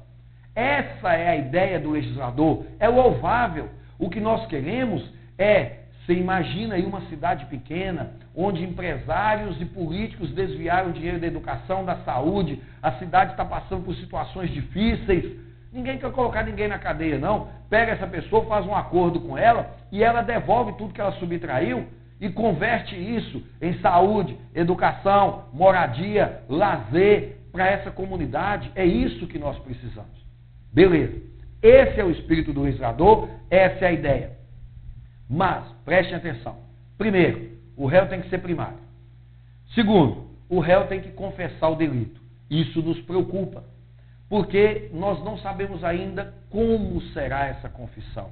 Essa 0.54 1.12
é 1.12 1.28
a 1.28 1.36
ideia 1.36 1.78
do 1.78 1.90
legislador, 1.90 2.64
é 2.80 2.88
louvável. 2.88 3.68
O 3.98 4.10
que 4.10 4.18
nós 4.18 4.46
queremos 4.46 5.08
é, 5.38 5.86
você 6.06 6.14
imagina 6.14 6.76
aí 6.76 6.84
uma 6.84 7.00
cidade 7.08 7.46
pequena, 7.46 8.12
onde 8.34 8.62
empresários 8.62 9.60
e 9.60 9.64
políticos 9.64 10.30
desviaram 10.30 10.92
dinheiro 10.92 11.18
da 11.18 11.26
educação, 11.26 11.84
da 11.84 11.96
saúde, 12.04 12.62
a 12.80 12.92
cidade 12.92 13.32
está 13.32 13.44
passando 13.44 13.84
por 13.84 13.94
situações 13.96 14.50
difíceis. 14.50 15.36
Ninguém 15.72 15.98
quer 15.98 16.12
colocar 16.12 16.44
ninguém 16.44 16.68
na 16.68 16.78
cadeia, 16.78 17.18
não. 17.18 17.48
Pega 17.68 17.92
essa 17.92 18.06
pessoa, 18.06 18.46
faz 18.46 18.64
um 18.64 18.74
acordo 18.74 19.20
com 19.20 19.36
ela 19.36 19.74
e 19.90 20.02
ela 20.02 20.22
devolve 20.22 20.74
tudo 20.78 20.94
que 20.94 21.00
ela 21.00 21.12
subtraiu 21.12 21.86
e 22.20 22.30
converte 22.30 22.94
isso 22.94 23.42
em 23.60 23.78
saúde, 23.80 24.38
educação, 24.54 25.46
moradia, 25.52 26.40
lazer 26.48 27.36
para 27.50 27.66
essa 27.66 27.90
comunidade. 27.90 28.70
É 28.76 28.84
isso 28.84 29.26
que 29.26 29.40
nós 29.40 29.58
precisamos. 29.58 30.24
Beleza. 30.72 31.20
Esse 31.60 32.00
é 32.00 32.04
o 32.04 32.10
espírito 32.10 32.52
do 32.52 32.62
legislador, 32.62 33.28
essa 33.50 33.86
é 33.86 33.88
a 33.88 33.92
ideia. 33.92 34.35
Mas, 35.28 35.64
preste 35.84 36.14
atenção. 36.14 36.58
Primeiro, 36.96 37.50
o 37.76 37.86
réu 37.86 38.08
tem 38.08 38.22
que 38.22 38.30
ser 38.30 38.38
primário. 38.38 38.78
Segundo, 39.74 40.26
o 40.48 40.60
réu 40.60 40.86
tem 40.86 41.00
que 41.00 41.10
confessar 41.10 41.68
o 41.68 41.76
delito. 41.76 42.20
Isso 42.48 42.80
nos 42.80 43.00
preocupa, 43.00 43.64
porque 44.28 44.88
nós 44.92 45.22
não 45.24 45.36
sabemos 45.38 45.82
ainda 45.82 46.32
como 46.48 47.00
será 47.12 47.46
essa 47.46 47.68
confissão. 47.68 48.30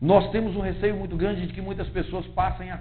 Nós 0.00 0.30
temos 0.30 0.56
um 0.56 0.60
receio 0.60 0.96
muito 0.96 1.16
grande 1.16 1.46
de 1.46 1.52
que 1.52 1.60
muitas 1.60 1.88
pessoas 1.88 2.26
passem 2.28 2.70
a, 2.70 2.80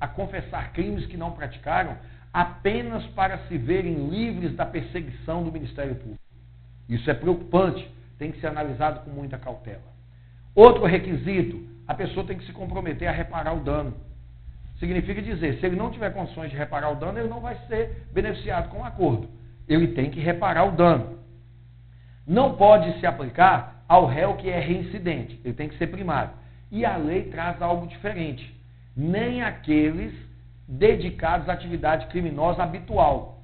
a 0.00 0.08
confessar 0.08 0.72
crimes 0.72 1.06
que 1.06 1.16
não 1.16 1.32
praticaram 1.32 1.96
apenas 2.32 3.04
para 3.08 3.38
se 3.48 3.58
verem 3.58 4.08
livres 4.08 4.54
da 4.54 4.64
perseguição 4.64 5.42
do 5.42 5.50
Ministério 5.50 5.96
Público. 5.96 6.22
Isso 6.88 7.10
é 7.10 7.14
preocupante, 7.14 7.88
tem 8.18 8.30
que 8.30 8.40
ser 8.40 8.48
analisado 8.48 9.00
com 9.00 9.10
muita 9.10 9.38
cautela. 9.38 9.82
Outro 10.54 10.84
requisito, 10.84 11.60
a 11.90 11.94
pessoa 11.94 12.24
tem 12.24 12.38
que 12.38 12.46
se 12.46 12.52
comprometer 12.52 13.08
a 13.08 13.10
reparar 13.10 13.52
o 13.52 13.64
dano. 13.64 13.92
Significa 14.78 15.20
dizer, 15.20 15.58
se 15.58 15.66
ele 15.66 15.74
não 15.74 15.90
tiver 15.90 16.10
condições 16.10 16.48
de 16.48 16.56
reparar 16.56 16.92
o 16.92 16.94
dano, 16.94 17.18
ele 17.18 17.26
não 17.26 17.40
vai 17.40 17.56
ser 17.66 18.06
beneficiado 18.12 18.68
com 18.68 18.78
o 18.78 18.84
acordo. 18.84 19.28
Ele 19.68 19.88
tem 19.88 20.08
que 20.08 20.20
reparar 20.20 20.66
o 20.66 20.70
dano. 20.70 21.18
Não 22.24 22.54
pode 22.54 22.96
se 23.00 23.06
aplicar 23.06 23.82
ao 23.88 24.06
réu 24.06 24.36
que 24.36 24.48
é 24.48 24.60
reincidente, 24.60 25.40
ele 25.44 25.52
tem 25.52 25.68
que 25.68 25.76
ser 25.78 25.88
primário. 25.88 26.30
E 26.70 26.84
a 26.84 26.96
lei 26.96 27.24
traz 27.24 27.60
algo 27.60 27.88
diferente. 27.88 28.54
Nem 28.96 29.42
aqueles 29.42 30.14
dedicados 30.68 31.48
à 31.48 31.54
atividade 31.54 32.06
criminosa 32.06 32.62
habitual. 32.62 33.42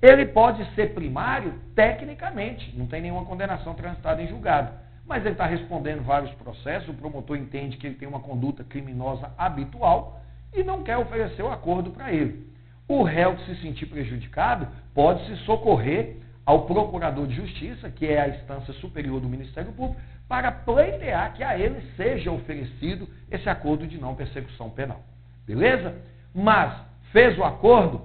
Ele 0.00 0.24
pode 0.24 0.64
ser 0.74 0.94
primário 0.94 1.60
tecnicamente, 1.74 2.74
não 2.74 2.86
tem 2.86 3.02
nenhuma 3.02 3.26
condenação 3.26 3.74
transitada 3.74 4.22
em 4.22 4.28
julgado. 4.28 4.81
Mas 5.06 5.24
ele 5.24 5.32
está 5.32 5.46
respondendo 5.46 6.02
vários 6.04 6.32
processos, 6.32 6.88
o 6.88 6.94
promotor 6.94 7.36
entende 7.36 7.76
que 7.76 7.86
ele 7.86 7.96
tem 7.96 8.08
uma 8.08 8.20
conduta 8.20 8.64
criminosa 8.64 9.32
habitual 9.36 10.20
e 10.54 10.62
não 10.62 10.82
quer 10.82 10.96
oferecer 10.96 11.42
o 11.42 11.50
acordo 11.50 11.90
para 11.90 12.12
ele. 12.12 12.46
O 12.86 13.02
réu 13.02 13.36
que 13.36 13.46
se 13.46 13.62
sentir 13.62 13.86
prejudicado 13.86 14.68
pode 14.94 15.24
se 15.26 15.36
socorrer 15.44 16.16
ao 16.44 16.66
procurador 16.66 17.26
de 17.26 17.34
justiça, 17.34 17.90
que 17.90 18.06
é 18.06 18.20
a 18.20 18.28
instância 18.28 18.72
superior 18.74 19.20
do 19.20 19.28
Ministério 19.28 19.72
Público, 19.72 20.00
para 20.28 20.50
pleitear 20.50 21.34
que 21.34 21.44
a 21.44 21.58
ele 21.58 21.80
seja 21.96 22.30
oferecido 22.30 23.08
esse 23.30 23.48
acordo 23.48 23.86
de 23.86 23.98
não 23.98 24.14
persecução 24.14 24.70
penal. 24.70 25.02
Beleza? 25.46 25.94
Mas 26.34 26.74
fez 27.12 27.36
o 27.38 27.44
acordo, 27.44 28.02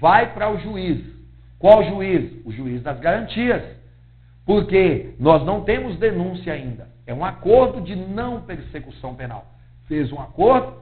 vai 0.00 0.34
para 0.34 0.50
o 0.50 0.58
juiz. 0.58 1.04
Qual 1.58 1.82
juiz? 1.84 2.44
O 2.44 2.52
juiz 2.52 2.82
das 2.82 2.98
garantias. 3.00 3.75
Porque 4.46 5.14
nós 5.18 5.44
não 5.44 5.64
temos 5.64 5.98
denúncia 5.98 6.52
ainda. 6.52 6.88
É 7.04 7.12
um 7.12 7.24
acordo 7.24 7.80
de 7.80 7.96
não 7.96 8.42
persecução 8.42 9.14
penal. 9.14 9.44
Fez 9.86 10.10
um 10.12 10.20
acordo, 10.20 10.74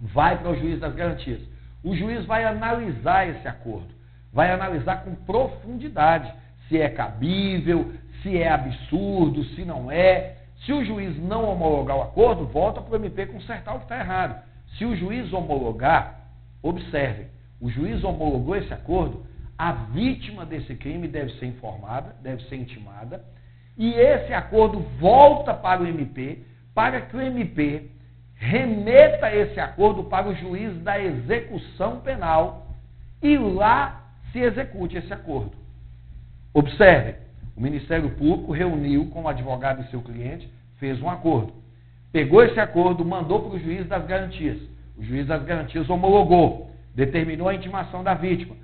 vai 0.00 0.38
para 0.38 0.50
o 0.50 0.56
juiz 0.56 0.78
das 0.78 0.94
garantias. 0.94 1.40
O 1.82 1.96
juiz 1.96 2.26
vai 2.26 2.44
analisar 2.44 3.26
esse 3.26 3.48
acordo, 3.48 3.88
vai 4.32 4.50
analisar 4.50 5.02
com 5.02 5.14
profundidade 5.14 6.30
se 6.68 6.78
é 6.78 6.90
cabível, 6.90 7.90
se 8.22 8.36
é 8.36 8.50
absurdo, 8.50 9.44
se 9.44 9.64
não 9.64 9.90
é. 9.90 10.36
Se 10.64 10.72
o 10.72 10.84
juiz 10.84 11.18
não 11.18 11.44
homologar 11.44 11.96
o 11.96 12.02
acordo, 12.02 12.46
volta 12.46 12.82
para 12.82 12.92
o 12.92 12.96
MP 12.96 13.26
consertar 13.26 13.74
o 13.74 13.78
que 13.78 13.84
está 13.84 13.98
errado. 13.98 14.42
Se 14.76 14.84
o 14.84 14.94
juiz 14.94 15.32
homologar, 15.32 16.20
observem, 16.62 17.28
o 17.60 17.70
juiz 17.70 18.04
homologou 18.04 18.56
esse 18.56 18.72
acordo, 18.72 19.24
a 19.60 19.72
vítima 19.72 20.46
desse 20.46 20.74
crime 20.74 21.06
deve 21.06 21.32
ser 21.34 21.44
informada, 21.44 22.16
deve 22.22 22.42
ser 22.44 22.56
intimada, 22.56 23.22
e 23.76 23.92
esse 23.92 24.32
acordo 24.32 24.80
volta 24.98 25.52
para 25.52 25.82
o 25.82 25.86
MP, 25.86 26.38
para 26.74 27.02
que 27.02 27.14
o 27.14 27.20
MP 27.20 27.90
remeta 28.36 29.30
esse 29.30 29.60
acordo 29.60 30.04
para 30.04 30.30
o 30.30 30.34
juiz 30.34 30.82
da 30.82 30.98
execução 30.98 32.00
penal 32.00 32.68
e 33.22 33.36
lá 33.36 34.14
se 34.32 34.38
execute 34.38 34.96
esse 34.96 35.12
acordo. 35.12 35.52
Observe, 36.54 37.16
o 37.54 37.60
Ministério 37.60 38.08
Público 38.12 38.52
reuniu 38.52 39.10
com 39.10 39.24
o 39.24 39.28
advogado 39.28 39.82
e 39.82 39.90
seu 39.90 40.00
cliente, 40.00 40.50
fez 40.78 41.02
um 41.02 41.10
acordo. 41.10 41.52
Pegou 42.10 42.42
esse 42.42 42.58
acordo, 42.58 43.04
mandou 43.04 43.40
para 43.40 43.56
o 43.56 43.60
juiz 43.60 43.86
das 43.86 44.06
garantias. 44.06 44.58
O 44.96 45.04
juiz 45.04 45.26
das 45.26 45.44
garantias 45.44 45.90
homologou, 45.90 46.70
determinou 46.94 47.46
a 47.46 47.54
intimação 47.54 48.02
da 48.02 48.14
vítima. 48.14 48.56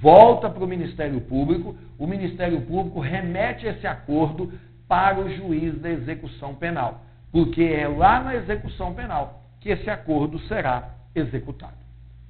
Volta 0.00 0.48
para 0.48 0.62
o 0.62 0.68
Ministério 0.68 1.20
Público, 1.22 1.76
o 1.98 2.06
Ministério 2.06 2.60
Público 2.62 3.00
remete 3.00 3.66
esse 3.66 3.86
acordo 3.86 4.52
para 4.86 5.18
o 5.18 5.28
juiz 5.28 5.78
da 5.80 5.90
execução 5.90 6.54
penal, 6.54 7.02
porque 7.32 7.62
é 7.62 7.88
lá 7.88 8.22
na 8.22 8.36
execução 8.36 8.94
penal 8.94 9.42
que 9.60 9.70
esse 9.70 9.90
acordo 9.90 10.38
será 10.40 10.94
executado. 11.14 11.76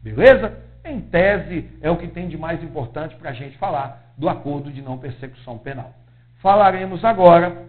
Beleza? 0.02 0.58
Em 0.84 1.00
tese, 1.00 1.68
é 1.82 1.90
o 1.90 1.98
que 1.98 2.08
tem 2.08 2.28
de 2.28 2.38
mais 2.38 2.62
importante 2.62 3.14
para 3.16 3.30
a 3.30 3.34
gente 3.34 3.58
falar 3.58 4.14
do 4.16 4.28
acordo 4.28 4.72
de 4.72 4.80
não 4.80 4.96
persecução 4.96 5.58
penal. 5.58 5.92
Falaremos 6.40 7.04
agora 7.04 7.66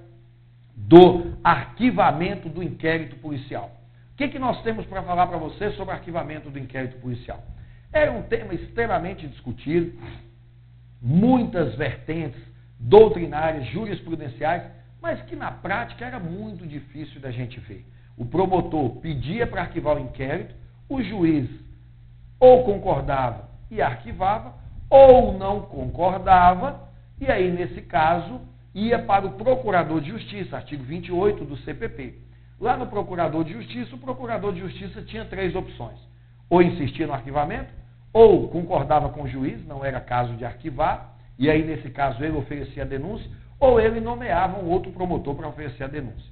do 0.75 1.33
arquivamento 1.43 2.47
do 2.47 2.63
inquérito 2.63 3.17
policial. 3.17 3.71
O 4.13 4.15
que, 4.15 4.29
que 4.29 4.39
nós 4.39 4.61
temos 4.63 4.85
para 4.85 5.03
falar 5.03 5.27
para 5.27 5.37
você 5.37 5.71
sobre 5.71 5.93
arquivamento 5.93 6.49
do 6.49 6.57
inquérito 6.57 6.99
policial? 7.01 7.43
É 7.91 8.09
um 8.09 8.23
tema 8.23 8.53
extremamente 8.53 9.27
discutido, 9.27 9.99
muitas 11.01 11.75
vertentes 11.75 12.39
doutrinárias, 12.79 13.67
jurisprudenciais, 13.67 14.63
mas 15.01 15.21
que 15.23 15.35
na 15.35 15.51
prática 15.51 16.05
era 16.05 16.19
muito 16.19 16.67
difícil 16.67 17.19
da 17.19 17.31
gente 17.31 17.59
ver. 17.61 17.85
O 18.17 18.25
promotor 18.25 18.97
pedia 18.97 19.47
para 19.47 19.61
arquivar 19.61 19.97
o 19.97 19.99
inquérito, 19.99 20.53
o 20.87 21.01
juiz 21.01 21.49
ou 22.39 22.63
concordava 22.63 23.49
e 23.69 23.81
arquivava, 23.81 24.53
ou 24.89 25.37
não 25.37 25.61
concordava, 25.61 26.89
e 27.19 27.29
aí, 27.29 27.51
nesse 27.51 27.81
caso, 27.81 28.41
ia 28.73 28.99
para 28.99 29.25
o 29.25 29.33
Procurador 29.33 29.99
de 30.01 30.09
Justiça, 30.09 30.55
artigo 30.55 30.83
28 30.83 31.43
do 31.43 31.57
CPP. 31.57 32.15
Lá 32.59 32.77
no 32.77 32.87
Procurador 32.87 33.43
de 33.43 33.53
Justiça, 33.53 33.95
o 33.95 33.99
Procurador 33.99 34.53
de 34.53 34.59
Justiça 34.59 35.01
tinha 35.01 35.25
três 35.25 35.55
opções: 35.55 35.99
ou 36.49 36.61
insistia 36.61 37.05
no 37.07 37.13
arquivamento, 37.13 37.71
ou 38.11 38.47
concordava 38.49 39.09
com 39.09 39.23
o 39.23 39.27
juiz, 39.27 39.65
não 39.67 39.83
era 39.85 39.99
caso 39.99 40.33
de 40.33 40.45
arquivar, 40.45 41.15
e 41.37 41.49
aí, 41.49 41.63
nesse 41.63 41.89
caso, 41.89 42.23
ele 42.23 42.37
oferecia 42.37 42.83
a 42.83 42.85
denúncia, 42.85 43.29
ou 43.59 43.79
ele 43.79 43.99
nomeava 43.99 44.59
um 44.59 44.69
outro 44.69 44.91
promotor 44.91 45.35
para 45.35 45.47
oferecer 45.47 45.83
a 45.83 45.87
denúncia. 45.87 46.29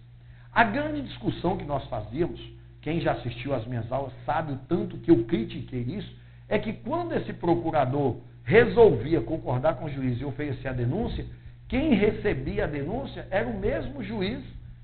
A 0.54 0.64
grande 0.64 1.02
discussão 1.02 1.58
que 1.58 1.66
nós 1.66 1.86
fazíamos, 1.88 2.42
quem 2.82 3.00
já 3.00 3.12
assistiu 3.14 3.54
às 3.54 3.66
minhas 3.66 3.92
aulas 3.92 4.14
sabe 4.26 4.54
o 4.54 4.58
tanto 4.68 4.98
que 4.98 5.12
eu 5.12 5.24
critiquei 5.26 5.82
isso, 5.82 6.16
é 6.50 6.58
que 6.58 6.74
quando 6.74 7.14
esse 7.14 7.34
procurador 7.34 8.18
resolvia 8.44 9.22
concordar 9.22 9.76
com 9.76 9.86
o 9.86 9.90
juiz 9.90 10.20
e 10.20 10.26
oferecer 10.26 10.70
a 10.70 10.74
denúncia, 10.74 11.26
quem 11.68 11.94
recebia 11.94 12.64
a 12.64 12.68
denúncia 12.68 13.28
era 13.30 13.48
o 13.48 13.60
mesmo 13.60 14.02
juiz 14.02 14.40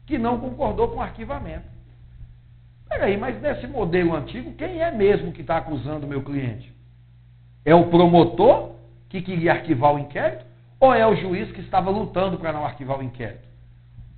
que 0.06 0.18
não 0.18 0.40
concordou 0.40 0.90
com 0.90 0.98
o 0.98 1.02
arquivamento. 1.02 1.66
Peraí, 2.90 3.16
mas 3.16 3.42
nesse 3.42 3.66
modelo 3.68 4.14
antigo, 4.16 4.54
quem 4.54 4.82
é 4.82 4.92
mesmo 4.92 5.32
que 5.32 5.42
está 5.42 5.58
acusando 5.58 6.06
o 6.06 6.10
meu 6.10 6.22
cliente? 6.22 6.73
É 7.66 7.74
o 7.74 7.90
promotor 7.90 8.72
que 9.10 9.22
queria 9.22 9.54
arquivar 9.54 9.94
o 9.94 10.00
inquérito? 10.00 10.46
Ou 10.80 10.94
é 10.94 11.08
o 11.08 11.16
juiz 11.16 11.52
que 11.52 11.62
estava 11.62 11.90
lutando 11.90 12.38
para 12.38 12.52
não 12.52 12.66
arquivar 12.66 13.00
o 13.00 13.04
inquérito? 13.04 13.48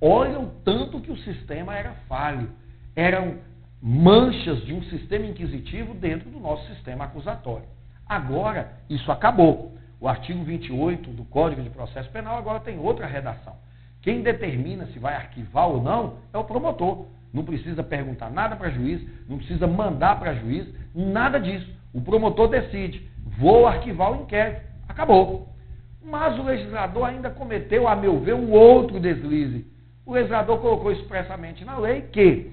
Olha 0.00 0.40
o 0.40 0.48
tanto 0.64 1.00
que 1.00 1.12
o 1.12 1.18
sistema 1.18 1.76
era 1.76 1.92
falho. 2.08 2.50
Eram 2.94 3.36
manchas 3.80 4.64
de 4.64 4.74
um 4.74 4.82
sistema 4.84 5.26
inquisitivo 5.26 5.94
dentro 5.94 6.28
do 6.28 6.40
nosso 6.40 6.66
sistema 6.74 7.04
acusatório. 7.04 7.66
Agora, 8.06 8.72
isso 8.90 9.10
acabou. 9.12 9.76
O 10.00 10.08
artigo 10.08 10.42
28 10.44 11.10
do 11.10 11.24
Código 11.24 11.62
de 11.62 11.70
Processo 11.70 12.10
Penal 12.10 12.36
agora 12.36 12.60
tem 12.60 12.78
outra 12.78 13.06
redação. 13.06 13.54
Quem 14.02 14.22
determina 14.22 14.86
se 14.86 14.98
vai 14.98 15.14
arquivar 15.14 15.68
ou 15.68 15.82
não 15.82 16.18
é 16.32 16.38
o 16.38 16.44
promotor. 16.44 17.06
Não 17.32 17.44
precisa 17.44 17.82
perguntar 17.82 18.30
nada 18.30 18.56
para 18.56 18.70
juiz, 18.70 19.02
não 19.28 19.38
precisa 19.38 19.66
mandar 19.66 20.18
para 20.18 20.34
juiz, 20.34 20.66
nada 20.94 21.38
disso. 21.38 21.68
O 21.92 22.00
promotor 22.00 22.48
decide. 22.48 23.08
Vou 23.38 23.66
arquivar 23.66 24.12
o 24.12 24.22
inquérito. 24.22 24.62
Acabou. 24.88 25.48
Mas 26.02 26.38
o 26.38 26.42
legislador 26.42 27.04
ainda 27.04 27.30
cometeu, 27.30 27.88
a 27.88 27.96
meu 27.96 28.20
ver, 28.20 28.34
um 28.34 28.52
outro 28.52 29.00
deslize. 29.00 29.66
O 30.04 30.12
legislador 30.12 30.60
colocou 30.60 30.92
expressamente 30.92 31.64
na 31.64 31.76
lei 31.78 32.02
que 32.02 32.52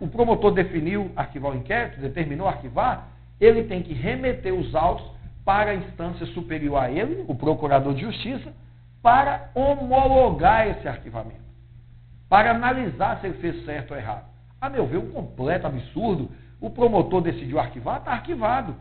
o 0.00 0.08
promotor 0.08 0.52
definiu 0.52 1.10
arquivar 1.16 1.52
o 1.52 1.56
inquérito, 1.56 2.00
determinou 2.00 2.46
arquivar, 2.46 3.08
ele 3.40 3.64
tem 3.64 3.82
que 3.82 3.94
remeter 3.94 4.52
os 4.52 4.74
autos 4.74 5.06
para 5.44 5.70
a 5.70 5.74
instância 5.74 6.26
superior 6.26 6.76
a 6.76 6.90
ele, 6.90 7.24
o 7.28 7.34
procurador 7.34 7.94
de 7.94 8.02
justiça, 8.02 8.52
para 9.02 9.50
homologar 9.54 10.68
esse 10.68 10.86
arquivamento, 10.88 11.40
para 12.28 12.50
analisar 12.50 13.20
se 13.20 13.26
ele 13.26 13.38
fez 13.38 13.64
certo 13.64 13.92
ou 13.92 13.96
errado. 13.96 14.26
A 14.60 14.68
meu 14.68 14.86
ver, 14.86 14.98
um 14.98 15.10
completo 15.10 15.66
absurdo. 15.66 16.30
O 16.60 16.70
promotor 16.70 17.20
decidiu 17.20 17.58
arquivar, 17.58 17.98
está 17.98 18.12
arquivado. 18.12 18.74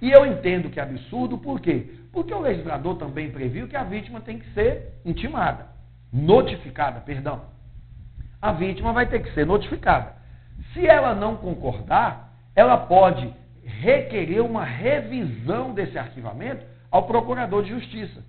E 0.00 0.10
eu 0.10 0.26
entendo 0.26 0.70
que 0.70 0.78
é 0.78 0.82
absurdo, 0.82 1.38
por 1.38 1.60
quê? 1.60 1.90
Porque 2.12 2.32
o 2.32 2.40
legislador 2.40 2.96
também 2.96 3.30
previu 3.30 3.68
que 3.68 3.76
a 3.76 3.84
vítima 3.84 4.20
tem 4.20 4.38
que 4.38 4.50
ser 4.52 5.00
intimada, 5.04 5.66
notificada, 6.12 7.00
perdão. 7.00 7.42
A 8.40 8.52
vítima 8.52 8.92
vai 8.92 9.06
ter 9.06 9.20
que 9.20 9.32
ser 9.32 9.46
notificada. 9.46 10.14
Se 10.72 10.86
ela 10.86 11.14
não 11.14 11.36
concordar, 11.36 12.32
ela 12.54 12.76
pode 12.76 13.32
requerer 13.64 14.40
uma 14.40 14.64
revisão 14.64 15.74
desse 15.74 15.98
arquivamento 15.98 16.64
ao 16.90 17.06
procurador 17.06 17.62
de 17.62 17.70
justiça. 17.70 18.24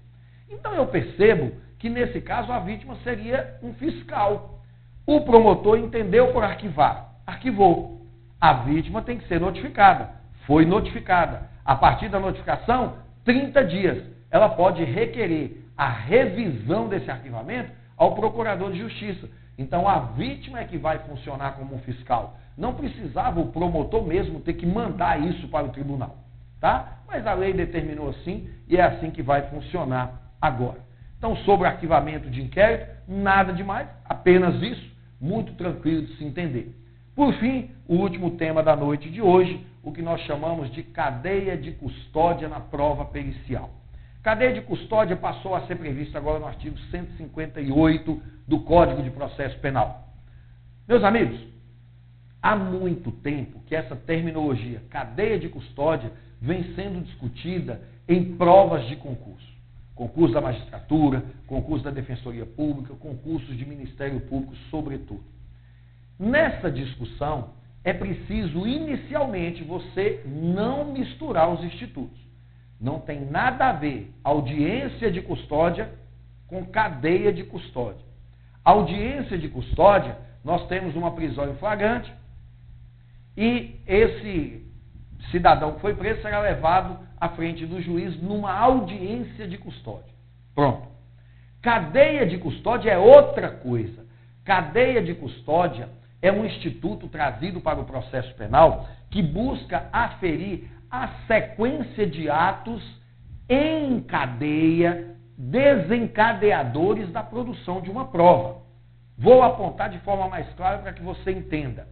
Então 0.50 0.74
eu 0.74 0.88
percebo 0.88 1.52
que 1.78 1.90
nesse 1.90 2.22
caso 2.22 2.52
a 2.52 2.60
vítima 2.60 2.96
seria 3.04 3.58
um 3.62 3.74
fiscal. 3.74 4.62
O 5.06 5.22
promotor 5.22 5.78
entendeu 5.78 6.34
por 6.34 6.44
arquivar, 6.44 7.14
arquivou. 7.26 8.06
A 8.40 8.54
vítima 8.54 9.02
tem 9.02 9.18
que 9.18 9.28
ser 9.28 9.40
notificada. 9.40 10.10
Foi 10.46 10.66
notificada. 10.66 11.50
A 11.68 11.76
partir 11.76 12.08
da 12.08 12.18
notificação, 12.18 12.94
30 13.26 13.66
dias, 13.66 14.02
ela 14.32 14.48
pode 14.48 14.86
requerer 14.86 15.66
a 15.76 15.90
revisão 15.90 16.88
desse 16.88 17.12
arquivamento 17.12 17.70
ao 17.98 18.16
procurador 18.16 18.72
de 18.72 18.80
justiça. 18.80 19.28
Então 19.58 19.86
a 19.86 20.00
vítima 20.00 20.62
é 20.62 20.64
que 20.64 20.78
vai 20.78 21.00
funcionar 21.00 21.58
como 21.58 21.78
fiscal. 21.80 22.38
Não 22.58 22.74
precisava 22.74 23.42
o 23.42 23.52
promotor 23.52 24.08
mesmo 24.08 24.40
ter 24.40 24.54
que 24.54 24.66
mandar 24.66 25.20
isso 25.20 25.50
para 25.50 25.66
o 25.66 25.72
tribunal. 25.72 26.16
Tá? 26.62 27.00
Mas 27.06 27.28
a 27.28 27.34
lei 27.34 27.52
determinou 27.52 28.12
assim 28.12 28.50
e 28.66 28.78
é 28.78 28.82
assim 28.84 29.12
que 29.12 29.22
vai 29.22 29.42
funcionar 29.50 30.32
agora. 30.42 30.80
Então, 31.18 31.36
sobre 31.38 31.68
arquivamento 31.68 32.30
de 32.30 32.42
inquérito, 32.42 32.90
nada 33.10 33.52
demais, 33.52 33.90
apenas 34.06 34.62
isso, 34.62 34.90
muito 35.20 35.52
tranquilo 35.56 36.06
de 36.06 36.16
se 36.16 36.24
entender. 36.24 36.74
Por 37.18 37.34
fim, 37.40 37.72
o 37.88 37.96
último 37.96 38.38
tema 38.38 38.62
da 38.62 38.76
noite 38.76 39.10
de 39.10 39.24
hoje, 39.24 39.66
o 39.82 39.92
que 39.92 40.04
nós 40.04 40.22
chamamos 40.22 40.72
de 40.72 40.84
cadeia 40.84 41.58
de 41.58 41.72
custódia 41.72 42.48
na 42.48 42.60
prova 42.60 43.06
pericial. 43.06 43.72
Cadeia 44.22 44.54
de 44.54 44.62
custódia 44.62 45.16
passou 45.16 45.56
a 45.56 45.66
ser 45.66 45.78
prevista 45.78 46.20
agora 46.20 46.38
no 46.38 46.46
artigo 46.46 46.78
158 46.92 48.22
do 48.48 48.60
Código 48.60 49.02
de 49.02 49.10
Processo 49.10 49.58
Penal. 49.58 50.10
Meus 50.88 51.04
amigos, 51.04 51.40
há 52.40 52.56
muito 52.56 53.12
tempo 53.12 53.62
que 53.66 53.76
essa 53.76 53.96
terminologia, 53.96 54.84
cadeia 54.88 55.40
de 55.40 55.50
custódia, 55.50 56.12
vem 56.40 56.76
sendo 56.76 57.02
discutida 57.02 57.82
em 58.08 58.36
provas 58.36 58.86
de 58.86 58.96
concurso. 58.96 59.58
Concurso 59.96 60.36
da 60.36 60.42
magistratura, 60.42 61.26
concurso 61.48 61.84
da 61.84 61.90
Defensoria 61.90 62.46
Pública, 62.46 62.94
concursos 62.94 63.58
de 63.58 63.66
Ministério 63.66 64.20
Público, 64.20 64.56
sobretudo. 64.70 65.37
Nessa 66.20 66.72
discussão, 66.72 67.52
é 67.84 67.94
preciso 67.94 68.68
inicialmente 68.68 69.64
você 69.64 70.22
não 70.26 70.92
misturar 70.92 71.50
os 71.50 71.64
institutos. 71.64 72.20
Não 72.82 73.00
tem 73.00 73.26
nada 73.26 73.70
a 73.70 73.74
ver 73.74 74.12
audiência 74.24 75.12
de 75.12 75.22
custódia 75.22 75.90
com 76.48 76.66
cadeia 76.66 77.32
de 77.32 77.44
custódia. 77.44 78.06
Audiência 78.64 79.38
de 79.38 79.48
custódia, 79.48 80.18
nós 80.44 80.68
temos 80.68 80.96
uma 80.96 81.12
prisão 81.16 81.50
em 81.50 81.56
flagrante 81.56 82.12
e 83.36 83.80
esse 83.86 84.66
cidadão 85.32 85.74
que 85.74 85.82
foi 85.82 85.94
preso 85.94 86.22
será 86.22 86.42
levado 86.42 87.00
à 87.20 87.30
frente 87.30 87.66
do 87.66 87.82
juiz 87.82 88.22
numa 88.22 88.52
audiência 88.52 89.48
de 89.48 89.58
custódia. 89.58 90.14
Pronto. 90.54 90.88
Cadeia 91.62 92.26
de 92.26 92.38
custódia 92.38 92.92
é 92.92 92.98
outra 92.98 93.50
coisa. 93.50 94.06
Cadeia 94.44 95.02
de 95.02 95.14
custódia 95.14 95.90
é 96.22 96.32
um 96.32 96.46
instituto 96.46 97.08
trazido 97.08 97.62
para 97.62 97.80
o 97.80 97.86
processo 97.86 98.34
penal 98.36 98.88
que 99.10 99.22
busca 99.22 99.88
aferir 99.92 100.70
a 100.90 101.08
sequência 101.28 102.08
de 102.08 102.30
atos 102.30 102.84
em 103.50 104.02
cadeia 104.02 105.16
desencadeadores 105.38 107.12
da 107.12 107.22
produção 107.22 107.82
de 107.82 107.92
uma 107.92 108.06
prova. 108.08 108.62
Vou 109.18 109.44
apontar 109.44 109.90
de 109.90 110.00
forma 110.00 110.28
mais 110.28 110.48
clara 110.54 110.80
para 110.80 110.94
que 110.94 111.04
você 111.04 111.32
entenda. 111.32 111.88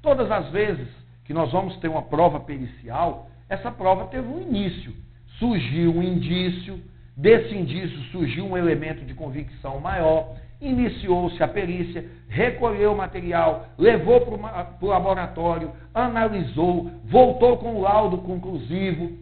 Todas 0.00 0.30
as 0.30 0.48
vezes 0.50 0.88
que 1.24 1.34
nós 1.34 1.50
vamos 1.50 1.76
ter 1.78 1.88
uma 1.88 2.02
prova 2.02 2.38
pericial, 2.40 3.28
essa 3.48 3.70
prova 3.70 4.06
teve 4.06 4.28
um 4.28 4.40
início. 4.40 4.94
Surgiu 5.38 5.96
um 5.96 6.02
indício, 6.02 6.80
desse 7.16 7.54
indício 7.54 7.98
surgiu 8.12 8.46
um 8.46 8.56
elemento 8.56 9.04
de 9.04 9.14
convicção 9.14 9.80
maior, 9.80 10.36
iniciou-se 10.60 11.42
a 11.42 11.48
perícia, 11.48 12.04
recolheu 12.28 12.92
o 12.92 12.96
material, 12.96 13.66
levou 13.78 14.20
para 14.20 14.76
o 14.80 14.86
laboratório, 14.86 15.72
analisou, 15.92 16.90
voltou 17.04 17.58
com 17.58 17.76
o 17.76 17.80
laudo 17.80 18.18
conclusivo. 18.18 19.18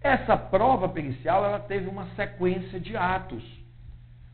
Essa 0.00 0.36
prova 0.36 0.88
pericial 0.88 1.44
ela 1.44 1.58
teve 1.58 1.88
uma 1.88 2.06
sequência 2.14 2.78
de 2.78 2.96
atos. 2.96 3.42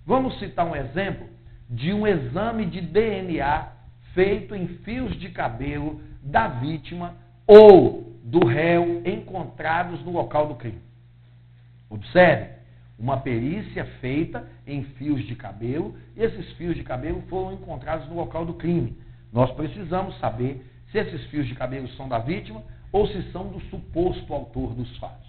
Vamos 0.06 0.38
citar 0.38 0.66
um 0.66 0.76
exemplo 0.76 1.26
de 1.68 1.92
um 1.92 2.06
exame 2.06 2.66
de 2.66 2.80
DNA 2.80 3.68
feito 4.12 4.54
em 4.54 4.66
fios 4.66 5.18
de 5.18 5.30
cabelo 5.30 6.00
da 6.22 6.48
vítima 6.48 7.16
ou 7.46 8.12
do 8.22 8.46
réu 8.46 9.02
encontrados 9.04 10.02
no 10.04 10.12
local 10.12 10.46
do 10.46 10.54
crime. 10.54 10.80
Observe, 11.90 12.53
uma 12.98 13.18
perícia 13.18 13.84
feita 14.00 14.48
em 14.66 14.84
fios 14.84 15.24
de 15.26 15.34
cabelo, 15.34 15.96
e 16.16 16.22
esses 16.22 16.52
fios 16.52 16.76
de 16.76 16.82
cabelo 16.82 17.22
foram 17.28 17.52
encontrados 17.52 18.08
no 18.08 18.16
local 18.16 18.44
do 18.44 18.54
crime. 18.54 18.96
Nós 19.32 19.50
precisamos 19.52 20.18
saber 20.18 20.64
se 20.90 20.98
esses 20.98 21.24
fios 21.26 21.46
de 21.46 21.54
cabelo 21.54 21.88
são 21.90 22.08
da 22.08 22.18
vítima 22.18 22.62
ou 22.92 23.06
se 23.08 23.22
são 23.32 23.48
do 23.48 23.60
suposto 23.62 24.32
autor 24.32 24.74
dos 24.74 24.96
fatos. 24.98 25.28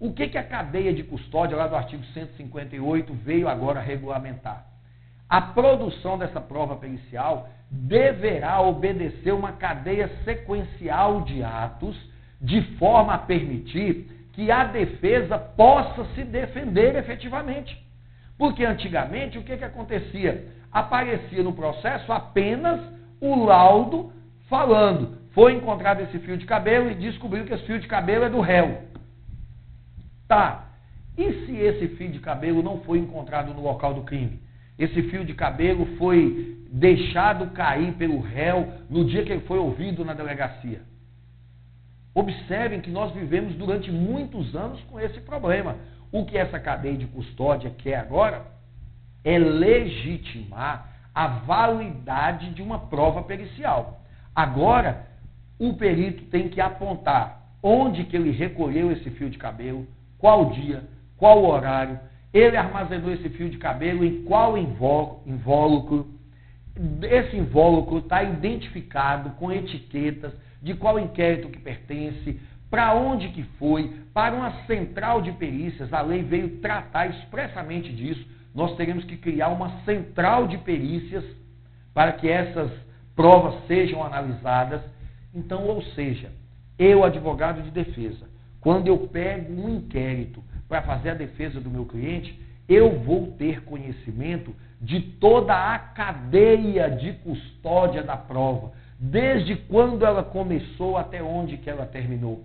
O 0.00 0.12
que, 0.12 0.28
que 0.28 0.38
a 0.38 0.44
cadeia 0.44 0.92
de 0.92 1.02
custódia, 1.04 1.56
lá 1.56 1.66
do 1.66 1.76
artigo 1.76 2.04
158, 2.12 3.12
veio 3.14 3.48
agora 3.48 3.80
regulamentar? 3.80 4.66
A 5.28 5.40
produção 5.40 6.16
dessa 6.16 6.40
prova 6.40 6.76
pericial 6.76 7.48
deverá 7.70 8.60
obedecer 8.60 9.32
uma 9.32 9.52
cadeia 9.52 10.08
sequencial 10.24 11.22
de 11.22 11.42
atos, 11.42 11.96
de 12.40 12.62
forma 12.78 13.14
a 13.14 13.18
permitir 13.18 14.17
que 14.38 14.52
a 14.52 14.62
defesa 14.62 15.36
possa 15.36 16.04
se 16.14 16.22
defender 16.22 16.94
efetivamente. 16.94 17.76
Porque 18.38 18.64
antigamente 18.64 19.36
o 19.36 19.42
que, 19.42 19.56
que 19.56 19.64
acontecia? 19.64 20.46
Aparecia 20.70 21.42
no 21.42 21.52
processo 21.52 22.12
apenas 22.12 22.80
o 23.20 23.44
laudo 23.44 24.12
falando. 24.48 25.18
Foi 25.32 25.54
encontrado 25.54 26.02
esse 26.02 26.20
fio 26.20 26.36
de 26.36 26.46
cabelo 26.46 26.88
e 26.88 26.94
descobriu 26.94 27.46
que 27.46 27.52
esse 27.52 27.64
fio 27.64 27.80
de 27.80 27.88
cabelo 27.88 28.26
é 28.26 28.30
do 28.30 28.40
réu. 28.40 28.78
Tá. 30.28 30.68
E 31.16 31.32
se 31.44 31.56
esse 31.56 31.88
fio 31.96 32.12
de 32.12 32.20
cabelo 32.20 32.62
não 32.62 32.78
foi 32.82 32.98
encontrado 32.98 33.52
no 33.52 33.60
local 33.60 33.92
do 33.92 34.02
crime? 34.02 34.38
Esse 34.78 35.02
fio 35.10 35.24
de 35.24 35.34
cabelo 35.34 35.84
foi 35.96 36.64
deixado 36.70 37.50
cair 37.50 37.92
pelo 37.94 38.20
réu 38.20 38.72
no 38.88 39.04
dia 39.04 39.24
que 39.24 39.32
ele 39.32 39.46
foi 39.48 39.58
ouvido 39.58 40.04
na 40.04 40.14
delegacia. 40.14 40.80
Observem 42.18 42.80
que 42.80 42.90
nós 42.90 43.12
vivemos 43.12 43.54
durante 43.54 43.92
muitos 43.92 44.52
anos 44.56 44.80
com 44.90 44.98
esse 44.98 45.20
problema. 45.20 45.76
O 46.10 46.24
que 46.24 46.36
essa 46.36 46.58
cadeia 46.58 46.96
de 46.96 47.06
custódia 47.06 47.70
quer 47.70 47.94
agora 47.94 48.44
é 49.22 49.38
legitimar 49.38 50.96
a 51.14 51.28
validade 51.28 52.50
de 52.50 52.60
uma 52.60 52.80
prova 52.80 53.22
pericial. 53.22 54.00
Agora, 54.34 55.06
o 55.60 55.74
perito 55.74 56.24
tem 56.24 56.48
que 56.48 56.60
apontar 56.60 57.40
onde 57.62 58.02
que 58.02 58.16
ele 58.16 58.32
recolheu 58.32 58.90
esse 58.90 59.08
fio 59.10 59.30
de 59.30 59.38
cabelo, 59.38 59.86
qual 60.18 60.46
dia, 60.50 60.82
qual 61.16 61.44
horário, 61.44 62.00
ele 62.34 62.56
armazenou 62.56 63.12
esse 63.12 63.28
fio 63.28 63.48
de 63.48 63.58
cabelo 63.58 64.04
em 64.04 64.24
qual 64.24 64.58
invólucro. 64.58 66.08
Esse 67.00 67.36
invólucro 67.36 67.98
está 67.98 68.24
identificado 68.24 69.30
com 69.38 69.52
etiquetas 69.52 70.32
de 70.62 70.74
qual 70.74 70.98
inquérito 70.98 71.48
que 71.48 71.58
pertence, 71.58 72.40
para 72.70 72.94
onde 72.94 73.28
que 73.28 73.42
foi, 73.58 73.94
para 74.12 74.34
uma 74.34 74.52
central 74.66 75.22
de 75.22 75.32
perícias. 75.32 75.92
A 75.92 76.00
lei 76.00 76.22
veio 76.22 76.58
tratar 76.60 77.06
expressamente 77.06 77.92
disso. 77.92 78.26
Nós 78.54 78.76
teremos 78.76 79.04
que 79.04 79.16
criar 79.16 79.48
uma 79.48 79.70
central 79.84 80.46
de 80.46 80.58
perícias 80.58 81.24
para 81.94 82.12
que 82.12 82.28
essas 82.28 82.70
provas 83.14 83.66
sejam 83.66 84.02
analisadas. 84.04 84.82
Então, 85.34 85.64
ou 85.66 85.82
seja, 85.82 86.30
eu, 86.78 87.04
advogado 87.04 87.62
de 87.62 87.70
defesa, 87.70 88.26
quando 88.60 88.88
eu 88.88 88.98
pego 89.08 89.52
um 89.52 89.76
inquérito 89.76 90.42
para 90.68 90.82
fazer 90.82 91.10
a 91.10 91.14
defesa 91.14 91.60
do 91.60 91.70
meu 91.70 91.86
cliente, 91.86 92.38
eu 92.68 92.98
vou 93.00 93.28
ter 93.38 93.64
conhecimento 93.64 94.54
de 94.80 95.00
toda 95.00 95.54
a 95.54 95.78
cadeia 95.78 96.90
de 96.90 97.14
custódia 97.14 98.02
da 98.02 98.16
prova 98.16 98.72
desde 98.98 99.54
quando 99.54 100.04
ela 100.04 100.24
começou 100.24 100.96
até 100.96 101.22
onde 101.22 101.56
que 101.56 101.70
ela 101.70 101.86
terminou. 101.86 102.44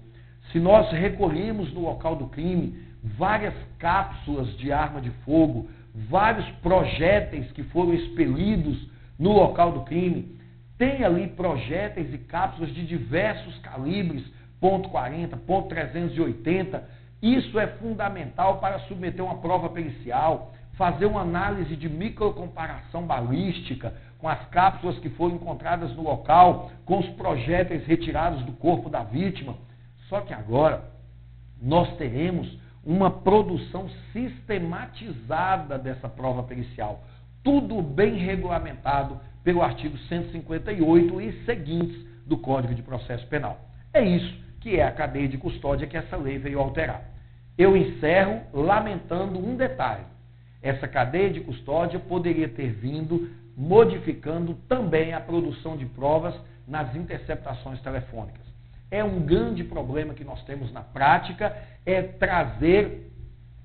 Se 0.52 0.60
nós 0.60 0.92
recolhemos 0.92 1.74
no 1.74 1.82
local 1.82 2.16
do 2.16 2.28
crime 2.28 2.78
várias 3.18 3.56
cápsulas 3.80 4.56
de 4.58 4.72
arma 4.72 5.02
de 5.02 5.10
fogo, 5.26 5.68
vários 6.10 6.48
projéteis 6.62 7.52
que 7.52 7.64
foram 7.64 7.94
expelidos 7.94 8.88
no 9.18 9.32
local 9.32 9.72
do 9.72 9.82
crime, 9.82 10.38
tem 10.78 11.04
ali 11.04 11.28
projéteis 11.28 12.14
e 12.14 12.18
cápsulas 12.18 12.74
de 12.74 12.86
diversos 12.86 13.58
calibres, 13.60 14.24
ponto 14.60 14.90
.40, 14.90 15.38
ponto 15.46 15.74
.380. 15.74 16.82
Isso 17.22 17.58
é 17.60 17.68
fundamental 17.68 18.60
para 18.60 18.80
submeter 18.80 19.24
uma 19.24 19.38
prova 19.38 19.70
pericial, 19.70 20.54
fazer 20.74 21.06
uma 21.06 21.22
análise 21.22 21.76
de 21.76 21.88
microcomparação 21.88 23.06
balística, 23.06 23.94
com 24.24 24.30
as 24.30 24.46
cápsulas 24.46 24.98
que 25.00 25.10
foram 25.10 25.36
encontradas 25.36 25.94
no 25.98 26.02
local, 26.02 26.72
com 26.86 26.98
os 26.98 27.10
projéteis 27.10 27.86
retirados 27.86 28.42
do 28.46 28.54
corpo 28.54 28.90
da 28.90 29.04
vítima. 29.04 29.58
Só 30.08 30.22
que 30.22 30.34
agora 30.34 30.82
nós 31.62 31.98
teremos 31.98 32.58
uma 32.86 33.12
produção 33.12 33.90
sistematizada 34.14 35.78
dessa 35.78 36.08
prova 36.08 36.42
pericial. 36.42 37.04
Tudo 37.44 37.82
bem 37.82 38.16
regulamentado 38.16 39.20
pelo 39.44 39.62
artigo 39.62 39.98
158 39.98 41.20
e 41.20 41.44
seguintes 41.44 42.08
do 42.26 42.38
Código 42.38 42.74
de 42.74 42.82
Processo 42.82 43.28
Penal. 43.28 43.60
É 43.94 44.02
isso 44.06 44.42
que 44.62 44.78
é 44.78 44.88
a 44.88 44.92
cadeia 44.94 45.28
de 45.28 45.38
custódia 45.38 45.86
que 45.86 45.98
essa 45.98 46.16
lei 46.16 46.38
veio 46.38 46.62
alterar. 46.62 47.04
Eu 47.58 47.76
encerro 47.76 48.40
lamentando 48.54 49.38
um 49.38 49.58
detalhe. 49.58 50.06
Essa 50.62 50.88
cadeia 50.88 51.30
de 51.30 51.42
custódia 51.42 52.00
poderia 52.00 52.48
ter 52.48 52.72
vindo 52.72 53.43
modificando 53.56 54.56
também 54.68 55.14
a 55.14 55.20
produção 55.20 55.78
de 55.78 55.86
provas 55.86 56.34
nas 56.68 56.96
interceptações 56.96 57.82
telefônicas. 57.82 58.42
É 58.90 59.04
um 59.04 59.22
grande 59.22 59.64
problema 59.64 60.14
que 60.14 60.24
nós 60.24 60.44
temos 60.44 60.72
na 60.72 60.82
prática, 60.82 61.56
é 61.86 62.02
trazer 62.02 63.12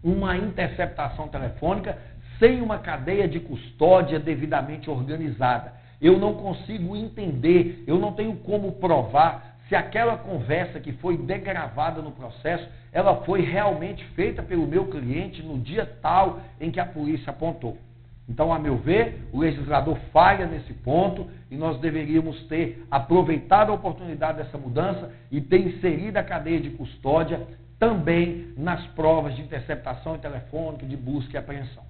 uma 0.03 0.37
interceptação 0.37 1.29
telefônica 1.29 1.99
sem 2.39 2.61
uma 2.61 2.79
cadeia 2.79 3.27
de 3.27 3.41
custódia 3.41 4.19
devidamente 4.19 4.89
organizada. 4.89 5.73
Eu 6.01 6.19
não 6.19 6.35
consigo 6.35 6.97
entender, 6.97 7.83
eu 7.87 7.99
não 7.99 8.13
tenho 8.13 8.37
como 8.37 8.73
provar 8.73 9.57
se 9.69 9.75
aquela 9.75 10.17
conversa 10.17 10.81
que 10.81 10.93
foi 10.93 11.19
degravada 11.19 12.01
no 12.01 12.13
processo, 12.13 12.67
ela 12.91 13.17
foi 13.25 13.43
realmente 13.43 14.03
feita 14.15 14.43
pelo 14.43 14.67
meu 14.67 14.87
cliente 14.87 15.43
no 15.43 15.59
dia 15.59 15.85
tal 16.01 16.41
em 16.59 16.71
que 16.71 16.81
a 16.81 16.87
polícia 16.87 17.31
apontou. 17.31 17.77
Então, 18.29 18.53
a 18.53 18.59
meu 18.59 18.77
ver, 18.77 19.27
o 19.33 19.39
legislador 19.39 19.97
falha 20.13 20.47
nesse 20.47 20.75
ponto 20.75 21.27
e 21.51 21.57
nós 21.57 21.81
deveríamos 21.81 22.43
ter 22.45 22.85
aproveitado 22.91 23.71
a 23.71 23.75
oportunidade 23.75 24.39
dessa 24.39 24.59
mudança 24.59 25.11
e 25.31 25.41
ter 25.41 25.67
inserido 25.67 26.19
a 26.19 26.23
cadeia 26.23 26.61
de 26.61 26.71
custódia 26.71 27.41
também 27.79 28.53
nas 28.57 28.85
provas 28.89 29.35
de 29.35 29.43
interceptação 29.43 30.17
e 30.17 30.19
telefônica, 30.19 30.85
de 30.85 30.97
busca 30.97 31.37
e 31.37 31.39
apreensão. 31.39 31.83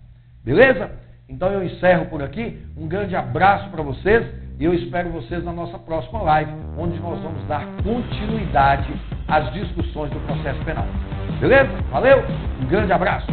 Beleza? 0.44 0.92
Então 1.28 1.52
eu 1.52 1.64
encerro 1.64 2.06
por 2.06 2.22
aqui. 2.22 2.58
Um 2.76 2.86
grande 2.86 3.16
abraço 3.16 3.68
para 3.70 3.82
vocês 3.82 4.26
e 4.58 4.64
eu 4.64 4.72
espero 4.74 5.10
vocês 5.10 5.44
na 5.44 5.52
nossa 5.52 5.78
próxima 5.78 6.22
live, 6.22 6.52
onde 6.76 6.98
nós 7.00 7.20
vamos 7.20 7.44
dar 7.46 7.66
continuidade 7.82 8.92
às 9.26 9.52
discussões 9.52 10.10
do 10.10 10.20
processo 10.20 10.64
penal. 10.64 10.86
Beleza? 11.40 11.70
Valeu? 11.90 12.22
Um 12.60 12.66
grande 12.66 12.92
abraço. 12.92 13.26